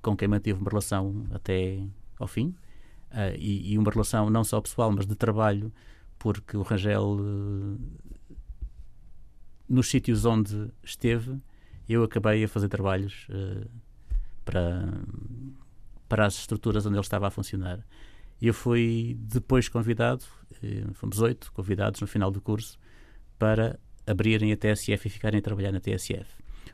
com 0.00 0.16
quem 0.16 0.26
mantive 0.26 0.58
uma 0.58 0.68
relação 0.68 1.24
até 1.32 1.86
ao 2.18 2.26
fim. 2.26 2.54
Uh, 3.12 3.36
e, 3.38 3.72
e, 3.72 3.78
uma 3.78 3.90
relação 3.90 4.30
não 4.30 4.42
só 4.42 4.60
pessoal, 4.60 4.90
mas 4.90 5.06
de 5.06 5.14
trabalho, 5.14 5.72
porque 6.18 6.56
o 6.56 6.62
Rangel, 6.62 7.18
uh, 7.20 7.78
nos 9.68 9.88
sítios 9.88 10.24
onde 10.24 10.70
esteve, 10.82 11.38
eu 11.88 12.02
acabei 12.02 12.42
a 12.42 12.48
fazer 12.48 12.68
trabalhos 12.68 13.26
uh, 13.28 13.68
para, 14.44 14.88
para 16.08 16.26
as 16.26 16.34
estruturas 16.38 16.86
onde 16.86 16.96
ele 16.96 17.02
estava 17.02 17.28
a 17.28 17.30
funcionar. 17.30 17.86
Eu 18.40 18.54
fui 18.54 19.16
depois 19.20 19.68
convidado, 19.68 20.24
fomos 20.94 21.20
oito 21.20 21.52
convidados 21.52 22.00
no 22.00 22.06
final 22.06 22.30
do 22.30 22.40
curso, 22.40 22.78
para 23.38 23.78
abrirem 24.06 24.52
a 24.52 24.56
TSF 24.56 25.06
e 25.06 25.10
ficarem 25.10 25.38
a 25.38 25.42
trabalhar 25.42 25.72
na 25.72 25.80
TSF, 25.80 26.26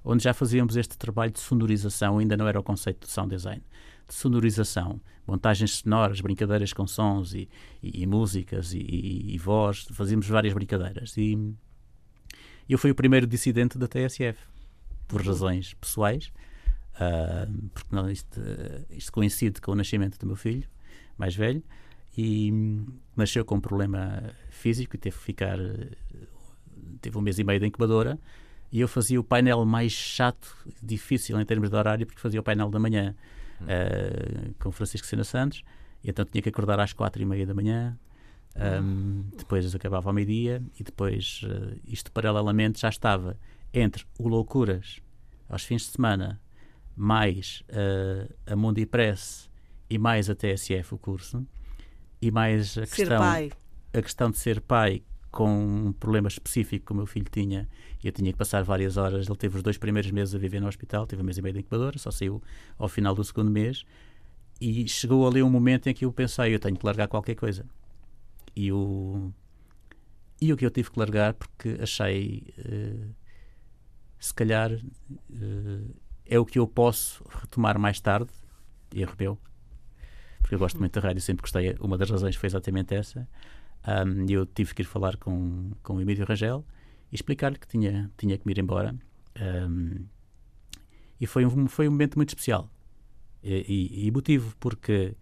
onde 0.04 0.24
já 0.24 0.32
fazíamos 0.32 0.76
este 0.76 0.96
trabalho 0.96 1.32
de 1.32 1.40
sonorização, 1.40 2.18
ainda 2.18 2.36
não 2.36 2.46
era 2.46 2.58
o 2.58 2.62
conceito 2.62 3.06
de 3.06 3.12
sound 3.12 3.34
design, 3.34 3.62
de 4.06 4.14
sonorização, 4.14 5.00
montagens 5.26 5.76
sonoras, 5.76 6.20
brincadeiras 6.20 6.72
com 6.72 6.86
sons 6.86 7.34
e, 7.34 7.48
e, 7.82 8.02
e 8.02 8.06
músicas 8.06 8.72
e, 8.72 8.78
e, 8.78 9.38
voz, 9.38 9.86
fazíamos 9.92 10.26
várias 10.26 10.54
brincadeiras. 10.54 11.16
E 11.16 11.54
eu 12.68 12.78
fui 12.78 12.90
o 12.90 12.94
primeiro 12.94 13.26
dissidente 13.26 13.76
da 13.76 13.86
TSF, 13.86 14.38
por 15.06 15.22
razões 15.22 15.74
pessoais, 15.74 16.32
uh, 16.94 17.70
porque 17.72 17.94
não, 17.94 18.10
isto, 18.10 18.40
isto 18.90 19.12
coincide 19.12 19.60
com 19.60 19.72
o 19.72 19.74
nascimento 19.74 20.18
do 20.18 20.26
meu 20.26 20.36
filho, 20.36 20.68
mais 21.16 21.34
velho, 21.34 21.62
e 22.20 22.52
nasceu 23.16 23.44
com 23.44 23.54
um 23.54 23.60
problema 23.60 24.34
físico 24.50 24.96
e 24.96 24.98
teve 24.98 25.16
que 25.16 25.22
ficar 25.22 25.56
teve 27.00 27.16
um 27.16 27.20
mês 27.20 27.38
e 27.38 27.44
meio 27.44 27.60
de 27.60 27.66
incubadora. 27.66 28.18
E 28.72 28.80
eu 28.80 28.88
fazia 28.88 29.20
o 29.20 29.24
painel 29.24 29.64
mais 29.64 29.92
chato, 29.92 30.52
difícil 30.82 31.40
em 31.40 31.44
termos 31.44 31.70
de 31.70 31.76
horário, 31.76 32.04
porque 32.04 32.20
fazia 32.20 32.40
o 32.40 32.42
painel 32.42 32.70
da 32.70 32.78
manhã 32.80 33.14
uh, 33.62 34.52
com 34.58 34.72
Francisco 34.72 35.06
Sena 35.06 35.22
Santos, 35.22 35.62
e 36.02 36.10
então 36.10 36.24
tinha 36.24 36.42
que 36.42 36.48
acordar 36.48 36.80
às 36.80 36.92
quatro 36.92 37.22
e 37.22 37.24
meia 37.24 37.46
da 37.46 37.54
manhã. 37.54 37.96
Um, 38.82 39.24
depois 39.36 39.72
acabava 39.72 40.08
ao 40.08 40.12
meio-dia 40.12 40.60
e 40.80 40.82
depois 40.82 41.42
uh, 41.44 41.78
isto 41.86 42.10
paralelamente 42.10 42.80
já 42.80 42.88
estava 42.88 43.38
entre 43.72 44.04
o 44.18 44.26
Loucuras 44.26 45.00
aos 45.48 45.62
fins 45.62 45.82
de 45.82 45.92
semana 45.92 46.40
mais 46.96 47.62
uh, 47.68 48.34
a 48.44 48.56
Mundi 48.56 48.84
Press 48.84 49.48
e 49.88 49.96
mais 49.96 50.28
a 50.28 50.34
TSF 50.34 50.92
o 50.92 50.98
curso 50.98 51.46
e 52.20 52.30
mais 52.30 52.76
a 52.76 52.86
questão, 52.86 53.22
a 53.22 54.02
questão 54.02 54.30
de 54.30 54.38
ser 54.38 54.60
pai 54.60 55.02
com 55.30 55.48
um 55.48 55.92
problema 55.92 56.28
específico 56.28 56.86
que 56.86 56.92
o 56.92 56.96
meu 56.96 57.06
filho 57.06 57.26
tinha 57.30 57.68
eu 58.02 58.12
tinha 58.12 58.32
que 58.32 58.38
passar 58.38 58.62
várias 58.62 58.96
horas. 58.96 59.26
Ele 59.26 59.36
teve 59.36 59.56
os 59.56 59.62
dois 59.62 59.76
primeiros 59.76 60.10
meses 60.10 60.34
a 60.34 60.38
viver 60.38 60.60
no 60.60 60.68
hospital, 60.68 61.06
teve 61.06 61.20
um 61.22 61.24
mês 61.24 61.38
e 61.38 61.42
meio 61.42 61.52
de 61.52 61.60
incubadora, 61.60 61.98
só 61.98 62.10
saiu 62.10 62.42
ao 62.78 62.88
final 62.88 63.14
do 63.14 63.24
segundo 63.24 63.50
mês. 63.50 63.84
E 64.60 64.88
chegou 64.88 65.26
ali 65.26 65.42
um 65.42 65.50
momento 65.50 65.88
em 65.88 65.94
que 65.94 66.04
eu 66.04 66.12
pensei, 66.12 66.54
eu 66.54 66.58
tenho 66.58 66.76
que 66.76 66.86
largar 66.86 67.08
qualquer 67.08 67.34
coisa. 67.34 67.66
E 68.54 68.72
o, 68.72 69.32
e 70.40 70.52
o 70.52 70.56
que 70.56 70.64
eu 70.64 70.70
tive 70.70 70.90
que 70.90 70.98
largar, 70.98 71.34
porque 71.34 71.76
achei, 71.80 72.44
uh, 72.58 73.14
se 74.18 74.34
calhar, 74.34 74.72
uh, 74.72 75.94
é 76.24 76.38
o 76.38 76.44
que 76.44 76.58
eu 76.58 76.66
posso 76.66 77.24
retomar 77.28 77.78
mais 77.78 78.00
tarde, 78.00 78.30
e 78.94 79.02
arrebeu, 79.04 79.38
porque 80.48 80.54
eu 80.54 80.60
gosto 80.60 80.78
muito 80.78 80.98
da 80.98 81.06
rádio, 81.06 81.20
sempre 81.20 81.42
gostei. 81.42 81.76
Uma 81.78 81.98
das 81.98 82.08
razões 82.08 82.34
foi 82.34 82.46
exatamente 82.46 82.94
essa 82.94 83.28
um, 83.86 84.24
eu 84.30 84.46
tive 84.46 84.74
que 84.74 84.80
ir 84.80 84.86
falar 84.86 85.18
com, 85.18 85.72
com 85.82 85.96
o 85.96 86.00
Emílio 86.00 86.24
Rangel 86.24 86.64
e 87.12 87.16
explicar-lhe 87.16 87.58
que 87.58 87.68
tinha, 87.68 88.10
tinha 88.16 88.38
que 88.38 88.46
me 88.46 88.54
ir 88.54 88.58
embora. 88.58 88.96
Um, 89.38 90.06
e 91.20 91.26
foi 91.26 91.44
um, 91.44 91.68
foi 91.68 91.86
um 91.86 91.90
momento 91.90 92.16
muito 92.16 92.30
especial 92.30 92.70
e, 93.42 94.04
e, 94.04 94.08
emotivo, 94.08 94.56
porque 94.58 95.14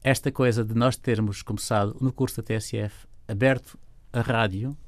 esta 0.00 0.30
coisa 0.30 0.64
de 0.64 0.74
nós 0.74 0.96
termos 0.96 1.42
começado 1.42 1.96
no 2.00 2.12
curso 2.12 2.36
da 2.36 2.44
TSF 2.44 3.08
aberto 3.26 3.76
a 4.12 4.20
rádio 4.20 4.78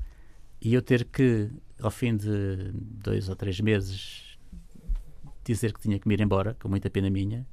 e 0.61 0.73
eu 0.73 0.83
ter 0.83 1.05
que, 1.05 1.51
ao 1.81 1.91
fim 1.91 2.17
de 2.17 2.71
dois 2.73 3.29
ou 3.29 3.35
três 3.35 3.59
meses, 3.59 4.39
dizer 5.45 5.73
que 5.73 5.81
tinha 5.81 5.99
que 5.99 6.07
me 6.07 6.15
ir 6.15 6.21
embora, 6.21 6.55
com 6.55 6.69
muita 6.69 6.89
pena 6.89 7.11
minha, 7.11 7.45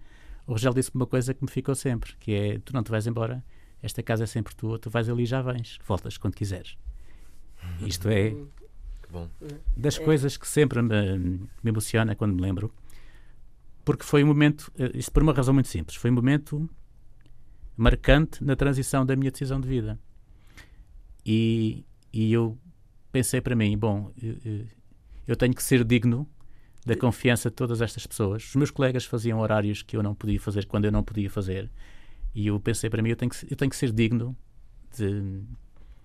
o 0.49 0.53
Rangel 0.53 0.73
disse-me 0.73 0.99
uma 0.99 1.05
coisa 1.05 1.31
que 1.31 1.43
me 1.43 1.49
ficou 1.49 1.75
sempre, 1.75 2.15
que 2.19 2.33
é, 2.33 2.59
tu 2.59 2.73
não 2.73 2.81
te 2.81 2.89
vais 2.89 3.05
embora, 3.05 3.43
esta 3.83 4.01
casa 4.01 4.23
é 4.23 4.27
sempre 4.27 4.55
tua, 4.55 4.79
tu 4.79 4.89
vais 4.89 5.07
ali 5.07 5.23
e 5.23 5.25
já 5.25 5.43
vens, 5.43 5.77
voltas 5.85 6.17
quando 6.17 6.33
quiseres. 6.33 6.75
Isto 7.85 8.09
é 8.09 8.35
das 9.77 9.99
é. 9.99 10.03
coisas 10.03 10.37
que 10.37 10.47
sempre 10.47 10.81
me, 10.81 11.17
me 11.63 11.69
emociona 11.69 12.15
quando 12.15 12.33
me 12.33 12.41
lembro, 12.41 12.73
porque 13.85 14.03
foi 14.03 14.23
um 14.23 14.27
momento, 14.27 14.71
eh, 14.77 14.91
isto 14.95 15.11
por 15.11 15.21
uma 15.21 15.33
razão 15.33 15.53
muito 15.53 15.67
simples, 15.67 15.95
foi 15.95 16.09
um 16.09 16.15
momento 16.15 16.67
marcante 17.77 18.43
na 18.43 18.55
transição 18.55 19.05
da 19.05 19.15
minha 19.15 19.29
decisão 19.29 19.61
de 19.61 19.67
vida. 19.67 19.99
E, 21.23 21.85
e 22.11 22.33
eu 22.33 22.57
pensei 23.11 23.39
para 23.39 23.55
mim, 23.55 23.77
bom, 23.77 24.11
eu, 24.19 24.65
eu 25.27 25.35
tenho 25.35 25.53
que 25.53 25.61
ser 25.61 25.83
digno 25.83 26.27
da 26.85 26.95
confiança 26.95 27.49
de 27.49 27.55
todas 27.55 27.81
estas 27.81 28.05
pessoas. 28.07 28.43
Os 28.47 28.55
meus 28.55 28.71
colegas 28.71 29.05
faziam 29.05 29.39
horários 29.39 29.81
que 29.81 29.97
eu 29.97 30.03
não 30.03 30.15
podia 30.15 30.39
fazer 30.39 30.65
quando 30.65 30.85
eu 30.85 30.91
não 30.91 31.03
podia 31.03 31.29
fazer. 31.29 31.69
E 32.33 32.47
eu 32.47 32.59
pensei 32.59 32.89
para 32.89 33.01
mim, 33.01 33.09
eu 33.09 33.15
tenho 33.15 33.31
que, 33.31 33.51
eu 33.51 33.57
tenho 33.57 33.69
que 33.69 33.75
ser 33.75 33.91
digno 33.91 34.35
de, 34.95 35.43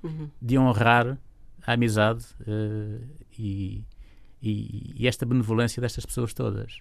uhum. 0.03 0.31
de 0.41 0.59
honrar 0.59 1.19
a 1.67 1.73
amizade 1.73 2.25
uh, 2.41 3.07
e, 3.39 3.85
e, 4.43 4.93
e, 4.97 5.09
esta 5.09 5.25
benevolência 5.25 5.81
destas 5.81 6.05
pessoas 6.05 6.35
todas. 6.35 6.81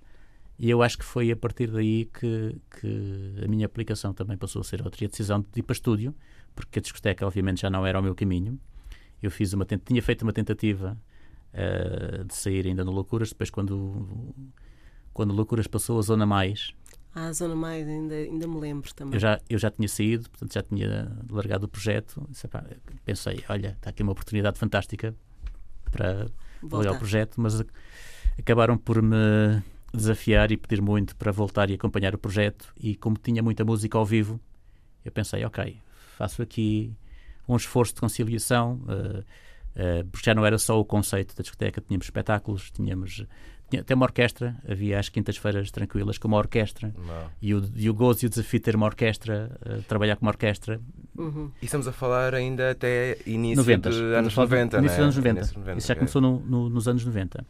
E 0.59 0.69
eu 0.69 0.81
acho 0.81 0.97
que 0.97 1.05
foi 1.05 1.31
a 1.31 1.35
partir 1.35 1.71
daí 1.71 2.05
que, 2.05 2.55
que 2.79 3.43
a 3.43 3.47
minha 3.47 3.65
aplicação 3.65 4.13
também 4.13 4.37
passou 4.37 4.61
a 4.61 4.63
ser 4.63 4.81
outra. 4.83 5.03
E 5.03 5.07
a 5.07 5.09
decisão 5.09 5.41
de 5.41 5.47
ir 5.59 5.63
para 5.63 5.73
estúdio, 5.73 6.15
porque 6.55 6.79
a 6.79 6.81
discoteca 6.81 7.25
obviamente 7.25 7.61
já 7.61 7.69
não 7.69 7.85
era 7.85 7.99
o 7.99 8.03
meu 8.03 8.15
caminho. 8.15 8.59
Eu 9.21 9.31
fiz 9.31 9.53
uma 9.53 9.65
tinha 9.65 10.01
feito 10.01 10.23
uma 10.23 10.33
tentativa 10.33 10.97
uh, 11.53 12.23
de 12.23 12.33
sair 12.35 12.67
ainda 12.67 12.83
no 12.83 12.91
Loucuras, 12.91 13.29
depois 13.29 13.49
quando 13.49 14.33
quando 15.13 15.33
Loucuras 15.33 15.67
passou 15.67 15.99
a 15.99 16.01
Zona 16.01 16.25
Mais, 16.25 16.71
Ah, 17.13 17.27
a 17.27 17.33
Zona 17.33 17.55
Mais, 17.55 17.87
ainda, 17.87 18.15
ainda 18.15 18.47
me 18.47 18.59
lembro 18.59 18.91
também. 18.95 19.13
Eu 19.13 19.19
já, 19.19 19.39
eu 19.47 19.59
já 19.59 19.69
tinha 19.69 19.87
saído, 19.87 20.27
portanto 20.31 20.53
já 20.53 20.63
tinha 20.63 21.11
largado 21.29 21.65
o 21.65 21.69
projeto. 21.69 22.27
Pensei, 23.05 23.43
olha, 23.47 23.69
está 23.77 23.91
aqui 23.91 24.01
uma 24.01 24.11
oportunidade 24.11 24.57
fantástica 24.57 25.13
para 25.91 26.25
voltar 26.63 26.93
o 26.93 26.97
projeto, 26.97 27.39
mas 27.39 27.63
acabaram 28.39 28.75
por 28.77 28.99
me 29.01 29.61
desafiar 29.93 30.51
e 30.51 30.57
pedir 30.57 30.81
muito 30.81 31.15
para 31.15 31.31
voltar 31.31 31.69
e 31.69 31.75
acompanhar 31.75 32.15
o 32.15 32.17
projeto. 32.17 32.73
E 32.75 32.95
como 32.95 33.15
tinha 33.15 33.43
muita 33.43 33.63
música 33.63 33.95
ao 33.95 34.05
vivo, 34.05 34.39
eu 35.05 35.11
pensei, 35.11 35.45
ok, 35.45 35.77
faço 36.17 36.41
aqui 36.41 36.91
um 37.47 37.55
esforço 37.55 37.93
de 37.93 37.99
conciliação, 38.01 38.81
uh, 38.87 39.23
uh, 39.75 40.05
porque 40.11 40.25
já 40.25 40.33
não 40.35 40.45
era 40.45 40.57
só 40.57 40.79
o 40.79 40.85
conceito 40.85 41.35
da 41.35 41.41
discoteca, 41.41 41.81
tínhamos 41.81 42.05
espetáculos, 42.05 42.71
tínhamos 42.71 43.25
tinha 43.69 43.81
até 43.81 43.95
uma 43.95 44.05
orquestra, 44.05 44.55
havia 44.69 44.99
às 44.99 45.09
quintas-feiras 45.09 45.71
tranquilas 45.71 46.19
com 46.19 46.27
uma 46.27 46.37
orquestra 46.37 46.93
e 47.41 47.55
o, 47.55 47.63
e 47.75 47.89
o 47.89 47.93
gozo 47.93 48.23
e 48.23 48.27
o 48.27 48.29
desafio 48.29 48.59
de 48.59 48.63
ter 48.63 48.75
uma 48.75 48.85
orquestra, 48.85 49.49
uh, 49.65 49.81
trabalhar 49.83 50.15
com 50.15 50.25
uma 50.25 50.31
orquestra. 50.31 50.79
Uhum. 51.17 51.51
E 51.61 51.65
estamos 51.65 51.87
a 51.87 51.91
falar 51.91 52.35
ainda 52.35 52.71
até 52.71 53.17
início 53.25 53.57
90, 53.57 53.89
de 53.89 53.97
anos 54.15 54.35
90, 54.35 54.77
início 54.77 54.97
né? 54.97 55.03
anos 55.03 55.15
90. 55.17 55.39
Início 55.39 55.59
90. 55.59 55.77
Isso 55.79 55.87
já 55.87 55.95
começou 55.95 56.21
no, 56.21 56.39
no, 56.41 56.69
nos 56.69 56.87
anos 56.87 57.03
90. 57.03 57.43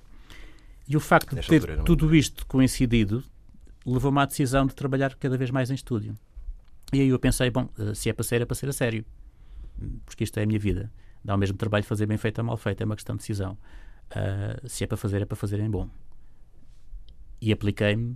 E 0.88 0.96
o 0.96 1.00
facto 1.00 1.36
de 1.36 1.42
ter 1.42 1.56
altura, 1.56 1.84
tudo 1.84 2.16
isto 2.16 2.46
coincidido 2.46 3.24
levou-me 3.86 4.20
à 4.20 4.26
decisão 4.26 4.66
de 4.66 4.76
trabalhar 4.76 5.14
cada 5.16 5.38
vez 5.38 5.52
mais 5.52 5.70
em 5.70 5.74
estúdio. 5.74 6.16
E 6.94 7.02
aí 7.02 7.10
eu 7.10 7.20
pensei, 7.20 7.50
bom, 7.50 7.68
eh, 7.78 7.94
se 7.94 8.10
é 8.10 8.14
para 8.14 8.24
ser, 8.24 8.42
é 8.42 8.46
para 8.46 8.56
ser 8.56 8.70
a 8.70 8.74
sério. 8.74 9.04
Porque 10.06 10.24
isto 10.24 10.40
é 10.40 10.44
a 10.44 10.46
minha 10.46 10.60
vida. 10.60 10.92
Dá 11.24 11.36
o 11.36 11.38
mesmo 11.38 11.58
trabalho 11.58 11.84
fazer 11.84 12.06
bem 12.06 12.18
feito 12.18 12.40
ou 12.40 12.46
mal 12.46 12.58
feito, 12.58 12.82
é 12.82 12.86
uma 12.86 12.96
questão 12.96 13.16
de 13.16 13.22
decisão. 13.22 13.58
Uh, 14.12 14.68
se 14.68 14.84
é 14.84 14.88
para 14.88 14.98
fazer, 14.98 15.22
é 15.22 15.26
para 15.26 15.36
fazer 15.36 15.60
em 15.60 15.70
bom. 15.70 15.90
E 17.42 17.52
apliquei-me, 17.52 18.12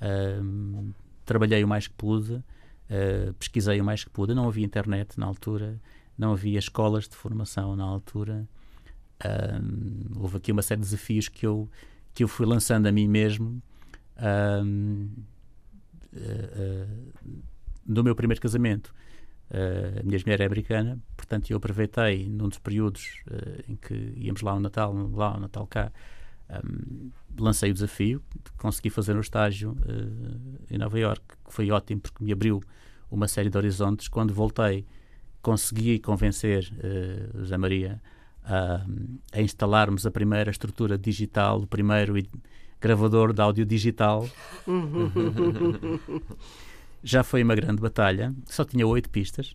uh, 0.00 0.94
trabalhei 1.24 1.62
o 1.64 1.68
mais 1.68 1.88
que 1.88 1.94
pude, 1.94 2.34
uh, 2.34 3.34
pesquisei 3.38 3.80
o 3.80 3.84
mais 3.84 4.04
que 4.04 4.10
pude. 4.10 4.34
Não 4.34 4.46
havia 4.46 4.64
internet 4.64 5.18
na 5.18 5.26
altura, 5.26 5.80
não 6.16 6.32
havia 6.32 6.58
escolas 6.58 7.08
de 7.08 7.16
formação 7.16 7.74
na 7.74 7.84
altura. 7.84 8.48
houve 10.16 10.36
aqui 10.36 10.52
uma 10.52 10.62
série 10.62 10.80
de 10.80 10.86
desafios 10.86 11.28
que 11.28 11.44
eu, 11.44 11.68
que 12.14 12.22
eu 12.22 12.28
fui 12.28 12.46
lançando 12.46 12.86
a 12.86 12.92
mim 12.92 13.08
mesmo 13.08 13.60
no 17.86 18.02
meu 18.02 18.14
primeiro 18.14 18.40
casamento. 18.40 18.94
Uh, 19.50 20.00
a 20.00 20.02
minha 20.02 20.18
mulher 20.18 20.42
é 20.42 20.44
americana, 20.44 20.98
portanto 21.16 21.50
eu 21.50 21.56
aproveitei 21.56 22.28
num 22.28 22.48
dos 22.48 22.58
períodos 22.58 23.22
uh, 23.30 23.72
em 23.72 23.76
que 23.76 23.94
íamos 24.16 24.42
lá 24.42 24.54
no 24.54 24.60
Natal, 24.60 24.92
lá 24.92 25.34
no 25.34 25.40
Natal 25.40 25.66
cá, 25.66 25.90
um, 26.50 27.10
lancei 27.38 27.70
o 27.70 27.74
desafio, 27.74 28.22
consegui 28.56 28.90
fazer 28.90 29.16
um 29.16 29.20
estágio 29.20 29.72
uh, 29.72 30.58
em 30.70 30.78
Nova 30.78 30.98
York, 30.98 31.22
que 31.46 31.52
foi 31.52 31.70
ótimo 31.70 32.00
porque 32.00 32.22
me 32.22 32.32
abriu 32.32 32.62
uma 33.10 33.28
série 33.28 33.50
de 33.50 33.56
horizontes. 33.56 34.08
Quando 34.08 34.34
voltei, 34.34 34.84
consegui 35.40 35.98
convencer 35.98 36.70
uh, 36.72 37.38
José 37.38 37.56
Maria 37.56 38.02
a, 38.44 38.84
a, 39.32 39.40
instalarmos 39.40 40.06
a 40.06 40.10
primeira 40.10 40.50
estrutura 40.50 40.98
digital, 40.98 41.60
o 41.60 41.66
primeiro 41.66 42.14
gravador 42.80 43.32
de 43.32 43.42
áudio 43.42 43.64
digital. 43.64 44.28
já 47.02 47.22
foi 47.22 47.42
uma 47.42 47.54
grande 47.54 47.80
batalha, 47.80 48.34
só 48.46 48.64
tinha 48.64 48.86
oito 48.86 49.10
pistas, 49.10 49.54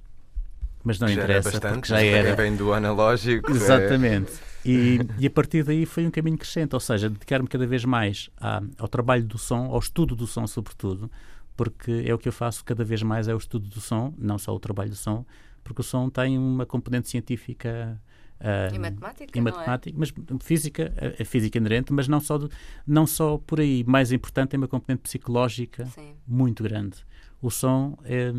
mas 0.84 1.00
não 1.00 1.08
já 1.08 1.14
interessa, 1.14 1.50
era 1.50 1.60
bastante, 1.60 1.74
porque 1.74 1.88
já 1.88 2.02
era. 2.02 2.36
Vem 2.36 2.56
do 2.56 2.74
analógico. 2.74 3.52
É. 3.52 3.56
Exatamente. 3.56 4.32
É... 4.34 4.54
E, 4.70 5.00
e, 5.20 5.28
a 5.28 5.30
partir 5.30 5.64
daí 5.64 5.86
foi 5.86 6.06
um 6.06 6.12
caminho 6.12 6.38
crescente, 6.38 6.74
ou 6.74 6.80
seja, 6.80 7.10
dedicar-me 7.10 7.48
cada 7.48 7.68
vez 7.68 7.84
mais 7.84 8.30
à, 8.40 8.62
ao 8.78 8.88
trabalho 8.88 9.24
do 9.24 9.38
som, 9.38 9.66
ao 9.66 9.80
estudo 9.80 10.16
do 10.16 10.26
som, 10.26 10.48
sobretudo, 10.48 11.12
porque 11.56 12.04
é 12.06 12.14
o 12.14 12.18
que 12.18 12.30
eu 12.30 12.34
faço 12.34 12.64
cada 12.64 12.84
vez 12.84 13.04
mais, 13.04 13.28
é 13.28 13.34
o 13.34 13.38
estudo 13.38 13.68
do 13.68 13.82
som, 13.82 14.14
não 14.18 14.38
só 14.38 14.56
o 14.56 14.60
trabalho 14.60 14.90
do 14.90 14.96
som, 14.96 15.26
porque 15.64 15.82
o 15.82 15.84
som 15.84 16.10
tem 16.10 16.38
uma 16.38 16.66
componente 16.66 17.10
científica 17.10 18.02
Uh, 18.44 18.76
e 18.76 18.80
matemática, 18.80 19.40
e 19.40 19.42
matemática 19.42 19.90
é? 19.90 19.94
mas 19.98 20.14
física, 20.42 20.94
a, 20.98 21.22
a, 21.22 21.26
física 21.26 21.58
inerente, 21.58 21.94
mas 21.94 22.10
não 22.10 22.20
só, 22.20 22.38
do, 22.38 22.52
não 22.86 23.08
só 23.08 23.38
por 23.38 23.62
aí. 23.62 23.84
Mais 23.88 24.12
importante, 24.12 24.50
tem 24.50 24.58
uma 24.58 24.68
componente 24.68 25.02
psicológica 25.02 25.86
Sim. 25.86 26.14
muito 26.28 26.62
grande 26.62 27.06
o 27.44 27.52
som 27.52 27.98
é, 28.06 28.32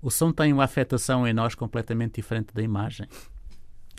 o 0.00 0.10
som 0.10 0.32
tem 0.32 0.52
uma 0.52 0.64
afetação 0.64 1.28
em 1.28 1.32
nós 1.32 1.54
completamente 1.54 2.16
diferente 2.16 2.52
da 2.52 2.62
imagem. 2.62 3.06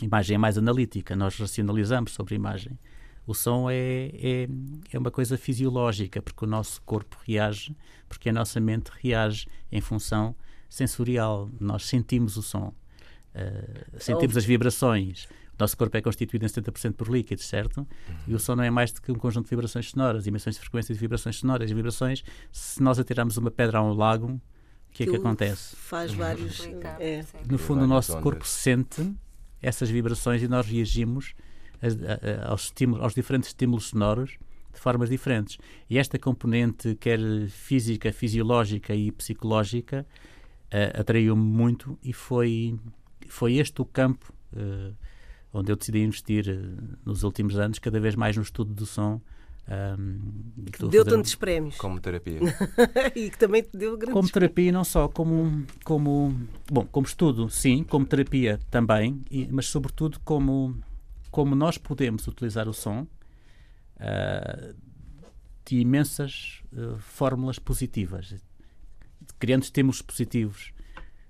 A 0.02 0.04
imagem 0.04 0.34
é 0.34 0.38
mais 0.38 0.58
analítica, 0.58 1.16
nós 1.16 1.38
racionalizamos 1.38 2.12
sobre 2.12 2.34
a 2.34 2.36
imagem. 2.36 2.78
O 3.26 3.32
som 3.32 3.70
é, 3.70 4.10
é, 4.12 4.48
é 4.92 4.98
uma 4.98 5.10
coisa 5.10 5.38
fisiológica, 5.38 6.20
porque 6.20 6.44
o 6.44 6.48
nosso 6.48 6.82
corpo 6.82 7.16
reage, 7.26 7.74
porque 8.06 8.28
a 8.28 8.32
nossa 8.34 8.60
mente 8.60 8.90
reage 9.02 9.46
em 9.72 9.80
função 9.80 10.36
sensorial. 10.68 11.48
Nós 11.58 11.86
sentimos 11.86 12.36
o 12.36 12.42
som, 12.42 12.74
uh, 13.34 14.00
sentimos 14.00 14.36
as 14.36 14.44
vibrações. 14.44 15.24
O 15.24 15.56
nosso 15.58 15.76
corpo 15.76 15.96
é 15.96 16.02
constituído 16.02 16.44
em 16.44 16.48
70% 16.48 16.94
por 16.94 17.08
líquidos, 17.08 17.44
certo? 17.44 17.78
Uhum. 17.78 18.16
E 18.28 18.34
o 18.34 18.38
som 18.40 18.56
não 18.56 18.64
é 18.64 18.70
mais 18.70 18.92
do 18.92 19.00
que 19.00 19.12
um 19.12 19.14
conjunto 19.14 19.44
de 19.44 19.50
vibrações 19.50 19.90
sonoras, 19.90 20.26
emissões 20.26 20.56
de 20.56 20.60
frequências 20.60 20.96
de 20.96 21.00
vibrações 21.00 21.36
sonoras. 21.36 21.70
E 21.70 21.74
vibrações, 21.74 22.24
se 22.50 22.82
nós 22.82 22.98
atirarmos 22.98 23.36
uma 23.36 23.50
pedra 23.50 23.78
a 23.78 23.82
um 23.82 23.92
lago, 23.92 24.32
o 24.32 24.40
que 24.90 25.04
é 25.04 25.06
que 25.06 25.16
acontece? 25.16 25.76
Faz 25.76 26.12
vários. 26.12 26.60
É. 26.98 27.24
No 27.48 27.58
fundo, 27.58 27.84
o 27.84 27.86
nosso 27.86 28.18
corpo 28.20 28.46
sente 28.46 29.14
essas 29.62 29.88
vibrações 29.88 30.42
e 30.42 30.48
nós 30.48 30.66
reagimos 30.66 31.34
a, 31.80 32.46
a, 32.46 32.50
aos, 32.50 32.64
estímulos, 32.64 33.02
aos 33.02 33.14
diferentes 33.14 33.48
estímulos 33.48 33.86
sonoros 33.86 34.36
de 34.72 34.80
formas 34.80 35.08
diferentes. 35.08 35.58
E 35.88 35.98
esta 35.98 36.18
componente, 36.18 36.94
quer 36.96 37.18
física, 37.48 38.12
fisiológica 38.12 38.94
e 38.94 39.10
psicológica, 39.12 40.06
uh, 40.66 41.00
atraiu-me 41.00 41.42
muito 41.42 41.98
e 42.02 42.12
foi, 42.12 42.78
foi 43.28 43.56
este 43.56 43.80
o 43.80 43.84
campo 43.84 44.32
uh, 44.52 44.94
onde 45.52 45.70
eu 45.70 45.76
decidi 45.76 46.02
investir 46.02 46.46
uh, 46.48 46.98
nos 47.04 47.22
últimos 47.22 47.56
anos, 47.56 47.78
cada 47.78 48.00
vez 48.00 48.16
mais 48.16 48.36
no 48.36 48.42
estudo 48.42 48.74
do 48.74 48.84
som. 48.84 49.20
Um, 49.66 50.18
deu 50.90 51.04
tantos 51.04 51.34
prémios. 51.36 51.76
Como 51.76 51.98
terapia. 51.98 52.40
e 53.16 53.30
que 53.30 53.38
também 53.38 53.62
te 53.62 53.74
deu 53.76 53.96
grandes 53.96 54.12
Como 54.12 54.28
terapia, 54.28 54.70
não 54.70 54.84
só, 54.84 55.08
como, 55.08 55.64
como, 55.84 56.34
bom, 56.70 56.84
como 56.84 57.06
estudo, 57.06 57.48
sim, 57.48 57.82
como 57.84 58.04
terapia 58.04 58.60
também, 58.70 59.22
e, 59.30 59.48
mas 59.50 59.66
sobretudo 59.66 60.20
como, 60.20 60.76
como 61.30 61.54
nós 61.54 61.78
podemos 61.78 62.26
utilizar 62.26 62.68
o 62.68 62.74
som 62.74 63.06
uh, 63.96 64.74
de 65.64 65.76
imensas 65.78 66.62
uh, 66.72 66.98
fórmulas 66.98 67.58
positivas, 67.58 68.34
criando 69.38 69.62
estímulos 69.62 70.02
positivos, 70.02 70.74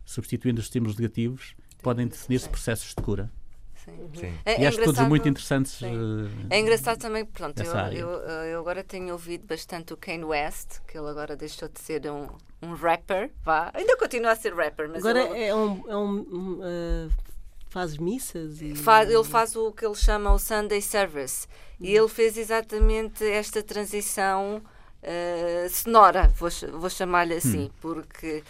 substituindo 0.05 0.59
os 0.59 0.67
estímulos 0.67 0.97
negativos, 0.97 1.55
podem 1.85 2.09
definir-se 2.09 2.49
processos 2.49 2.89
de 2.89 3.03
cura. 3.03 3.31
Sim. 3.85 4.11
Sim. 4.15 4.35
É, 4.47 4.61
e 4.61 4.65
é 4.65 4.69
acho 4.69 4.83
todos 4.83 5.01
muito 5.03 5.29
interessantes. 5.29 5.83
Uh, 5.83 6.29
é 6.49 6.59
engraçado 6.59 6.99
também, 6.99 7.25
pronto, 7.25 7.63
eu, 7.63 7.93
eu, 7.93 8.09
eu, 8.09 8.61
agora 8.61 8.83
tenho 8.83 9.13
ouvido 9.13 9.47
bastante 9.47 9.93
o 9.93 9.97
Kane 9.97 10.25
West, 10.25 10.81
que 10.89 10.97
ele 10.97 11.09
agora 11.09 11.37
deixou 11.37 11.69
de 11.69 11.79
ser 11.81 12.11
um, 12.11 12.29
um 12.63 12.73
rapper, 12.73 13.31
vá. 13.45 13.71
Ainda 13.75 13.97
continua 13.99 14.33
a 14.33 14.37
ser 14.37 14.55
rapper, 14.55 14.89
mas 14.89 15.05
agora 15.05 15.21
ele, 15.37 15.45
é 15.45 15.55
um, 15.55 15.85
é 15.87 15.97
um 15.97 16.61
uh, 16.61 17.11
faz 17.69 17.99
missas 17.99 18.63
e... 18.63 18.75
faz, 18.75 19.11
ele 19.11 19.25
faz 19.25 19.55
o 19.55 19.71
que 19.73 19.85
ele 19.85 19.97
chama 19.97 20.33
o 20.33 20.39
Sunday 20.39 20.81
Service 20.81 21.47
e 21.81 21.95
ele 21.95 22.09
fez 22.09 22.39
exatamente 22.39 23.25
esta 23.25 23.63
transição 23.63 24.63
uh, 25.03 25.69
sonora, 25.69 26.33
vou, 26.39 26.49
vou 26.79 26.89
chamar-lhe 26.89 27.35
assim, 27.35 27.65
hum. 27.65 27.71
porque 27.81 28.43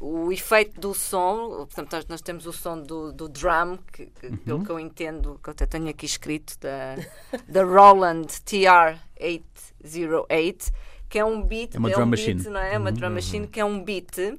o 0.00 0.32
efeito 0.32 0.80
do 0.80 0.94
som, 0.94 1.66
portanto, 1.66 1.92
nós, 1.92 2.06
nós 2.06 2.20
temos 2.20 2.46
o 2.46 2.52
som 2.52 2.80
do, 2.80 3.12
do 3.12 3.28
drum, 3.28 3.76
que, 3.92 4.06
que 4.06 4.28
uhum. 4.28 4.36
pelo 4.36 4.64
que 4.64 4.70
eu 4.70 4.78
entendo, 4.78 5.40
que 5.42 5.48
eu 5.48 5.52
até 5.52 5.66
tenho 5.66 5.88
aqui 5.88 6.06
escrito, 6.06 6.56
da, 6.60 6.94
da 7.48 7.64
Roland 7.64 8.26
TR-808, 8.46 10.72
que 11.08 11.18
é 11.18 11.24
um 11.24 11.42
beat, 11.42 11.74
é 11.74 11.78
uma 11.78 11.90
é 11.90 11.94
drum 11.94 12.02
um 12.02 12.06
machine, 12.06 12.34
beat, 12.34 12.52
não 12.52 12.60
é? 12.60 12.74
é 12.74 12.78
uma 12.78 12.92
drum 12.92 13.08
uhum. 13.08 13.14
machine 13.14 13.46
que 13.46 13.60
é 13.60 13.64
um 13.64 13.82
beat 13.82 14.38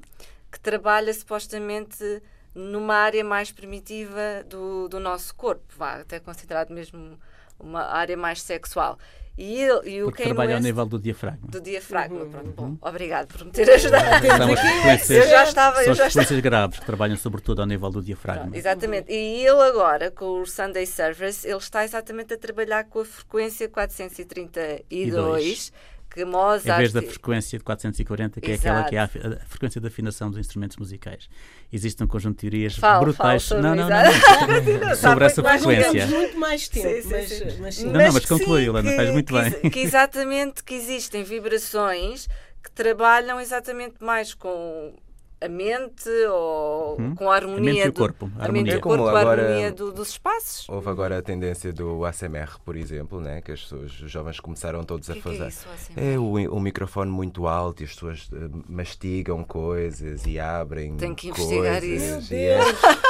que 0.50 0.60
trabalha 0.60 1.12
supostamente 1.12 2.22
numa 2.54 2.94
área 2.94 3.22
mais 3.22 3.52
primitiva 3.52 4.42
do, 4.48 4.88
do 4.88 4.98
nosso 4.98 5.34
corpo, 5.34 5.62
vá, 5.76 6.00
até 6.00 6.18
considerado 6.18 6.70
mesmo 6.70 7.18
uma 7.58 7.82
área 7.82 8.16
mais 8.16 8.40
sexual. 8.42 8.98
E, 9.40 9.62
ele, 9.62 9.88
e 9.88 10.02
o 10.02 10.06
Porque 10.06 10.24
trabalha 10.24 10.56
ao 10.56 10.60
nível 10.60 10.84
do 10.84 10.98
diafragma. 10.98 11.48
Do 11.48 11.62
diafragma, 11.62 12.24
uhum. 12.24 12.30
pronto. 12.30 12.50
Bom, 12.50 12.76
obrigado 12.82 13.28
por 13.28 13.46
me 13.46 13.50
ter 13.50 13.70
ajudado. 13.70 14.26
São 14.26 14.52
as 14.52 14.60
frequências, 14.60 15.10
eu 15.10 15.30
já 15.30 15.44
estava, 15.44 15.82
são 15.82 15.92
as 15.92 15.98
frequências 15.98 16.40
graves 16.40 16.78
que 16.78 16.84
trabalham 16.84 17.16
sobretudo 17.16 17.62
ao 17.62 17.66
nível 17.66 17.88
do 17.88 18.02
diafragma. 18.02 18.42
Pronto, 18.42 18.56
exatamente. 18.56 19.10
E 19.10 19.46
ele 19.46 19.62
agora, 19.62 20.10
com 20.10 20.42
o 20.42 20.46
Sunday 20.46 20.84
Service, 20.84 21.48
ele 21.48 21.56
está 21.56 21.82
exatamente 21.82 22.34
a 22.34 22.36
trabalhar 22.36 22.84
com 22.84 23.00
a 23.00 23.04
frequência 23.06 23.66
432, 23.66 25.72
que 26.10 26.24
Mozart... 26.24 26.66
Em 26.66 26.78
vez 26.78 26.92
da 26.92 27.02
frequência 27.02 27.58
de 27.58 27.64
440, 27.64 28.40
que 28.40 28.50
Exato. 28.50 28.66
é 28.66 28.70
aquela 28.70 28.88
que 28.88 28.96
é 28.96 29.00
a, 29.00 29.34
a, 29.34 29.46
frequência 29.46 29.80
de 29.80 29.86
afinação 29.86 30.28
dos 30.30 30.38
instrumentos 30.38 30.76
musicais. 30.76 31.28
Existe 31.72 32.02
um 32.02 32.06
conjunto 32.06 32.34
de 32.34 32.50
teorias 32.50 32.76
falo, 32.76 33.04
brutais 33.04 33.46
falo 33.46 33.62
não, 33.62 33.74
não, 33.76 33.88
não, 33.88 33.98
não, 33.98 34.96
sobre 34.96 35.24
essa 35.24 35.42
frequência. 35.42 36.06
muito 36.06 36.38
mais 36.38 36.68
tempo, 36.68 37.02
sim, 37.02 37.02
sim, 37.02 37.26
sim. 37.26 37.44
Mas, 37.44 37.58
mas, 37.58 37.78
Não, 37.82 37.92
não, 37.92 38.12
mas 38.12 38.26
conclui, 38.26 38.64
Helena, 38.64 38.92
faz 38.92 39.10
muito 39.10 39.32
que, 39.32 39.40
bem. 39.40 39.70
Que 39.70 39.80
exatamente 39.80 40.64
que 40.64 40.74
existem 40.74 41.22
vibrações 41.22 42.28
que 42.62 42.70
trabalham 42.72 43.40
exatamente 43.40 44.02
mais 44.02 44.34
com 44.34 44.92
a 45.40 45.48
mente 45.48 46.10
ou 46.30 47.00
hum? 47.00 47.14
com 47.14 47.30
a 47.30 47.34
harmonia 47.34 47.70
a 47.70 47.74
mente 47.74 47.86
e 47.86 47.88
o 47.88 47.92
corpo, 47.92 48.30
a, 48.38 48.46
a 48.46 48.52
mente 48.52 48.70
e 48.70 48.76
o 48.76 48.80
corpo, 48.80 49.06
a 49.06 49.18
harmonia 49.18 49.72
do, 49.72 49.90
dos 49.90 50.10
espaços. 50.10 50.68
Houve 50.68 50.90
agora 50.90 51.18
a 51.18 51.22
tendência 51.22 51.72
do 51.72 52.04
ASMR, 52.04 52.58
por 52.62 52.76
exemplo, 52.76 53.20
né, 53.20 53.40
que 53.40 53.52
as 53.52 53.62
pessoas, 53.62 54.00
os 54.02 54.10
jovens 54.10 54.38
começaram 54.38 54.84
todos 54.84 55.08
a 55.08 55.14
que 55.14 55.22
fazer. 55.22 55.38
Que 55.38 55.44
é, 55.44 55.48
isso, 55.48 55.68
é 55.96 56.18
o, 56.18 56.56
o, 56.56 56.60
microfone 56.60 57.10
muito 57.10 57.46
alto 57.46 57.82
e 57.82 57.84
as 57.84 57.94
pessoas 57.94 58.28
uh, 58.28 58.64
mastigam 58.68 59.42
coisas 59.42 60.26
e 60.26 60.38
abrem 60.38 60.96
Tem 60.96 61.14
que 61.14 61.28
investigar 61.28 61.80
coisas, 61.80 62.24
isso. 62.24 62.34
E 62.34 62.36
é, 62.36 62.60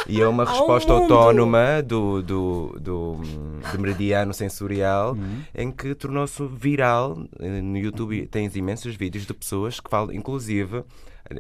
e 0.07 0.21
é 0.21 0.29
uma 0.29 0.45
resposta 0.45 0.93
um 0.93 0.99
autónoma 0.99 1.83
do, 1.83 2.23
do, 2.23 2.79
do, 2.81 3.17
do 3.73 3.79
meridiano 3.81 4.33
sensorial 4.33 5.15
hum. 5.15 5.43
em 5.53 5.73
que 5.73 5.97
tornou-se 5.97 6.47
viral. 6.47 7.17
No 7.41 7.77
YouTube 7.77 8.27
tens 8.29 8.55
imensos 8.55 8.95
vídeos 8.95 9.27
de 9.27 9.35
pessoas 9.35 9.81
que 9.81 9.91
falam, 9.91 10.13
inclusive 10.13 10.85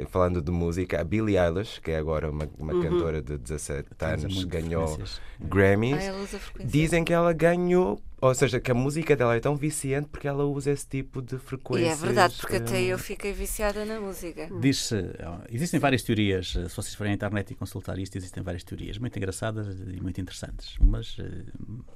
falando 0.08 0.40
de 0.40 0.50
música, 0.50 1.00
a 1.00 1.04
Billie 1.04 1.36
Eilish, 1.36 1.80
que 1.80 1.90
é 1.90 1.96
agora 1.96 2.30
uma, 2.30 2.48
uma 2.58 2.74
uhum. 2.74 2.82
cantora 2.82 3.20
de 3.20 3.36
17 3.38 3.88
anos, 4.00 4.44
ganhou 4.44 4.98
Grammys. 5.40 6.08
Ah, 6.08 6.62
dizem 6.64 7.04
que 7.04 7.12
ela 7.12 7.32
ganhou 7.32 8.00
ou 8.20 8.34
seja, 8.34 8.60
que 8.60 8.70
a 8.70 8.74
música 8.74 9.16
dela 9.16 9.34
é 9.34 9.40
tão 9.40 9.56
viciante 9.56 10.08
porque 10.08 10.28
ela 10.28 10.44
usa 10.44 10.70
esse 10.70 10.86
tipo 10.86 11.22
de 11.22 11.38
frequência. 11.38 11.86
E 11.86 11.88
é 11.88 11.94
verdade, 11.94 12.36
porque 12.38 12.56
até 12.56 12.82
eh, 12.82 12.86
eu 12.86 12.98
fiquei 12.98 13.32
viciada 13.32 13.84
na 13.84 13.98
música. 13.98 14.48
Diz-se, 14.60 14.96
existem 15.50 15.80
várias 15.80 16.02
teorias, 16.02 16.54
eh, 16.56 16.68
se 16.68 16.76
vocês 16.76 16.94
forem 16.94 17.12
à 17.12 17.14
internet 17.14 17.50
e 17.50 17.54
consultar 17.54 17.98
isto, 17.98 18.16
existem 18.16 18.42
várias 18.42 18.62
teorias 18.62 18.98
muito 18.98 19.16
engraçadas 19.16 19.68
e 19.80 20.00
muito 20.00 20.20
interessantes. 20.20 20.76
Umas 20.78 21.16
eh, 21.18 21.44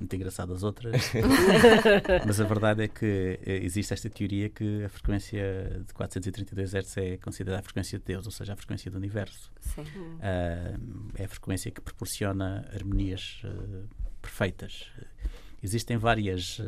muito 0.01 0.17
engraçadas, 0.17 0.63
outras. 0.63 1.13
Mas 2.27 2.41
a 2.41 2.45
verdade 2.45 2.85
é 2.85 2.89
que 2.89 3.39
existe 3.45 3.93
esta 3.93 4.09
teoria 4.09 4.49
que 4.49 4.85
a 4.85 4.89
frequência 4.89 5.83
de 5.87 5.93
432 5.93 6.75
Hz 6.75 6.97
é 6.97 7.17
considerada 7.19 7.61
a 7.61 7.63
frequência 7.63 7.99
de 7.99 8.05
Deus, 8.05 8.25
ou 8.25 8.33
seja, 8.33 8.55
a 8.55 8.57
frequência 8.57 8.91
do 8.91 8.97
universo. 8.97 9.53
Sim. 9.61 9.83
Uh, 9.83 11.11
é 11.17 11.25
a 11.25 11.29
frequência 11.29 11.71
que 11.71 11.81
proporciona 11.81 12.67
harmonias 12.73 13.43
uh, 13.45 13.89
perfeitas 14.23 14.91
existem 15.65 15.97
várias 15.97 16.61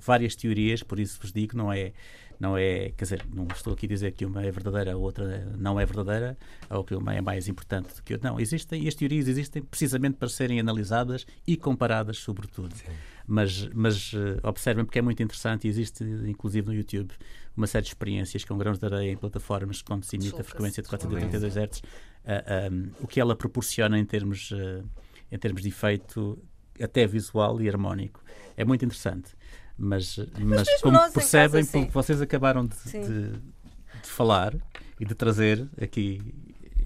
várias 0.00 0.36
teorias, 0.36 0.82
por 0.82 1.00
isso 1.00 1.18
vos 1.20 1.32
digo, 1.32 1.56
não 1.56 1.72
é 1.72 1.92
não 2.40 2.56
é, 2.56 2.90
quer 2.96 3.04
dizer, 3.04 3.26
não 3.30 3.46
estou 3.54 3.74
aqui 3.74 3.84
a 3.84 3.88
dizer 3.90 4.12
que 4.12 4.24
uma 4.24 4.42
é 4.42 4.50
verdadeira, 4.50 4.94
a 4.94 4.96
outra 4.96 5.54
não 5.58 5.78
é 5.78 5.84
verdadeira, 5.84 6.38
ou 6.70 6.82
que 6.82 6.94
uma 6.94 7.14
é 7.14 7.20
mais 7.20 7.48
importante 7.48 7.94
do 7.94 8.02
que 8.02 8.14
outra. 8.14 8.30
Não, 8.30 8.40
existem, 8.40 8.82
e 8.82 8.88
as 8.88 8.94
teorias 8.94 9.28
existem 9.28 9.62
precisamente 9.62 10.16
para 10.16 10.26
serem 10.26 10.58
analisadas 10.58 11.26
e 11.46 11.54
comparadas, 11.54 12.16
sobretudo. 12.16 12.74
Sim. 12.74 12.86
Mas, 13.26 13.68
mas 13.74 14.14
uh, 14.14 14.40
observem, 14.42 14.86
porque 14.86 14.98
é 14.98 15.02
muito 15.02 15.22
interessante, 15.22 15.66
e 15.66 15.68
existe, 15.68 16.02
inclusive 16.02 16.66
no 16.66 16.72
YouTube, 16.72 17.12
uma 17.54 17.66
série 17.66 17.82
de 17.82 17.90
experiências 17.90 18.42
com 18.42 18.56
grãos 18.56 18.78
de 18.78 18.86
areia 18.86 19.12
em 19.12 19.16
plataformas 19.18 19.82
quando 19.82 20.04
se 20.04 20.16
imita 20.16 20.40
a 20.40 20.44
frequência 20.44 20.82
de 20.82 20.88
482 20.88 21.56
Hz, 21.58 21.78
uh, 21.78 22.72
um, 22.72 22.90
o 23.00 23.06
que 23.06 23.20
ela 23.20 23.36
proporciona 23.36 23.98
em 23.98 24.04
termos, 24.06 24.50
uh, 24.52 24.82
em 25.30 25.38
termos 25.38 25.60
de 25.60 25.68
efeito 25.68 26.42
até 26.82 27.06
visual 27.06 27.60
e 27.60 27.68
harmónico. 27.68 28.22
É 28.56 28.64
muito 28.64 28.84
interessante. 28.84 29.30
Mas, 29.76 30.18
mas, 30.38 30.68
mas 30.68 30.80
como 30.82 30.98
percebem, 31.10 31.64
casa, 31.64 31.78
porque 31.78 31.92
vocês 31.92 32.20
acabaram 32.20 32.66
de, 32.66 32.76
de, 32.92 33.30
de, 33.30 34.10
falar 34.10 34.54
e 34.98 35.06
de 35.06 35.14
trazer 35.14 35.66
aqui 35.80 36.20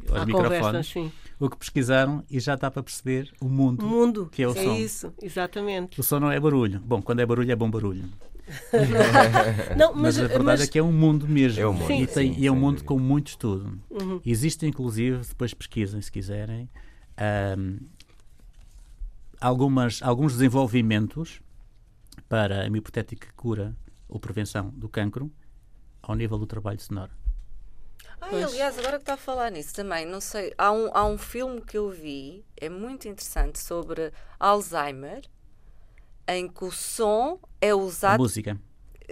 aos 0.09 0.23
à 0.23 0.27
microfones 0.27 0.93
conversa, 0.93 1.17
o 1.41 1.51
que 1.51 1.57
pesquisaram 1.57 2.25
e 2.31 2.39
já 2.39 2.55
dá 2.55 2.71
para 2.71 2.85
perceber 2.85 3.33
o 3.41 3.49
mundo, 3.49 3.85
o 3.85 3.89
mundo 3.89 4.29
que 4.31 4.45
é 4.45 4.47
o 4.47 4.53
é 4.53 4.63
som. 4.63 4.75
isso, 4.77 5.13
exatamente. 5.21 5.99
O 5.99 6.05
som 6.05 6.21
não 6.21 6.31
é 6.31 6.39
barulho. 6.39 6.81
Bom, 6.85 7.03
quando 7.03 7.19
é 7.19 7.27
barulho 7.27 7.51
é 7.51 7.57
bom 7.57 7.69
barulho. 7.69 8.05
não, 9.77 9.93
mas, 9.95 10.17
mas, 10.17 10.19
a 10.19 10.29
verdade 10.29 10.45
mas... 10.45 10.61
é 10.63 10.67
que 10.67 10.79
é 10.79 10.83
um 10.83 10.93
mundo 10.93 11.27
mesmo. 11.27 11.61
É 11.61 11.67
um 11.67 11.73
mundo. 11.73 11.87
Sim, 11.87 12.03
e, 12.03 12.07
tem, 12.07 12.35
sim, 12.35 12.41
e 12.41 12.47
é 12.47 12.53
um 12.53 12.57
mundo 12.57 12.85
com 12.85 12.99
muito 12.99 13.29
estudo. 13.29 13.79
Uhum. 13.91 14.21
Existe, 14.25 14.67
inclusive, 14.67 15.19
depois 15.27 15.53
pesquisem 15.55 16.01
se 16.01 16.13
quiserem, 16.13 16.69
um, 17.59 17.79
algumas, 19.41 20.03
alguns 20.03 20.33
desenvolvimentos 20.35 21.41
para 22.29 22.67
uma 22.67 22.79
hipotética 22.79 23.29
cura 23.37 23.77
ou 24.09 24.19
prevenção 24.19 24.71
do 24.71 24.89
cancro 24.89 25.33
ao 26.03 26.15
nível 26.15 26.39
do 26.39 26.47
trabalho 26.47 26.81
sonoro. 26.81 27.13
Ai, 28.21 28.43
aliás, 28.43 28.79
agora 28.79 28.97
que 28.97 29.03
está 29.03 29.15
a 29.15 29.19
falar 29.19 29.51
nisso 29.51 29.75
também, 29.75 30.07
não 30.07 30.21
sei, 30.21 30.53
há 30.57 30.73
um, 30.73 30.91
há 30.95 31.05
um 31.05 31.19
filme 31.19 31.61
que 31.61 31.77
eu 31.77 31.91
vi, 31.91 32.45
é 32.57 32.69
muito 32.69 33.07
interessante, 33.07 33.59
sobre 33.59 34.13
Alzheimer, 34.39 35.23
em 36.27 36.49
que 36.49 36.65
o 36.65 36.71
som 36.71 37.39
é 37.61 37.75
usado. 37.75 38.15
A 38.15 38.19
música. 38.19 38.59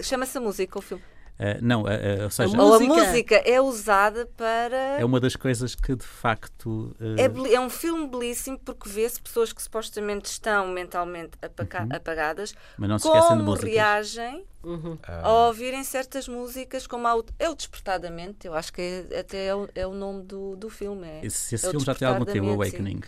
Chama-se 0.02 0.38
a 0.38 0.40
música 0.40 0.78
o 0.78 0.82
filme. 0.82 1.04
Uh, 1.42 1.58
não, 1.60 1.82
uh, 1.82 1.86
uh, 1.86 2.22
ou 2.22 2.30
seja, 2.30 2.56
a 2.56 2.56
música. 2.56 2.92
a 2.92 2.96
música. 2.96 3.34
é 3.34 3.60
usada 3.60 4.26
para. 4.36 4.76
É 5.00 5.04
uma 5.04 5.18
das 5.18 5.34
coisas 5.34 5.74
que 5.74 5.96
de 5.96 6.04
facto. 6.04 6.94
É, 7.18 7.54
é, 7.54 7.60
um 7.60 7.68
filme 7.68 8.06
belíssimo 8.06 8.56
porque 8.60 8.88
vê-se 8.88 9.20
pessoas 9.20 9.52
que 9.52 9.60
supostamente 9.60 10.26
estão 10.26 10.68
mentalmente 10.68 11.32
apaga 11.42 11.82
uhum. 11.82 11.88
apagadas, 11.96 12.54
mas 12.78 12.88
não 12.88 12.96
se 12.96 13.08
como 13.08 13.54
reagem 13.54 14.44
uhum. 14.62 14.96
a 15.04 15.46
ouvirem 15.48 15.82
certas 15.82 16.28
músicas, 16.28 16.86
como 16.86 17.08
a, 17.08 17.20
é 17.40 17.48
o 17.48 17.56
Despertadamente, 17.56 18.46
eu 18.46 18.54
acho 18.54 18.72
que 18.72 18.80
é, 18.80 19.18
até 19.18 19.46
é 19.46 19.54
o, 19.54 19.68
é 19.74 19.84
o, 19.84 19.94
nome 19.94 20.22
do, 20.22 20.54
do 20.54 20.70
filme. 20.70 21.08
É, 21.08 21.26
esse, 21.26 21.56
esse 21.56 21.66
é 21.66 21.70
filme 21.70 21.84
já 21.84 21.94
tem 21.94 22.06
algum 22.06 22.24
tempo, 22.24 22.50
Awakening. 22.50 23.00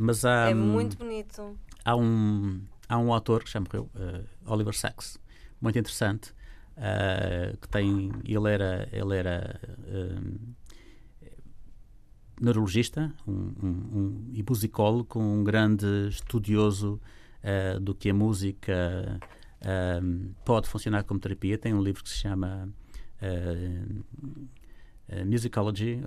mas 0.00 0.24
há, 0.24 0.48
é 0.48 0.54
muito 0.54 0.96
bonito. 0.96 1.54
Há 1.84 1.94
um, 1.94 2.62
há 2.88 2.96
um 2.96 3.12
autor 3.12 3.44
que 3.44 3.50
já 3.50 3.60
morreu, 3.60 3.90
Oliver 4.46 4.74
Sacks, 4.74 5.18
muito 5.60 5.78
interessante 5.78 6.32
uh, 6.78 7.56
que 7.56 7.68
tem, 7.68 8.10
ele 8.24 8.50
era, 8.50 8.88
ele 8.92 9.16
era 9.16 9.60
uh, 9.84 10.38
neurologista 12.40 13.12
um, 13.26 13.32
um, 13.32 13.68
um, 13.68 14.30
e 14.32 14.44
musicólogo, 14.48 15.18
um 15.20 15.42
grande 15.42 16.08
estudioso 16.08 17.00
uh, 17.42 17.80
do 17.80 17.94
que 17.94 18.10
a 18.10 18.14
música 18.14 19.20
pode 20.44 20.68
funcionar 20.68 21.02
como 21.02 21.18
terapia. 21.18 21.58
Tem 21.58 21.74
um 21.74 21.82
livro 21.82 22.04
que 22.04 22.08
se 22.08 22.18
chama 22.18 22.72
Musicology, 25.26 26.00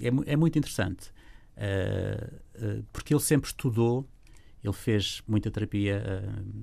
é, 0.00 0.32
é, 0.32 0.36
muito 0.36 0.58
interessante, 0.58 1.12
porque 2.90 3.12
ele 3.12 3.20
sempre 3.20 3.50
estudou 3.50 4.08
ele 4.68 4.76
fez 4.76 5.22
muita 5.26 5.50
terapia 5.50 6.02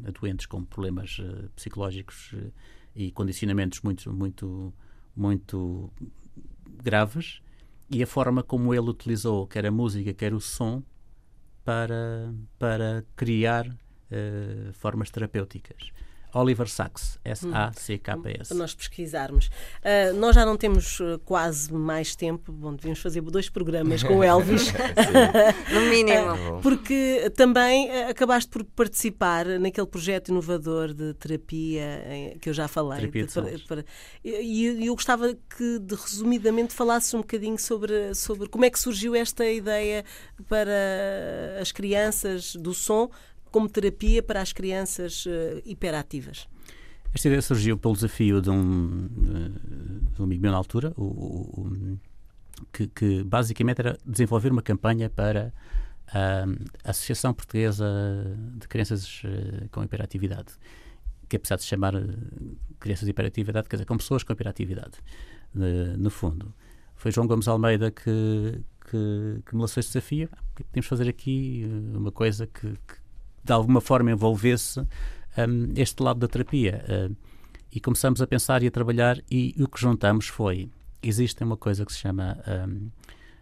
a, 0.05 0.09
a 0.09 0.11
doentes 0.11 0.45
com 0.45 0.63
problemas 0.63 1.19
uh, 1.19 1.49
psicológicos 1.55 2.33
uh, 2.33 2.51
e 2.95 3.11
condicionamentos 3.11 3.81
muito, 3.81 4.13
muito, 4.13 4.73
muito 5.15 5.91
graves 6.83 7.41
e 7.89 8.01
a 8.01 8.07
forma 8.07 8.41
como 8.43 8.73
ele 8.73 8.89
utilizou 8.89 9.47
quer 9.47 9.65
a 9.65 9.71
música, 9.71 10.13
quer 10.13 10.33
o 10.33 10.39
som 10.39 10.83
para, 11.63 12.33
para 12.59 13.03
criar 13.15 13.67
uh, 13.67 14.73
formas 14.73 15.09
terapêuticas. 15.09 15.91
Oliver 16.35 16.67
Sacks, 16.67 17.17
S-A-C-K-S. 17.23 18.49
Para 18.49 18.57
nós 18.57 18.75
pesquisarmos. 18.75 19.47
Uh, 19.47 20.13
nós 20.19 20.35
já 20.35 20.45
não 20.45 20.57
temos 20.57 20.99
ah, 21.01 21.17
quase 21.23 21.73
mais 21.73 22.13
tempo. 22.13 22.51
Bom, 22.51 22.75
devíamos 22.75 22.99
fazer 22.99 23.21
dois 23.21 23.47
programas 23.47 24.03
com 24.03 24.17
o 24.17 24.23
Elvis. 24.23 24.73
no 25.73 25.81
mínimo. 25.89 26.57
Uh, 26.57 26.61
porque 26.61 27.31
também 27.37 27.89
uh, 27.89 28.09
acabaste 28.09 28.49
por 28.49 28.65
participar 28.65 29.45
naquele 29.45 29.87
projeto 29.87 30.27
inovador 30.27 30.93
de 30.93 31.13
terapia 31.13 32.03
em, 32.09 32.37
que 32.37 32.49
eu 32.49 32.53
já 32.53 32.67
falei. 32.67 32.99
Terapia 32.99 33.25
de, 33.25 33.57
de 33.57 33.63
para, 33.63 33.85
e 34.23 34.85
eu 34.85 34.93
gostava 34.93 35.33
que, 35.33 35.79
de, 35.79 35.95
resumidamente, 35.95 36.73
falasses 36.73 37.13
um 37.13 37.19
bocadinho 37.19 37.57
sobre, 37.57 38.13
sobre 38.13 38.49
como 38.49 38.65
é 38.65 38.69
que 38.69 38.77
surgiu 38.77 39.15
esta 39.15 39.45
ideia 39.45 40.03
para 40.49 41.61
as 41.61 41.71
crianças 41.71 42.55
do 42.57 42.73
som 42.73 43.09
como 43.55 43.69
terapia 43.69 44.21
para 44.21 44.41
as 44.41 44.51
crianças 44.51 45.25
uh, 45.25 45.61
hiperativas? 45.63 46.45
Esta 47.13 47.29
ideia 47.29 47.41
surgiu 47.41 47.77
pelo 47.77 47.93
desafio 47.93 48.41
de 48.41 48.49
um, 48.49 49.07
de 50.11 50.21
um 50.21 50.25
amigo 50.25 50.41
meu 50.41 50.51
na 50.51 50.57
altura, 50.57 50.91
o, 50.97 51.05
o, 51.05 51.97
que, 52.73 52.87
que, 52.87 53.23
basicamente 53.23 53.79
era 53.79 53.97
desenvolver 54.05 54.51
uma 54.51 54.61
campanha 54.61 55.09
para 55.09 55.53
a 56.13 56.89
Associação 56.89 57.33
Portuguesa 57.33 57.85
de 58.57 58.67
Crianças 58.67 59.23
uh, 59.23 59.69
com 59.71 59.81
Hiperatividade, 59.81 60.51
que 61.29 61.37
apesar 61.37 61.55
de 61.55 61.63
chamar 61.63 61.93
Crianças 62.77 63.05
de 63.05 63.11
Hiperatividade, 63.11 63.69
quer 63.69 63.77
dizer, 63.77 63.85
com 63.85 63.95
pessoas 63.95 64.21
com 64.21 64.33
hiperatividade, 64.33 64.97
no 65.97 66.09
fundo. 66.09 66.53
Foi 66.97 67.09
João 67.09 67.25
Gomes 67.25 67.47
Almeida 67.47 67.89
que, 67.89 68.61
que, 68.81 69.41
que 69.45 69.55
me 69.55 69.61
lançou 69.61 69.79
este 69.79 69.93
desafio. 69.93 70.27
Ah, 70.33 70.39
podemos 70.55 70.87
fazer 70.87 71.07
aqui 71.07 71.63
uma 71.93 72.11
coisa 72.11 72.45
que 72.47 72.77
de 73.45 73.53
alguma 73.53 73.79
forma 73.79 74.11
envolvesse 74.11 74.79
um, 74.79 75.73
este 75.75 76.01
lado 76.01 76.19
da 76.19 76.27
terapia. 76.27 76.83
Uh, 76.89 77.15
e 77.71 77.79
começamos 77.79 78.21
a 78.21 78.27
pensar 78.27 78.63
e 78.63 78.67
a 78.67 78.71
trabalhar, 78.71 79.21
e, 79.29 79.53
o 79.59 79.67
que 79.67 79.79
juntamos 79.79 80.27
foi: 80.27 80.69
existe 81.03 81.43
uma 81.43 81.55
coisa 81.55 81.85
que 81.85 81.93
se 81.93 81.99
chama 81.99 82.37
um, 82.67 82.89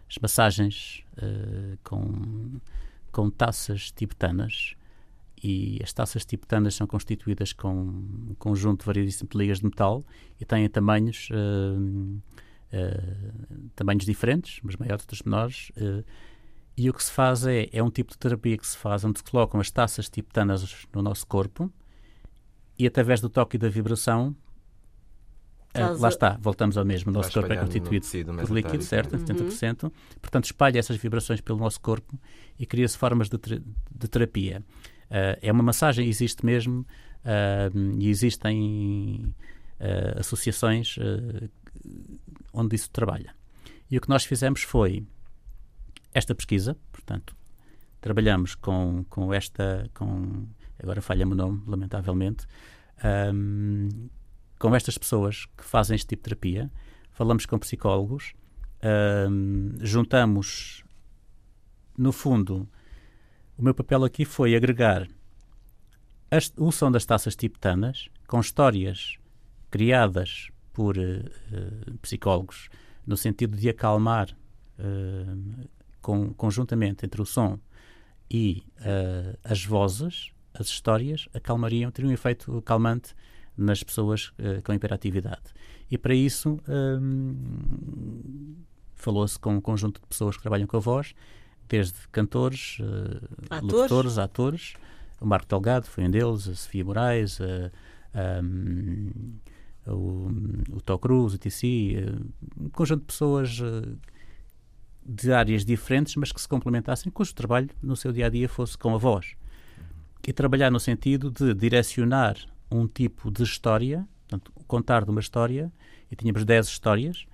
as 0.08 0.18
massagens 0.20 1.02
uh, 1.16 1.78
com, 1.82 2.60
com 3.10 3.30
taças 3.30 3.90
tibetanas, 3.92 4.74
e 5.42 5.80
as 5.82 5.92
taças 5.92 6.24
tibetanas 6.24 6.74
são 6.74 6.86
constituídas 6.86 7.52
com 7.52 7.72
um 7.72 8.34
conjunto 8.38 8.84
variedíssimo 8.84 9.28
de 9.30 9.38
ligas 9.38 9.58
de 9.58 9.64
metal 9.64 10.04
e 10.40 10.44
têm 10.44 10.68
tamanhos, 10.68 11.28
uh, 11.30 12.22
tamanhos 13.76 14.04
diferentes, 14.04 14.60
uns 14.64 14.76
maiores, 14.76 15.04
outros 15.04 15.22
menores. 15.22 15.70
E 16.76 16.90
o 16.90 16.92
que 16.92 17.02
se 17.02 17.12
faz 17.12 17.46
é, 17.46 17.68
é 17.72 17.82
um 17.82 17.90
tipo 17.90 18.12
de 18.12 18.18
terapia 18.18 18.58
que 18.58 18.66
se 18.66 18.76
faz 18.76 19.04
onde 19.04 19.18
se 19.18 19.24
colocam 19.24 19.60
as 19.60 19.70
taças 19.70 20.08
tibetanas 20.08 20.86
no 20.92 21.02
nosso 21.02 21.26
corpo 21.26 21.72
e 22.78 22.86
através 22.86 23.20
do 23.20 23.28
toque 23.28 23.56
e 23.56 23.58
da 23.58 23.68
vibração 23.68 24.34
Uh, 25.76 26.00
lá 26.00 26.08
está, 26.08 26.38
voltamos 26.40 26.78
ao 26.78 26.84
mesmo. 26.84 27.10
O 27.10 27.14
nosso 27.14 27.32
corpo 27.32 27.52
é 27.52 27.56
constituído 27.56 28.06
por 28.36 28.50
líquido, 28.50 28.84
certo? 28.84 29.14
Uhum. 29.16 29.24
70%. 29.24 29.92
Portanto, 30.20 30.44
espalha 30.44 30.78
essas 30.78 30.96
vibrações 30.96 31.40
pelo 31.40 31.58
nosso 31.58 31.80
corpo 31.80 32.16
e 32.56 32.64
cria-se 32.64 32.96
formas 32.96 33.28
de, 33.28 33.36
de 33.36 34.08
terapia. 34.08 34.62
Uh, 35.10 35.36
é 35.42 35.50
uma 35.50 35.64
massagem, 35.64 36.08
existe 36.08 36.46
mesmo, 36.46 36.86
uh, 37.24 37.98
e 37.98 38.08
existem 38.08 39.34
uh, 39.80 40.20
associações 40.20 40.96
onde 42.52 42.76
isso 42.76 42.88
trabalha. 42.90 43.34
E 43.90 43.98
o 43.98 44.00
que 44.00 44.08
nós 44.08 44.24
fizemos 44.24 44.62
foi 44.62 45.04
esta 46.14 46.34
pesquisa, 46.34 46.76
portanto, 46.92 47.36
trabalhamos 48.00 48.54
com, 48.54 49.04
com 49.10 49.34
esta, 49.34 49.90
com, 49.92 50.46
agora 50.80 51.02
falha-me 51.02 51.32
o 51.32 51.34
nome, 51.34 51.62
lamentavelmente, 51.66 52.46
um, 53.34 53.88
com 54.58 54.74
estas 54.74 54.96
pessoas 54.96 55.46
que 55.56 55.64
fazem 55.64 55.96
este 55.96 56.06
tipo 56.08 56.22
de 56.22 56.28
terapia, 56.30 56.70
falamos 57.10 57.44
com 57.44 57.58
psicólogos, 57.58 58.32
um, 59.28 59.72
juntamos, 59.80 60.84
no 61.98 62.12
fundo, 62.12 62.68
o 63.58 63.62
meu 63.62 63.74
papel 63.74 64.04
aqui 64.04 64.24
foi 64.24 64.54
agregar 64.54 65.08
as, 66.30 66.52
o 66.56 66.70
som 66.70 66.90
das 66.90 67.04
taças 67.04 67.34
tibetanas 67.36 68.08
com 68.26 68.40
histórias 68.40 69.16
criadas 69.70 70.50
por 70.72 70.96
uh, 70.96 71.98
psicólogos 72.02 72.68
no 73.06 73.16
sentido 73.16 73.56
de 73.56 73.68
acalmar 73.68 74.30
uh, 74.78 75.68
com, 76.04 76.34
conjuntamente 76.34 77.06
entre 77.06 77.22
o 77.22 77.24
som 77.24 77.58
e 78.30 78.62
uh, 78.80 79.38
as 79.42 79.64
vozes, 79.64 80.30
as 80.52 80.66
histórias, 80.66 81.26
acalmariam, 81.32 81.90
teriam 81.90 82.10
um 82.10 82.14
efeito 82.14 82.60
calmante 82.62 83.14
nas 83.56 83.82
pessoas 83.82 84.32
com 84.64 84.72
hiperatividade. 84.72 85.54
E 85.90 85.96
para 85.96 86.14
isso 86.14 86.60
um, 86.68 88.56
falou-se 88.94 89.38
com 89.38 89.54
um 89.54 89.60
conjunto 89.60 90.00
de 90.00 90.06
pessoas 90.06 90.36
que 90.36 90.42
trabalham 90.42 90.66
com 90.66 90.76
a 90.76 90.80
voz 90.80 91.14
desde 91.68 91.94
cantores, 92.12 92.78
uh, 92.80 93.28
atores. 93.50 93.72
locutores, 93.72 94.18
atores. 94.18 94.74
O 95.20 95.26
Marco 95.26 95.48
Delgado 95.48 95.86
foi 95.86 96.04
um 96.04 96.10
deles, 96.10 96.48
a 96.48 96.54
Sofia 96.54 96.84
Moraes, 96.84 97.38
um, 97.40 99.34
o, 99.86 100.30
o 100.76 100.80
Tó 100.80 100.98
Cruz, 100.98 101.34
o 101.34 101.38
TC, 101.38 101.96
uh, 101.96 102.64
um 102.64 102.68
conjunto 102.70 103.00
de 103.00 103.06
pessoas 103.06 103.58
uh, 103.60 103.98
de 105.04 105.32
áreas 105.32 105.64
diferentes, 105.64 106.16
mas 106.16 106.32
que 106.32 106.40
se 106.40 106.48
complementassem, 106.48 107.10
cujo 107.12 107.34
trabalho 107.34 107.68
no 107.82 107.96
seu 107.96 108.12
dia 108.12 108.26
a 108.26 108.28
dia 108.28 108.48
fosse 108.48 108.76
com 108.76 108.94
a 108.94 108.98
voz. 108.98 109.34
E 110.26 110.32
trabalhar 110.32 110.70
no 110.70 110.80
sentido 110.80 111.30
de 111.30 111.52
direcionar 111.54 112.36
um 112.70 112.86
tipo 112.86 113.30
de 113.30 113.42
história, 113.42 114.08
portanto, 114.26 114.52
contar 114.66 115.04
de 115.04 115.10
uma 115.10 115.20
história, 115.20 115.72
e 116.10 116.16
tínhamos 116.16 116.44
10 116.44 116.66
histórias, 116.66 117.26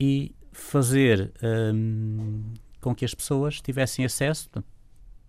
e 0.00 0.34
fazer 0.52 1.32
um, 1.42 2.54
com 2.80 2.94
que 2.94 3.04
as 3.04 3.14
pessoas 3.14 3.60
tivessem 3.60 4.04
acesso 4.04 4.48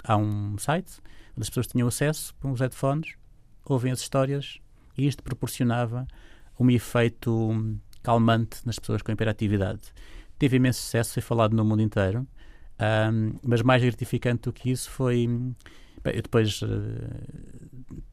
a 0.04 0.16
um 0.16 0.58
site 0.58 1.02
onde 1.32 1.42
as 1.42 1.50
pessoas 1.50 1.68
tinham 1.68 1.88
acesso 1.88 2.34
com 2.40 2.52
os 2.52 2.60
headphones, 2.60 3.16
ouvem 3.66 3.92
as 3.92 4.00
histórias 4.00 4.60
e 4.98 5.06
isto 5.08 5.22
proporcionava 5.22 6.08
um 6.60 6.70
efeito 6.70 7.78
calmante 8.02 8.66
nas 8.66 8.80
pessoas 8.80 9.02
com 9.02 9.12
hiperatividade. 9.12 9.82
Teve 10.38 10.58
imenso 10.58 10.82
sucesso, 10.82 11.14
foi 11.14 11.22
falado 11.22 11.56
no 11.56 11.64
mundo 11.64 11.82
inteiro, 11.82 12.28
um, 13.12 13.40
mas 13.44 13.62
mais 13.62 13.82
gratificante 13.82 14.44
do 14.44 14.54
que 14.54 14.70
isso 14.70 14.90
foi. 14.90 15.28
Bem, 16.04 16.14
eu 16.14 16.22
depois 16.22 16.62
uh, 16.62 16.68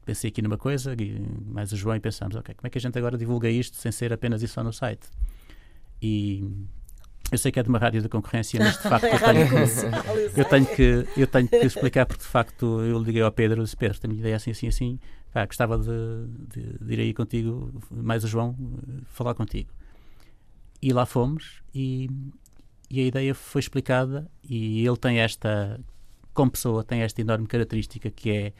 pensei 0.05 0.29
aqui 0.29 0.41
numa 0.41 0.57
coisa, 0.57 0.93
e 0.93 1.19
mais 1.45 1.71
o 1.71 1.75
João, 1.75 1.95
e 1.95 1.99
pensamos: 1.99 2.35
ok, 2.35 2.55
como 2.55 2.67
é 2.67 2.69
que 2.69 2.77
a 2.77 2.81
gente 2.81 2.97
agora 2.97 3.17
divulga 3.17 3.49
isto 3.49 3.77
sem 3.77 3.91
ser 3.91 4.13
apenas 4.13 4.41
isso 4.41 4.53
só 4.53 4.63
no 4.63 4.71
site? 4.71 5.07
E 6.01 6.43
eu 7.31 7.37
sei 7.37 7.51
que 7.51 7.59
é 7.59 7.63
de 7.63 7.69
uma 7.69 7.79
rádio 7.79 8.01
da 8.01 8.09
concorrência, 8.09 8.59
mas 8.59 8.77
de 8.77 8.83
facto 8.83 9.05
eu, 9.05 9.19
tenho, 9.19 9.47
eu, 10.37 10.45
tenho 10.45 10.65
que, 10.65 11.07
eu 11.17 11.27
tenho 11.27 11.47
que 11.47 11.65
explicar 11.65 12.05
porque 12.05 12.21
de 12.21 12.29
facto 12.29 12.81
eu 12.81 12.99
liguei 12.99 13.21
ao 13.21 13.31
Pedro 13.31 13.61
e 13.61 13.63
disse, 13.63 13.75
Pedro, 13.75 13.99
tenho 13.99 14.13
ideia 14.13 14.35
assim, 14.35 14.51
assim, 14.51 14.67
assim, 14.67 14.99
pá, 15.31 15.45
gostava 15.45 15.77
de, 15.79 15.87
de, 16.53 16.77
de, 16.79 16.93
ir 16.93 16.99
aí 16.99 17.13
contigo, 17.13 17.81
mais 17.89 18.23
o 18.23 18.27
João, 18.27 18.55
falar 19.05 19.33
contigo. 19.33 19.71
E 20.83 20.91
lá 20.91 21.05
fomos 21.05 21.63
e, 21.73 22.09
e 22.89 22.99
a 22.99 23.03
ideia 23.03 23.33
foi 23.33 23.59
explicada 23.59 24.29
e 24.43 24.85
ele 24.85 24.97
tem 24.97 25.19
esta, 25.19 25.79
como 26.33 26.51
pessoa, 26.51 26.83
tem 26.83 26.99
esta 27.01 27.21
enorme 27.21 27.47
característica 27.47 28.11
que 28.11 28.29
é, 28.29 28.53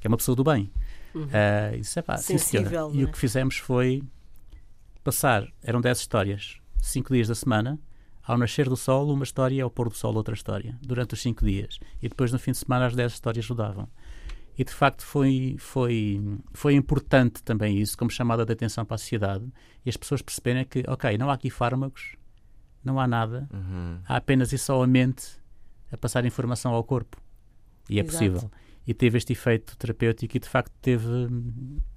que 0.00 0.04
é 0.04 0.08
uma 0.08 0.16
pessoa 0.16 0.34
do 0.34 0.42
bem. 0.42 0.72
Uhum. 1.14 1.22
Uh, 1.22 1.76
isso 1.78 1.96
é 1.96 2.02
pá, 2.02 2.16
Sensível, 2.16 2.90
sim, 2.90 2.98
E 2.98 3.04
o 3.04 3.08
é? 3.08 3.12
que 3.12 3.16
fizemos 3.16 3.58
foi 3.58 4.02
passar, 5.04 5.46
eram 5.62 5.80
10 5.80 6.00
histórias, 6.00 6.56
5 6.82 7.14
dias 7.14 7.28
da 7.28 7.36
semana, 7.36 7.78
ao 8.24 8.36
nascer 8.36 8.68
do 8.68 8.76
sol, 8.76 9.08
uma 9.12 9.22
história, 9.22 9.62
ao 9.62 9.70
pôr 9.70 9.88
do 9.88 9.94
sol, 9.94 10.16
outra 10.16 10.34
história, 10.34 10.76
durante 10.82 11.14
os 11.14 11.22
cinco 11.22 11.46
dias. 11.46 11.78
E 12.02 12.08
depois, 12.08 12.32
no 12.32 12.40
fim 12.40 12.50
de 12.50 12.58
semana, 12.58 12.86
as 12.86 12.94
dez 12.94 13.12
histórias 13.12 13.48
rodavam. 13.48 13.88
E, 14.58 14.64
de 14.64 14.72
facto, 14.72 15.04
foi, 15.04 15.54
foi, 15.56 16.20
foi 16.52 16.74
importante 16.74 17.44
também 17.44 17.78
isso, 17.78 17.96
como 17.96 18.10
chamada 18.10 18.44
de 18.44 18.52
atenção 18.52 18.84
para 18.84 18.96
a 18.96 18.98
sociedade, 18.98 19.46
e 19.86 19.88
as 19.88 19.96
pessoas 19.96 20.20
perceberem 20.20 20.64
que, 20.64 20.82
ok, 20.88 21.16
não 21.16 21.30
há 21.30 21.34
aqui 21.34 21.48
fármacos, 21.48 22.16
não 22.84 22.98
há 22.98 23.06
nada, 23.06 23.48
uhum. 23.52 24.00
há 24.04 24.16
apenas 24.16 24.52
e 24.52 24.58
só 24.58 24.82
a 24.82 24.86
mente 24.86 25.38
a 25.92 25.96
passar 25.96 26.24
informação 26.24 26.74
ao 26.74 26.82
corpo. 26.82 27.16
E 27.88 28.00
é 28.00 28.02
Exato. 28.02 28.12
possível. 28.12 28.50
E 28.84 28.92
teve 28.92 29.16
este 29.18 29.32
efeito 29.32 29.76
terapêutico 29.76 30.36
e, 30.36 30.40
de 30.40 30.48
facto, 30.48 30.72
teve 30.82 31.06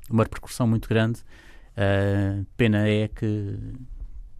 uma 0.07 0.23
repercussão 0.23 0.67
muito 0.67 0.87
grande. 0.87 1.21
Uh, 1.71 2.45
pena 2.55 2.87
é 2.87 3.07
que 3.07 3.57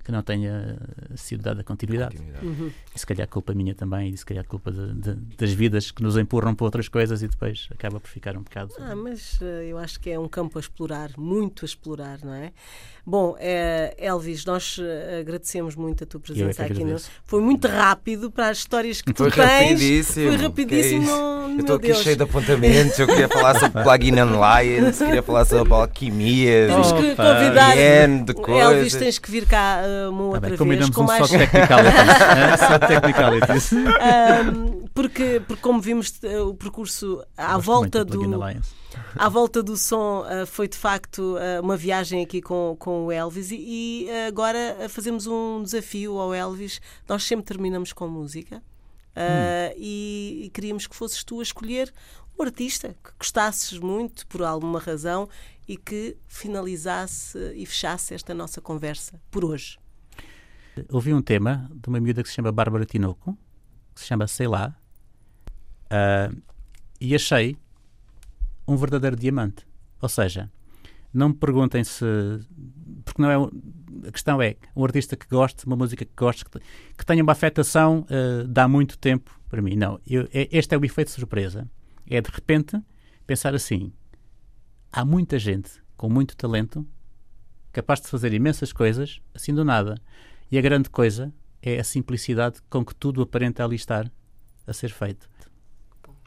que 0.03 0.11
não 0.11 0.21
tenha 0.21 0.77
sido 1.15 1.43
dada 1.43 1.63
continuidade. 1.63 2.17
continuidade. 2.17 2.45
Uhum. 2.45 2.71
E 2.95 2.99
se 2.99 3.05
calhar 3.05 3.27
culpa 3.27 3.53
minha 3.53 3.73
também, 3.73 4.09
e 4.09 4.17
se 4.17 4.25
calhar 4.25 4.45
culpa 4.45 4.71
de, 4.71 4.93
de, 4.93 5.13
das 5.37 5.51
vidas 5.51 5.91
que 5.91 6.01
nos 6.01 6.17
empurram 6.17 6.55
para 6.55 6.65
outras 6.65 6.87
coisas 6.87 7.21
e 7.21 7.27
depois 7.27 7.67
acaba 7.71 7.99
por 7.99 8.09
ficar 8.09 8.35
um 8.37 8.41
bocado. 8.41 8.73
Ah, 8.79 8.95
mas 8.95 9.39
uh, 9.41 9.45
eu 9.45 9.77
acho 9.77 9.99
que 9.99 10.09
é 10.09 10.19
um 10.19 10.27
campo 10.27 10.57
a 10.57 10.61
explorar, 10.61 11.11
muito 11.17 11.63
a 11.63 11.67
explorar, 11.67 12.19
não 12.23 12.33
é? 12.33 12.51
Bom, 13.05 13.31
uh, 13.31 13.37
Elvis, 13.97 14.45
nós 14.45 14.79
agradecemos 15.19 15.75
muito 15.75 16.03
a 16.03 16.07
tua 16.07 16.19
é 16.19 16.21
presença 16.21 16.63
é 16.63 16.65
aqui. 16.65 16.83
No... 16.83 16.99
Foi 17.23 17.41
muito 17.41 17.67
rápido 17.67 18.29
para 18.29 18.49
as 18.49 18.59
histórias 18.59 19.01
que 19.01 19.13
tu 19.13 19.23
Foi 19.23 19.31
tens. 19.31 19.45
Rapidíssimo. 19.45 20.27
Foi 20.27 20.37
rapidíssimo. 20.37 21.09
É 21.09 21.51
eu 21.53 21.59
estou 21.59 21.75
aqui 21.75 21.87
Deus. 21.87 21.99
cheio 21.99 22.15
de 22.15 22.23
apontamentos. 22.23 22.99
Eu 22.99 23.07
queria 23.07 23.27
falar 23.27 23.59
sobre 23.59 23.83
plugin 23.83 24.19
alliance, 24.19 25.03
queria 25.03 25.23
falar 25.23 25.45
sobre 25.45 25.73
alquimia, 25.73 26.67
Tens 26.67 26.91
que 26.91 27.15
convidar. 27.15 27.77
Elvis, 27.77 28.95
tens 28.95 29.19
que 29.19 29.31
vir 29.31 29.45
cá 29.45 29.81
uma 30.09 30.23
outra 30.23 30.57
tá 30.57 30.65
bem, 30.65 30.77
vez. 30.77 30.89
com 30.89 31.01
um 31.01 31.05
mais... 31.05 31.27
só 31.27 32.79
technicalities. 32.79 33.71
um, 33.71 34.87
porque, 34.93 35.41
porque, 35.47 35.61
como 35.61 35.79
vimos, 35.81 36.19
eh, 36.23 36.39
o 36.39 36.53
percurso 36.53 37.23
à 37.37 37.57
volta 37.57 38.03
do. 38.03 38.19
À 39.15 39.29
volta 39.29 39.63
do 39.63 39.77
som 39.77 40.21
uh, 40.21 40.45
foi 40.45 40.67
de 40.67 40.77
facto 40.77 41.35
uh, 41.35 41.61
uma 41.63 41.77
viagem 41.77 42.21
aqui 42.21 42.41
com, 42.41 42.75
com 42.77 43.05
o 43.05 43.11
Elvis 43.11 43.51
e, 43.51 43.55
e 43.55 44.07
uh, 44.09 44.27
agora 44.27 44.89
fazemos 44.89 45.27
um 45.27 45.63
desafio 45.63 46.19
ao 46.19 46.33
Elvis. 46.33 46.81
Nós 47.07 47.23
sempre 47.23 47.45
terminamos 47.45 47.93
com 47.93 48.07
música 48.07 48.57
hum. 49.15 49.73
e, 49.77 50.41
e 50.45 50.49
queríamos 50.49 50.87
que 50.87 50.95
fosses 50.95 51.23
tu 51.23 51.39
a 51.39 51.43
escolher 51.43 51.93
um 52.37 52.43
artista 52.43 52.95
que 53.03 53.11
gostasses 53.17 53.79
muito 53.79 54.27
por 54.27 54.43
alguma 54.43 54.79
razão 54.79 55.29
e 55.67 55.77
que 55.77 56.17
finalizasse 56.27 57.37
e 57.55 57.65
fechasse 57.65 58.13
esta 58.13 58.33
nossa 58.33 58.59
conversa 58.59 59.21
por 59.29 59.45
hoje 59.45 59.80
ouvi 60.89 61.13
um 61.13 61.21
tema 61.21 61.69
de 61.73 61.89
uma 61.89 61.99
miúda 61.99 62.23
que 62.23 62.29
se 62.29 62.35
chama 62.35 62.51
Bárbara 62.51 62.85
Tinoco, 62.85 63.37
que 63.93 64.01
se 64.01 64.07
chama 64.07 64.27
Sei 64.27 64.47
Lá, 64.47 64.75
uh, 65.85 66.41
e 66.99 67.15
achei 67.15 67.57
um 68.67 68.75
verdadeiro 68.75 69.15
diamante. 69.15 69.65
Ou 70.01 70.09
seja, 70.09 70.49
não 71.13 71.29
me 71.29 71.35
perguntem 71.35 71.83
se. 71.83 72.05
Porque 73.03 73.21
não 73.21 73.29
é. 73.29 73.35
A 74.07 74.11
questão 74.11 74.41
é 74.41 74.55
um 74.75 74.83
artista 74.83 75.15
que 75.15 75.27
goste, 75.27 75.65
uma 75.65 75.75
música 75.75 76.05
que 76.05 76.13
goste, 76.15 76.45
que, 76.45 76.59
que 76.97 77.05
tenha 77.05 77.21
uma 77.21 77.33
afetação 77.33 78.05
uh, 78.09 78.47
dá 78.47 78.67
muito 78.67 78.97
tempo 78.97 79.39
para 79.49 79.61
mim. 79.61 79.75
Não. 79.75 79.99
Eu, 80.07 80.27
é, 80.33 80.47
este 80.51 80.73
é 80.73 80.77
o 80.77 80.85
efeito 80.85 81.09
de 81.09 81.13
surpresa. 81.13 81.69
É 82.09 82.21
de 82.21 82.29
repente 82.31 82.81
pensar 83.27 83.53
assim: 83.53 83.91
há 84.91 85.03
muita 85.03 85.37
gente 85.37 85.71
com 85.97 86.09
muito 86.09 86.35
talento 86.35 86.87
capaz 87.71 88.01
de 88.01 88.07
fazer 88.07 88.33
imensas 88.33 88.73
coisas 88.73 89.21
assim 89.33 89.53
do 89.53 89.63
nada. 89.63 89.95
E 90.51 90.57
a 90.57 90.61
grande 90.61 90.89
coisa 90.89 91.31
é 91.61 91.79
a 91.79 91.83
simplicidade 91.83 92.59
com 92.69 92.83
que 92.83 92.93
tudo 92.93 93.21
aparenta 93.21 93.63
ali 93.63 93.77
estar 93.77 94.11
a 94.67 94.73
ser 94.73 94.89
feito. 94.89 95.29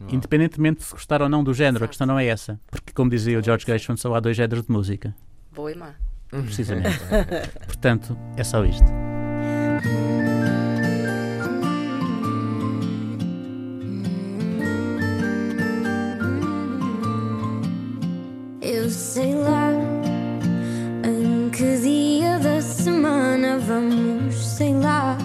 Independentemente 0.08 0.78
de 0.78 0.84
se 0.84 0.92
gostar 0.92 1.20
ou 1.20 1.28
não 1.28 1.44
do 1.44 1.52
género, 1.52 1.84
a 1.84 1.88
questão 1.88 2.06
não 2.06 2.18
é 2.18 2.26
essa. 2.26 2.58
Porque, 2.70 2.92
como 2.92 3.10
dizia 3.10 3.38
o 3.38 3.42
George 3.42 3.66
Gershwin, 3.66 3.96
só 3.96 4.14
há 4.14 4.20
dois 4.20 4.36
géneros 4.36 4.66
de 4.66 4.72
música. 4.72 5.14
Boa 5.52 5.70
e 5.70 5.74
má. 5.74 5.94
Precisamente. 6.28 6.98
Portanto, 7.66 8.16
é 8.36 8.42
só 8.42 8.64
isto. 8.64 8.86
Eu 18.60 18.90
sei 18.90 19.34
lá 19.34 19.63
sei 24.32 24.74
lá 24.74 25.16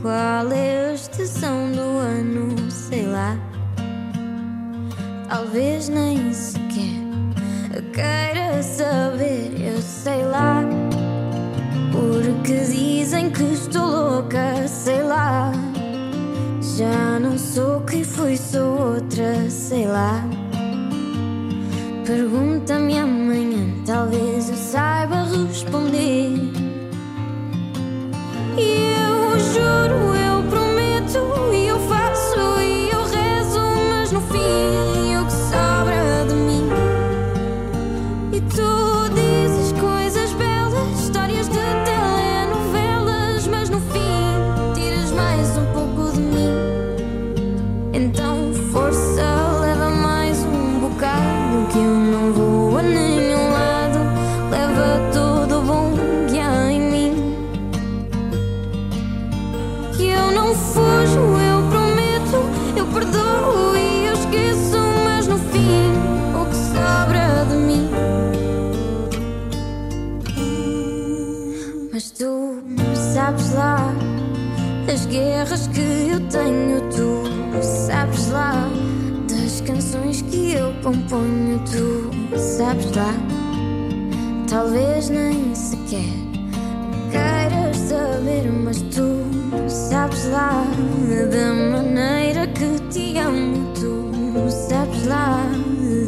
qual 0.00 0.52
é 0.52 0.90
a 0.90 0.94
estação 0.94 1.72
do 1.72 1.98
ano, 1.98 2.70
sei 2.70 3.06
lá. 3.06 3.36
Talvez 5.28 5.88
nem 5.88 6.32
sequer 6.32 7.08
queira 7.98 8.62
saber, 8.62 9.52
eu 9.60 9.82
sei 9.82 10.24
lá. 10.24 10.62
Porque 11.90 12.60
dizem 12.60 13.30
que 13.30 13.42
estou 13.42 13.86
louca, 13.86 14.68
sei 14.68 15.02
lá. 15.02 15.50
Já 16.76 17.18
não 17.18 17.36
sou 17.36 17.80
quem 17.80 18.04
fui, 18.04 18.36
sou 18.36 18.94
outra, 18.94 19.50
sei 19.50 19.86
lá. 19.86 20.24
Pergunta-me 22.06 22.98
amanhã, 22.98 23.66
talvez 23.84 24.48
eu 24.48 24.56
saiba 24.56 25.24
responder. 25.24 26.47
Sabes 82.58 82.90
lá. 82.96 83.14
Talvez 84.50 85.08
nem 85.10 85.54
sequer 85.54 86.12
queiras 87.12 87.76
saber, 87.76 88.50
mas 88.50 88.82
tu 88.82 89.22
sabes 89.68 90.24
lá 90.32 90.64
da 91.30 91.54
maneira 91.54 92.48
que 92.48 92.80
te 92.90 93.16
amo, 93.16 93.72
tu 93.74 94.10
sabes 94.50 95.06
lá. 95.06 95.40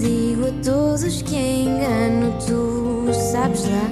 Digo 0.00 0.48
a 0.48 0.64
todos 0.64 1.22
que 1.22 1.36
engano, 1.36 2.36
tu 2.44 3.12
sabes 3.12 3.66
lá. 3.66 3.88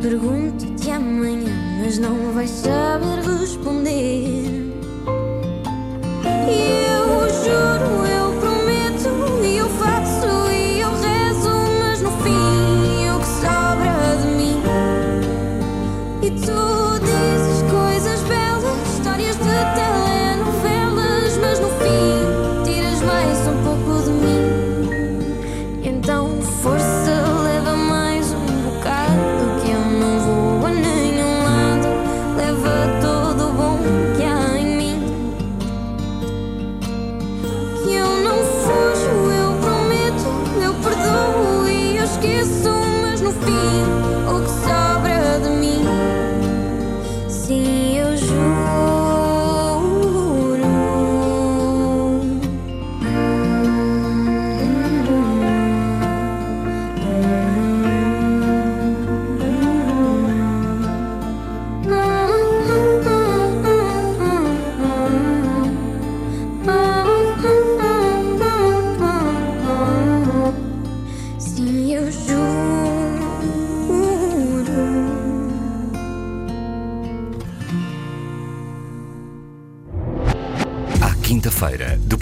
Pergunto-te 0.00 0.90
amanhã, 0.90 1.52
mas 1.82 1.98
não 1.98 2.32
vais 2.32 2.48
saber 2.48 3.17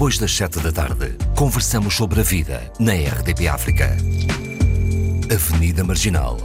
depois 0.06 0.18
das 0.18 0.36
sete 0.36 0.60
da 0.60 0.70
tarde, 0.70 1.16
conversamos 1.34 1.96
sobre 1.96 2.20
a 2.20 2.22
vida 2.22 2.62
na 2.78 2.92
RDP 2.92 3.48
África. 3.48 3.96
Avenida 5.34 5.82
Marginal. 5.82 6.36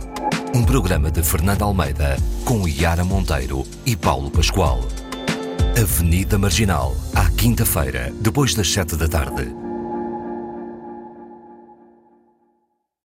Um 0.55 0.63
programa 0.63 1.11
de 1.11 1.21
Fernando 1.21 1.61
Almeida 1.61 2.17
com 2.43 2.67
Yara 2.67 3.03
Monteiro 3.03 3.63
e 3.85 3.95
Paulo 3.95 4.31
Pascoal. 4.31 4.79
Avenida 5.79 6.39
Marginal. 6.39 6.95
À 7.13 7.29
quinta-feira, 7.29 8.11
depois 8.19 8.55
das 8.55 8.67
sete 8.67 8.95
da 8.95 9.07
tarde. 9.07 9.60